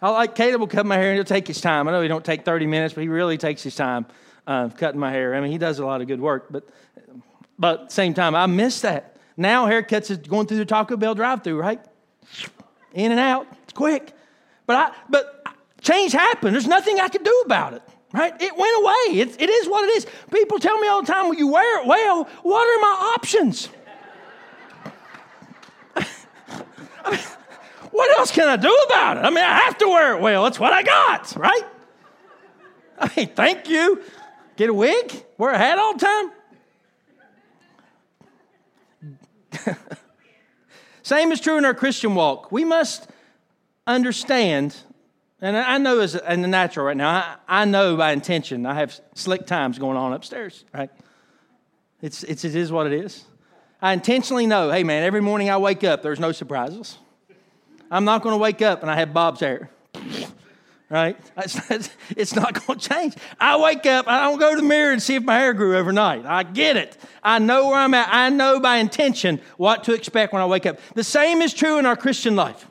I 0.00 0.10
like 0.10 0.34
Caleb 0.34 0.60
will 0.60 0.66
cut 0.66 0.84
my 0.84 0.96
hair 0.96 1.10
and 1.10 1.14
he'll 1.14 1.24
take 1.24 1.46
his 1.46 1.60
time. 1.60 1.86
I 1.86 1.92
know 1.92 2.02
he 2.02 2.08
don't 2.08 2.24
take 2.24 2.44
30 2.44 2.66
minutes, 2.66 2.94
but 2.94 3.02
he 3.02 3.08
really 3.08 3.38
takes 3.38 3.62
his 3.62 3.76
time 3.76 4.06
uh, 4.46 4.68
cutting 4.70 4.98
my 4.98 5.12
hair. 5.12 5.34
I 5.34 5.40
mean, 5.40 5.52
he 5.52 5.58
does 5.58 5.78
a 5.78 5.86
lot 5.86 6.00
of 6.00 6.08
good 6.08 6.20
work, 6.20 6.46
but 6.50 6.68
but 7.58 7.92
same 7.92 8.12
time, 8.12 8.34
I 8.34 8.46
miss 8.46 8.80
that. 8.80 9.16
Now 9.36 9.66
haircuts 9.66 10.10
is 10.10 10.18
going 10.18 10.48
through 10.48 10.56
the 10.56 10.64
Taco 10.64 10.96
Bell 10.96 11.14
drive-through, 11.14 11.60
right? 11.60 11.80
In 12.92 13.12
and 13.12 13.20
out, 13.20 13.46
it's 13.62 13.72
quick. 13.72 14.12
But 14.66 14.76
I 14.76 14.96
but 15.08 15.46
change 15.80 16.12
happened. 16.12 16.54
There's 16.54 16.66
nothing 16.66 16.98
I 16.98 17.08
could 17.08 17.22
do 17.22 17.42
about 17.44 17.74
it. 17.74 17.82
Right? 18.12 18.34
It 18.42 18.54
went 18.56 18.78
away. 18.78 19.20
It, 19.20 19.40
it 19.40 19.48
is 19.48 19.68
what 19.68 19.88
it 19.88 19.96
is. 19.96 20.06
People 20.30 20.58
tell 20.58 20.78
me 20.78 20.86
all 20.86 21.00
the 21.00 21.10
time, 21.10 21.30
well, 21.30 21.38
you 21.38 21.48
wear 21.48 21.80
it 21.80 21.86
well. 21.86 22.24
What 22.42 22.62
are 22.62 22.80
my 22.82 23.14
options? 23.16 23.70
What 27.92 28.18
else 28.18 28.30
can 28.30 28.48
I 28.48 28.56
do 28.56 28.74
about 28.86 29.18
it? 29.18 29.20
I 29.20 29.28
mean, 29.28 29.44
I 29.44 29.58
have 29.58 29.76
to 29.78 29.86
wear 29.86 30.16
it 30.16 30.22
well. 30.22 30.46
It's 30.46 30.58
what 30.58 30.72
I 30.72 30.82
got, 30.82 31.36
right? 31.36 31.62
I 32.98 33.10
mean, 33.14 33.28
thank 33.28 33.68
you. 33.68 34.02
Get 34.56 34.70
a 34.70 34.74
wig? 34.74 35.12
Wear 35.36 35.52
a 35.52 35.58
hat 35.58 35.78
all 35.78 35.94
the 35.94 36.30
time? 39.62 39.76
Same 41.02 41.32
is 41.32 41.40
true 41.40 41.58
in 41.58 41.66
our 41.66 41.74
Christian 41.74 42.14
walk. 42.14 42.50
We 42.50 42.64
must 42.64 43.10
understand, 43.86 44.74
and 45.42 45.54
I 45.56 45.76
know 45.76 46.00
as 46.00 46.14
in 46.14 46.40
the 46.40 46.48
natural 46.48 46.86
right 46.86 46.96
now, 46.96 47.10
I, 47.10 47.62
I 47.62 47.64
know 47.66 47.96
by 47.96 48.12
intention, 48.12 48.64
I 48.64 48.74
have 48.74 48.98
slick 49.14 49.46
times 49.46 49.78
going 49.78 49.98
on 49.98 50.14
upstairs, 50.14 50.64
right? 50.72 50.90
It's, 52.00 52.24
it's, 52.24 52.44
it 52.44 52.54
is 52.54 52.72
what 52.72 52.86
it 52.86 52.94
is. 52.94 53.24
I 53.82 53.92
intentionally 53.92 54.46
know, 54.46 54.70
hey 54.70 54.84
man, 54.84 55.02
every 55.02 55.20
morning 55.20 55.50
I 55.50 55.58
wake 55.58 55.82
up, 55.82 56.02
there's 56.02 56.20
no 56.20 56.30
surprises. 56.30 56.98
I'm 57.90 58.04
not 58.04 58.22
going 58.22 58.32
to 58.32 58.38
wake 58.38 58.62
up 58.62 58.82
and 58.82 58.90
I 58.90 58.96
have 58.96 59.12
Bob's 59.12 59.40
hair. 59.40 59.70
Right? 60.88 61.18
It's 61.36 62.36
not 62.36 62.66
going 62.66 62.78
to 62.78 62.88
change. 62.88 63.14
I 63.40 63.56
wake 63.58 63.84
up, 63.86 64.06
I 64.06 64.22
don't 64.22 64.38
go 64.38 64.54
to 64.54 64.60
the 64.60 64.66
mirror 64.66 64.92
and 64.92 65.02
see 65.02 65.14
if 65.16 65.24
my 65.24 65.36
hair 65.36 65.52
grew 65.52 65.76
overnight. 65.76 66.24
I 66.26 66.42
get 66.42 66.76
it. 66.76 66.96
I 67.22 67.38
know 67.38 67.68
where 67.68 67.76
I'm 67.76 67.94
at. 67.94 68.08
I 68.12 68.28
know 68.28 68.60
by 68.60 68.76
intention 68.76 69.40
what 69.56 69.84
to 69.84 69.94
expect 69.94 70.32
when 70.32 70.42
I 70.42 70.46
wake 70.46 70.66
up. 70.66 70.78
The 70.94 71.02
same 71.02 71.42
is 71.42 71.52
true 71.52 71.78
in 71.78 71.86
our 71.86 71.96
Christian 71.96 72.36
life. 72.36 72.68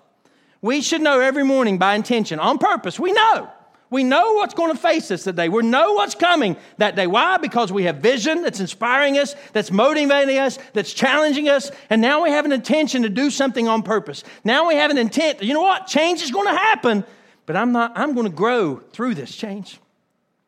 We 0.62 0.82
should 0.82 1.02
know 1.02 1.20
every 1.20 1.44
morning 1.44 1.78
by 1.78 1.96
intention, 1.96 2.40
on 2.40 2.58
purpose. 2.58 3.00
We 3.00 3.12
know. 3.12 3.50
We 3.92 4.06
know 4.06 4.36
what's 4.36 4.54
going 4.54 4.74
to 4.74 4.80
face 4.80 5.12
us 5.12 5.26
today. 5.26 5.50
We 5.50 5.64
know 5.64 5.94
what's 5.94 6.16
coming 6.16 6.56
that 6.78 6.96
day. 6.96 7.08
Why? 7.08 7.36
Because 7.38 7.74
we 7.74 7.84
have 7.84 7.98
vision 7.98 8.42
that's 8.42 8.62
inspiring 8.62 9.18
us, 9.18 9.36
that's 9.52 9.70
motivating 9.70 10.38
us, 10.38 10.58
that's 10.72 10.94
challenging 10.94 11.50
us, 11.50 11.72
and 11.89 12.02
now 12.02 12.24
we 12.24 12.30
have 12.30 12.46
an 12.46 12.54
intention 12.54 13.02
to 13.02 13.10
do 13.10 13.30
something 13.30 13.68
on 13.68 13.84
purpose. 13.84 14.24
Now 14.46 14.70
we 14.70 14.76
have 14.76 14.92
an 14.92 14.98
intent. 14.98 15.44
You 15.44 15.54
know 15.54 15.62
what? 15.62 15.88
Change 15.88 16.22
is 16.22 16.32
going 16.32 16.48
to 16.48 16.58
happen, 16.58 17.04
but 17.46 17.58
I'm 17.58 17.74
not, 17.74 17.92
I'm 17.98 18.14
going 18.14 18.28
to 18.28 18.34
grow 18.34 18.78
through 18.78 19.16
this 19.16 19.36
change. 19.36 19.78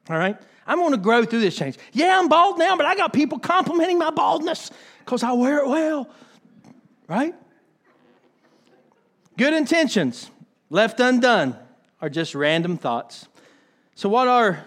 All 0.09 0.17
right? 0.17 0.37
I'm 0.65 0.79
going 0.79 0.91
to 0.91 0.97
grow 0.97 1.25
through 1.25 1.41
this 1.41 1.57
change. 1.57 1.77
Yeah, 1.91 2.17
I'm 2.17 2.29
bald 2.29 2.57
now, 2.57 2.77
but 2.77 2.85
I 2.85 2.95
got 2.95 3.11
people 3.11 3.39
complimenting 3.39 3.99
my 3.99 4.09
baldness 4.09 4.71
because 4.99 5.21
I 5.21 5.33
wear 5.33 5.57
it 5.57 5.67
well. 5.67 6.09
Right? 7.09 7.35
Good 9.37 9.53
intentions 9.53 10.31
left 10.69 11.01
undone 11.01 11.57
are 11.99 12.09
just 12.09 12.35
random 12.35 12.77
thoughts. 12.77 13.27
So 13.95 14.09
what 14.09 14.27
are 14.27 14.65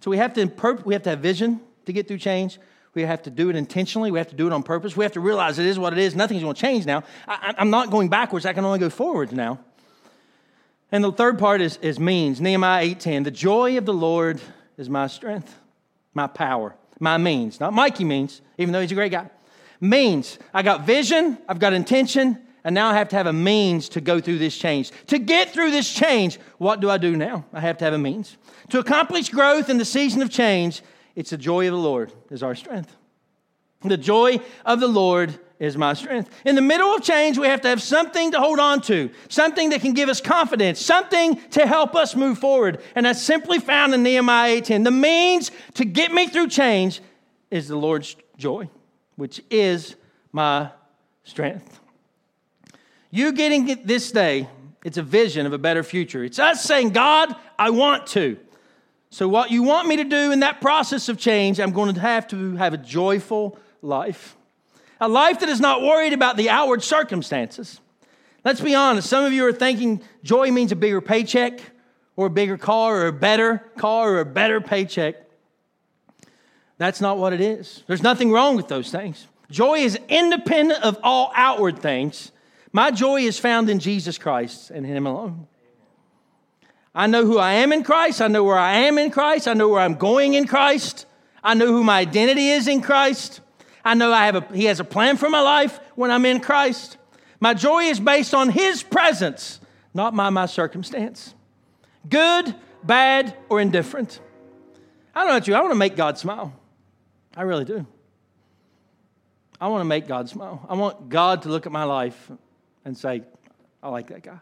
so 0.00 0.10
we 0.10 0.16
have 0.18 0.34
to 0.34 0.46
we 0.84 0.94
have 0.94 1.02
to 1.04 1.10
have 1.10 1.20
vision 1.20 1.60
to 1.86 1.92
get 1.92 2.08
through 2.08 2.18
change. 2.18 2.58
We 2.94 3.02
have 3.02 3.22
to 3.22 3.30
do 3.30 3.50
it 3.50 3.56
intentionally. 3.56 4.10
We 4.10 4.18
have 4.18 4.28
to 4.30 4.34
do 4.34 4.46
it 4.46 4.52
on 4.52 4.62
purpose. 4.62 4.96
We 4.96 5.04
have 5.04 5.12
to 5.12 5.20
realize 5.20 5.58
it 5.58 5.66
is 5.66 5.78
what 5.78 5.92
it 5.92 5.98
is. 5.98 6.16
Nothing's 6.16 6.42
going 6.42 6.54
to 6.54 6.60
change 6.60 6.84
now. 6.84 7.04
I, 7.28 7.54
am 7.58 7.70
not 7.70 7.90
going 7.90 8.08
backwards. 8.08 8.44
I 8.44 8.52
can 8.52 8.64
only 8.64 8.78
go 8.78 8.90
forwards 8.90 9.32
now. 9.32 9.60
And 10.90 11.04
the 11.04 11.12
third 11.12 11.38
part 11.38 11.60
is, 11.60 11.76
is 11.82 12.00
means. 12.00 12.40
Nehemiah 12.40 12.94
8.10, 12.94 13.24
the 13.24 13.30
joy 13.30 13.76
of 13.76 13.84
the 13.84 13.92
Lord 13.92 14.40
is 14.78 14.88
my 14.88 15.06
strength, 15.06 15.54
my 16.14 16.26
power, 16.26 16.74
my 16.98 17.18
means. 17.18 17.60
Not 17.60 17.74
Mikey 17.74 18.04
means, 18.04 18.40
even 18.56 18.72
though 18.72 18.80
he's 18.80 18.92
a 18.92 18.96
great 18.96 19.12
guy. 19.12 19.30
Means. 19.80 20.38
I 20.52 20.62
got 20.62 20.86
vision, 20.86 21.38
I've 21.46 21.58
got 21.58 21.74
intention, 21.74 22.38
and 22.68 22.74
now 22.74 22.88
I 22.88 22.98
have 22.98 23.08
to 23.08 23.16
have 23.16 23.26
a 23.26 23.32
means 23.32 23.88
to 23.88 24.00
go 24.02 24.20
through 24.20 24.36
this 24.36 24.54
change. 24.54 24.92
To 25.06 25.18
get 25.18 25.54
through 25.54 25.70
this 25.70 25.90
change, 25.90 26.38
what 26.58 26.80
do 26.80 26.90
I 26.90 26.98
do 26.98 27.16
now? 27.16 27.46
I 27.50 27.60
have 27.60 27.78
to 27.78 27.86
have 27.86 27.94
a 27.94 27.98
means. 27.98 28.36
To 28.68 28.78
accomplish 28.78 29.30
growth 29.30 29.70
in 29.70 29.78
the 29.78 29.86
season 29.86 30.20
of 30.20 30.28
change, 30.28 30.82
it's 31.16 31.30
the 31.30 31.38
joy 31.38 31.66
of 31.66 31.72
the 31.72 31.78
Lord 31.78 32.12
is 32.30 32.42
our 32.42 32.54
strength. 32.54 32.94
The 33.80 33.96
joy 33.96 34.40
of 34.66 34.80
the 34.80 34.86
Lord 34.86 35.40
is 35.58 35.78
my 35.78 35.94
strength. 35.94 36.28
In 36.44 36.56
the 36.56 36.60
middle 36.60 36.94
of 36.94 37.02
change, 37.02 37.38
we 37.38 37.46
have 37.46 37.62
to 37.62 37.68
have 37.68 37.80
something 37.80 38.32
to 38.32 38.38
hold 38.38 38.58
on 38.58 38.82
to, 38.82 39.08
something 39.30 39.70
that 39.70 39.80
can 39.80 39.94
give 39.94 40.10
us 40.10 40.20
confidence, 40.20 40.78
something 40.78 41.40
to 41.52 41.66
help 41.66 41.96
us 41.96 42.14
move 42.14 42.36
forward. 42.36 42.82
And 42.94 43.06
that's 43.06 43.22
simply 43.22 43.60
found 43.60 43.94
in 43.94 44.02
Nehemiah 44.02 44.56
8:10. 44.56 44.84
The 44.84 44.90
means 44.90 45.50
to 45.72 45.86
get 45.86 46.12
me 46.12 46.26
through 46.26 46.48
change 46.48 47.00
is 47.50 47.66
the 47.66 47.76
Lord's 47.76 48.14
joy, 48.36 48.68
which 49.16 49.40
is 49.48 49.96
my 50.32 50.68
strength. 51.24 51.77
You 53.10 53.32
getting 53.32 53.68
it 53.68 53.86
this 53.86 54.12
day, 54.12 54.48
it's 54.84 54.98
a 54.98 55.02
vision 55.02 55.46
of 55.46 55.52
a 55.52 55.58
better 55.58 55.82
future. 55.82 56.24
It's 56.24 56.38
us 56.38 56.62
saying, 56.62 56.90
God, 56.90 57.34
I 57.58 57.70
want 57.70 58.06
to. 58.08 58.38
So, 59.10 59.26
what 59.26 59.50
you 59.50 59.62
want 59.62 59.88
me 59.88 59.96
to 59.96 60.04
do 60.04 60.32
in 60.32 60.40
that 60.40 60.60
process 60.60 61.08
of 61.08 61.18
change, 61.18 61.58
I'm 61.58 61.72
going 61.72 61.94
to 61.94 62.00
have 62.00 62.28
to 62.28 62.56
have 62.56 62.74
a 62.74 62.78
joyful 62.78 63.58
life. 63.80 64.36
A 65.00 65.08
life 65.08 65.40
that 65.40 65.48
is 65.48 65.60
not 65.60 65.80
worried 65.82 66.12
about 66.12 66.36
the 66.36 66.50
outward 66.50 66.82
circumstances. 66.82 67.80
Let's 68.44 68.60
be 68.60 68.74
honest, 68.74 69.08
some 69.08 69.24
of 69.24 69.32
you 69.32 69.46
are 69.46 69.52
thinking 69.52 70.02
joy 70.22 70.50
means 70.50 70.72
a 70.72 70.76
bigger 70.76 71.00
paycheck 71.00 71.60
or 72.16 72.26
a 72.26 72.30
bigger 72.30 72.58
car 72.58 73.02
or 73.02 73.06
a 73.06 73.12
better 73.12 73.58
car 73.78 74.14
or 74.14 74.20
a 74.20 74.24
better 74.24 74.60
paycheck. 74.60 75.16
That's 76.76 77.00
not 77.00 77.18
what 77.18 77.32
it 77.32 77.40
is. 77.40 77.82
There's 77.86 78.02
nothing 78.02 78.30
wrong 78.30 78.56
with 78.56 78.68
those 78.68 78.90
things. 78.90 79.26
Joy 79.50 79.78
is 79.80 79.98
independent 80.08 80.82
of 80.82 80.98
all 81.02 81.32
outward 81.34 81.78
things. 81.78 82.32
My 82.72 82.90
joy 82.90 83.22
is 83.22 83.38
found 83.38 83.70
in 83.70 83.78
Jesus 83.78 84.18
Christ 84.18 84.70
and 84.70 84.84
Him 84.84 85.06
alone. 85.06 85.46
I 86.94 87.06
know 87.06 87.24
who 87.24 87.38
I 87.38 87.54
am 87.54 87.72
in 87.72 87.84
Christ. 87.84 88.20
I 88.20 88.28
know 88.28 88.44
where 88.44 88.58
I 88.58 88.72
am 88.72 88.98
in 88.98 89.10
Christ. 89.10 89.46
I 89.46 89.54
know 89.54 89.68
where 89.68 89.80
I'm 89.80 89.94
going 89.94 90.34
in 90.34 90.46
Christ. 90.46 91.06
I 91.42 91.54
know 91.54 91.68
who 91.68 91.84
my 91.84 91.98
identity 92.00 92.50
is 92.50 92.66
in 92.66 92.82
Christ. 92.82 93.40
I 93.84 93.94
know 93.94 94.12
I 94.12 94.26
have 94.26 94.36
a, 94.36 94.54
He 94.54 94.64
has 94.64 94.80
a 94.80 94.84
plan 94.84 95.16
for 95.16 95.30
my 95.30 95.40
life 95.40 95.78
when 95.94 96.10
I'm 96.10 96.26
in 96.26 96.40
Christ. 96.40 96.98
My 97.40 97.54
joy 97.54 97.84
is 97.84 98.00
based 98.00 98.34
on 98.34 98.50
His 98.50 98.82
presence, 98.82 99.60
not 99.94 100.12
my, 100.12 100.28
my 100.30 100.46
circumstance. 100.46 101.34
Good, 102.08 102.54
bad, 102.82 103.36
or 103.48 103.60
indifferent. 103.60 104.20
I 105.14 105.20
don't 105.20 105.28
know 105.28 105.36
about 105.36 105.48
you, 105.48 105.54
I 105.54 105.60
want 105.60 105.72
to 105.72 105.78
make 105.78 105.96
God 105.96 106.18
smile. 106.18 106.52
I 107.36 107.42
really 107.42 107.64
do. 107.64 107.86
I 109.60 109.68
want 109.68 109.80
to 109.80 109.86
make 109.86 110.06
God 110.06 110.28
smile. 110.28 110.64
I 110.68 110.74
want 110.74 111.08
God 111.08 111.42
to 111.42 111.48
look 111.48 111.66
at 111.66 111.72
my 111.72 111.84
life 111.84 112.30
and 112.88 112.96
say, 112.96 113.22
I 113.82 113.90
like 113.90 114.08
that 114.08 114.22
guy. 114.22 114.38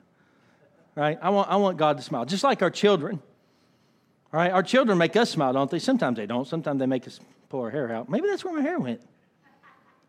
Right? 0.95 1.19
I 1.21 1.31
want, 1.31 1.51
I 1.51 1.57
want 1.57 1.77
God 1.77 1.99
to 1.99 2.03
smile, 2.03 2.25
just 2.25 2.45
like 2.45 2.63
our 2.63 2.71
children. 2.71 3.21
All 4.33 4.41
right? 4.41 4.51
Our 4.51 4.63
children 4.63 4.97
make 4.97 5.17
us 5.17 5.31
smile, 5.31 5.53
don't 5.53 5.71
they? 5.71 5.81
Sometimes 5.81 6.17
they 6.17 6.27
don't. 6.27 6.47
Sometimes 6.47 6.79
they 6.79 6.87
make 6.87 7.07
us 7.07 7.21
pull 7.49 7.61
our 7.63 7.71
hair 7.71 7.93
out. 7.93 8.09
Maybe 8.09 8.29
that's 8.29 8.45
where 8.45 8.55
my 8.55 8.63
hair 8.63 8.79
went. 8.79 9.03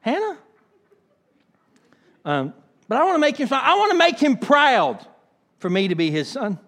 Hannah? 0.02 0.38
Um, 2.24 2.54
but 2.88 3.00
I 3.00 3.04
want 3.06 3.16
to 3.16 3.20
make 3.20 3.38
him 3.38 3.48
smile. 3.48 3.62
I 3.64 3.76
want 3.78 3.92
to 3.92 3.98
make 3.98 4.20
him 4.20 4.38
proud 4.38 5.06
for 5.60 5.70
me 5.70 5.90
to 5.90 5.96
be 5.96 6.12
his 6.12 6.28
son. 6.28 6.60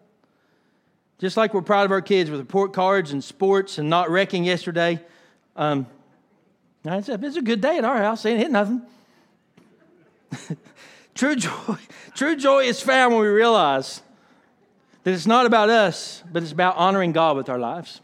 Just 1.20 1.38
like 1.38 1.54
we're 1.54 1.62
proud 1.62 1.86
of 1.86 1.92
our 1.92 2.02
kids 2.02 2.32
with 2.32 2.40
report 2.40 2.74
cards 2.74 3.12
and 3.12 3.24
sports 3.24 3.78
and 3.78 3.90
not 3.90 4.10
wrecking 4.10 4.44
yesterday. 4.44 5.00
Um, 5.56 5.86
it's, 6.84 7.10
a, 7.10 7.42
good 7.42 7.62
day 7.62 7.78
at 7.78 7.86
our 7.86 7.98
house. 7.98 8.26
Ain't 8.26 8.40
hit 8.40 8.52
nothing. 8.52 8.82
true 11.20 11.36
joy, 11.36 11.76
true 12.16 12.36
joy 12.36 12.64
is 12.64 12.82
found 12.82 13.14
when 13.14 13.22
we 13.22 13.28
realize 13.28 14.02
that 15.04 15.14
it's 15.14 15.28
not 15.28 15.46
about 15.46 15.70
us, 15.70 16.24
but 16.32 16.42
it's 16.42 16.52
about 16.52 16.78
honoring 16.78 17.12
God 17.12 17.36
with 17.36 17.50
our 17.50 17.60
lives. 17.60 18.02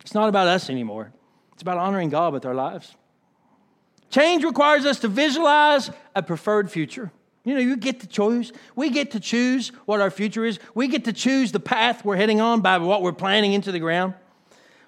It's 0.00 0.14
not 0.14 0.28
about 0.28 0.48
us 0.48 0.68
anymore. 0.68 1.12
It's 1.52 1.62
about 1.62 1.78
honoring 1.78 2.08
God 2.08 2.32
with 2.32 2.44
our 2.44 2.54
lives. 2.54 2.96
Change 4.10 4.44
requires 4.44 4.84
us 4.84 5.00
to 5.00 5.08
visualize 5.08 5.90
a 6.14 6.22
preferred 6.22 6.70
future. 6.70 7.12
You 7.44 7.54
know, 7.54 7.60
you 7.60 7.76
get 7.76 8.00
to 8.00 8.06
choose. 8.06 8.52
We 8.74 8.90
get 8.90 9.12
to 9.12 9.20
choose 9.20 9.68
what 9.86 10.00
our 10.00 10.10
future 10.10 10.44
is. 10.44 10.58
We 10.74 10.88
get 10.88 11.04
to 11.04 11.12
choose 11.12 11.52
the 11.52 11.60
path 11.60 12.04
we're 12.04 12.16
heading 12.16 12.40
on 12.40 12.62
by 12.62 12.78
what 12.78 13.02
we're 13.02 13.12
planting 13.12 13.52
into 13.52 13.70
the 13.70 13.78
ground. 13.78 14.14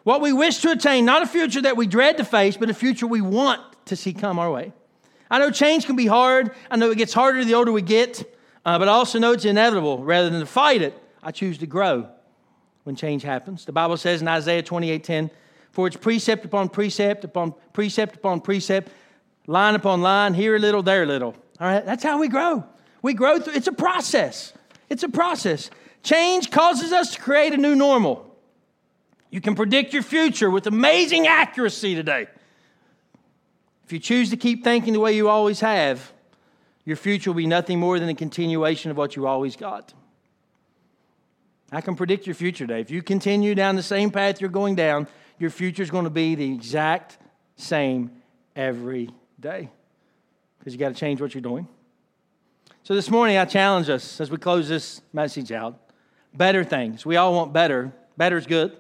What 0.03 0.21
we 0.21 0.33
wish 0.33 0.59
to 0.59 0.71
attain, 0.71 1.05
not 1.05 1.23
a 1.23 1.27
future 1.27 1.63
that 1.63 1.77
we 1.77 1.87
dread 1.87 2.17
to 2.17 2.25
face, 2.25 2.57
but 2.57 2.71
a 2.71 2.75
future 2.75 3.07
we 3.07 3.21
want 3.21 3.61
to 3.87 3.97
see 3.97 4.13
come 4.13 4.39
our 4.39 4.51
way. 4.51 4.73
I 5.31 5.39
know 5.39 5.51
change 5.51 5.87
can 5.87 5.97
be 5.97 6.07
hard. 6.07 6.53
I 6.71 6.77
know 6.77 6.91
it 6.91 6.99
gets 6.99 7.13
harder 7.13 7.45
the 7.45 7.55
older 7.55 7.71
we 7.71 7.83
get, 7.83 8.23
uh, 8.65 8.79
but 8.79 8.89
I 8.89 8.93
also 8.93 9.19
know 9.19 9.33
it's 9.33 9.45
inevitable. 9.45 9.99
Rather 10.03 10.29
than 10.29 10.41
to 10.41 10.47
fight 10.47 10.83
it, 10.83 11.01
I 11.23 11.31
choose 11.31 11.59
to 11.59 11.67
grow 11.67 12.09
when 12.85 12.97
change 12.97 13.23
happens. 13.23 13.65
The 13.65 13.73
Bible 13.73 13.97
says 13.97 14.23
in 14.23 14.29
Isaiah 14.29 14.63
28 14.63 15.05
10, 15.05 15.31
For 15.71 15.87
it's 15.87 15.97
precept 15.97 16.45
upon 16.45 16.69
precept 16.69 17.25
upon 17.25 17.55
precept 17.73 18.17
upon 18.17 18.41
precept 18.41 18.91
line 19.47 19.75
upon 19.75 20.01
line, 20.01 20.35
here 20.35 20.57
a 20.57 20.59
little, 20.59 20.83
there 20.83 21.03
a 21.03 21.07
little. 21.07 21.35
All 21.61 21.67
right, 21.67 21.85
that's 21.85 22.03
how 22.03 22.19
we 22.19 22.29
grow. 22.29 22.65
We 23.03 23.15
grow 23.15 23.39
through, 23.39 23.55
it's 23.55 23.67
a 23.67 23.73
process. 23.73 24.53
It's 24.89 25.03
a 25.03 25.09
process. 25.09 25.71
Change 26.03 26.51
causes 26.51 26.93
us 26.93 27.15
to 27.15 27.21
create 27.21 27.53
a 27.53 27.57
new 27.57 27.75
normal. 27.75 28.27
You 29.31 29.41
can 29.41 29.55
predict 29.55 29.93
your 29.93 30.03
future 30.03 30.51
with 30.51 30.67
amazing 30.67 31.27
accuracy 31.27 31.95
today. 31.95 32.27
If 33.91 33.95
you 33.95 33.99
choose 33.99 34.31
to 34.31 34.37
keep 34.37 34.63
thinking 34.63 34.93
the 34.93 35.01
way 35.01 35.17
you 35.17 35.29
always 35.29 35.59
have, 35.59 36.13
your 36.85 36.95
future 36.95 37.31
will 37.31 37.39
be 37.39 37.49
nothing 37.49 37.81
more 37.81 37.99
than 37.99 38.09
a 38.09 38.15
continuation 38.15 38.93
of 38.93 38.97
what 38.97 39.17
you 39.17 39.27
always 39.27 39.57
got. 39.57 39.93
I 41.73 41.81
can 41.81 41.97
predict 41.97 42.25
your 42.25 42.37
future 42.37 42.69
today. 42.69 42.81
If 42.81 42.93
you 42.93 43.03
continue 43.03 43.53
down 43.57 43.75
the 43.75 43.83
same 43.83 44.13
path 44.13 44.41
you're 44.41 44.49
going 44.49 44.77
down, 44.77 45.09
your 45.41 45.51
future 45.51 45.83
is 45.83 45.91
going 45.91 46.05
to 46.05 46.11
be 46.11 46.37
the 46.37 46.53
exact 46.55 47.19
same 47.57 48.13
every 48.55 49.11
day 49.41 49.69
because 50.61 50.73
you 50.73 50.79
got 50.79 50.91
to 50.91 50.95
change 50.95 51.21
what 51.21 51.35
you're 51.35 51.43
doing. 51.43 51.67
So 52.85 52.95
this 52.95 53.11
morning, 53.11 53.39
I 53.39 53.45
challenge 53.45 53.91
us 53.91 54.21
as 54.21 54.31
we 54.31 54.37
close 54.37 54.69
this 54.69 55.01
message 55.13 55.51
out 55.51 55.77
better 56.33 56.63
things. 56.63 57.05
We 57.05 57.17
all 57.17 57.35
want 57.35 57.53
better. 57.53 57.91
Better 58.17 58.37
is 58.37 58.47
good, 58.47 58.77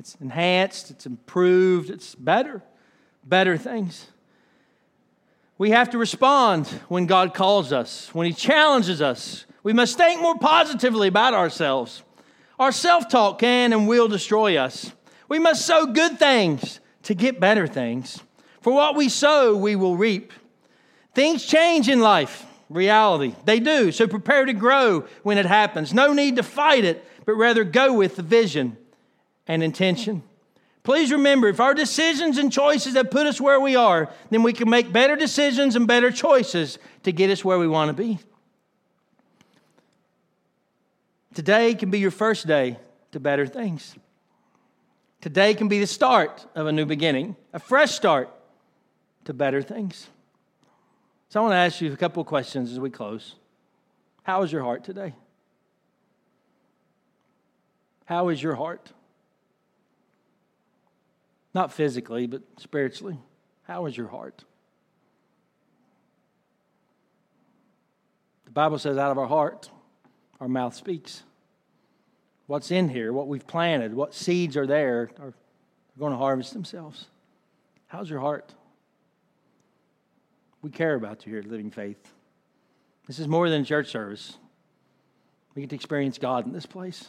it's 0.00 0.16
enhanced, 0.16 0.90
it's 0.90 1.06
improved, 1.06 1.90
it's 1.90 2.16
better. 2.16 2.60
Better 3.24 3.56
things. 3.56 4.08
We 5.58 5.70
have 5.70 5.90
to 5.90 5.98
respond 5.98 6.68
when 6.88 7.06
God 7.06 7.34
calls 7.34 7.72
us, 7.72 8.14
when 8.14 8.26
He 8.26 8.32
challenges 8.32 9.02
us. 9.02 9.44
We 9.64 9.72
must 9.72 9.98
think 9.98 10.22
more 10.22 10.38
positively 10.38 11.08
about 11.08 11.34
ourselves. 11.34 12.04
Our 12.58 12.72
self 12.72 13.08
talk 13.08 13.40
can 13.40 13.72
and 13.72 13.88
will 13.88 14.08
destroy 14.08 14.56
us. 14.56 14.92
We 15.28 15.40
must 15.40 15.66
sow 15.66 15.86
good 15.86 16.18
things 16.18 16.80
to 17.02 17.14
get 17.14 17.40
better 17.40 17.66
things. 17.66 18.22
For 18.60 18.72
what 18.72 18.96
we 18.96 19.08
sow, 19.08 19.56
we 19.56 19.76
will 19.76 19.96
reap. 19.96 20.32
Things 21.14 21.44
change 21.44 21.88
in 21.88 22.00
life, 22.00 22.46
reality. 22.68 23.34
They 23.44 23.60
do. 23.60 23.90
So 23.92 24.06
prepare 24.06 24.44
to 24.44 24.52
grow 24.52 25.06
when 25.22 25.38
it 25.38 25.46
happens. 25.46 25.92
No 25.92 26.12
need 26.12 26.36
to 26.36 26.42
fight 26.42 26.84
it, 26.84 27.04
but 27.24 27.34
rather 27.34 27.64
go 27.64 27.92
with 27.92 28.16
the 28.16 28.22
vision 28.22 28.76
and 29.46 29.62
intention. 29.62 30.22
Please 30.88 31.12
remember 31.12 31.48
if 31.48 31.60
our 31.60 31.74
decisions 31.74 32.38
and 32.38 32.50
choices 32.50 32.94
have 32.94 33.10
put 33.10 33.26
us 33.26 33.38
where 33.38 33.60
we 33.60 33.76
are, 33.76 34.10
then 34.30 34.42
we 34.42 34.54
can 34.54 34.70
make 34.70 34.90
better 34.90 35.16
decisions 35.16 35.76
and 35.76 35.86
better 35.86 36.10
choices 36.10 36.78
to 37.02 37.12
get 37.12 37.28
us 37.28 37.44
where 37.44 37.58
we 37.58 37.68
want 37.68 37.94
to 37.94 38.02
be. 38.02 38.18
Today 41.34 41.74
can 41.74 41.90
be 41.90 41.98
your 41.98 42.10
first 42.10 42.46
day 42.46 42.78
to 43.12 43.20
better 43.20 43.46
things. 43.46 43.96
Today 45.20 45.52
can 45.52 45.68
be 45.68 45.78
the 45.78 45.86
start 45.86 46.46
of 46.54 46.66
a 46.66 46.72
new 46.72 46.86
beginning, 46.86 47.36
a 47.52 47.58
fresh 47.58 47.90
start 47.90 48.30
to 49.26 49.34
better 49.34 49.60
things. 49.60 50.08
So 51.28 51.40
I 51.40 51.42
want 51.42 51.52
to 51.52 51.56
ask 51.56 51.82
you 51.82 51.92
a 51.92 51.96
couple 51.98 52.22
of 52.22 52.26
questions 52.26 52.72
as 52.72 52.80
we 52.80 52.88
close. 52.88 53.34
How 54.22 54.42
is 54.42 54.50
your 54.50 54.62
heart 54.62 54.84
today? 54.84 55.12
How 58.06 58.30
is 58.30 58.42
your 58.42 58.54
heart? 58.54 58.90
Not 61.58 61.72
physically, 61.72 62.28
but 62.28 62.42
spiritually. 62.58 63.18
How 63.64 63.86
is 63.86 63.96
your 63.96 64.06
heart? 64.06 64.44
The 68.44 68.52
Bible 68.52 68.78
says, 68.78 68.96
out 68.96 69.10
of 69.10 69.18
our 69.18 69.26
heart, 69.26 69.68
our 70.38 70.46
mouth 70.46 70.76
speaks. 70.76 71.24
What's 72.46 72.70
in 72.70 72.88
here, 72.88 73.12
what 73.12 73.26
we've 73.26 73.44
planted, 73.44 73.92
what 73.92 74.14
seeds 74.14 74.56
are 74.56 74.68
there, 74.68 75.10
are 75.18 75.34
going 75.98 76.12
to 76.12 76.16
harvest 76.16 76.52
themselves. 76.52 77.06
How's 77.88 78.08
your 78.08 78.20
heart? 78.20 78.54
We 80.62 80.70
care 80.70 80.94
about 80.94 81.26
you 81.26 81.32
here 81.32 81.40
at 81.40 81.48
Living 81.48 81.72
Faith. 81.72 82.12
This 83.08 83.18
is 83.18 83.26
more 83.26 83.50
than 83.50 83.64
church 83.64 83.88
service. 83.88 84.38
We 85.56 85.62
get 85.62 85.70
to 85.70 85.74
experience 85.74 86.18
God 86.18 86.46
in 86.46 86.52
this 86.52 86.66
place. 86.66 87.08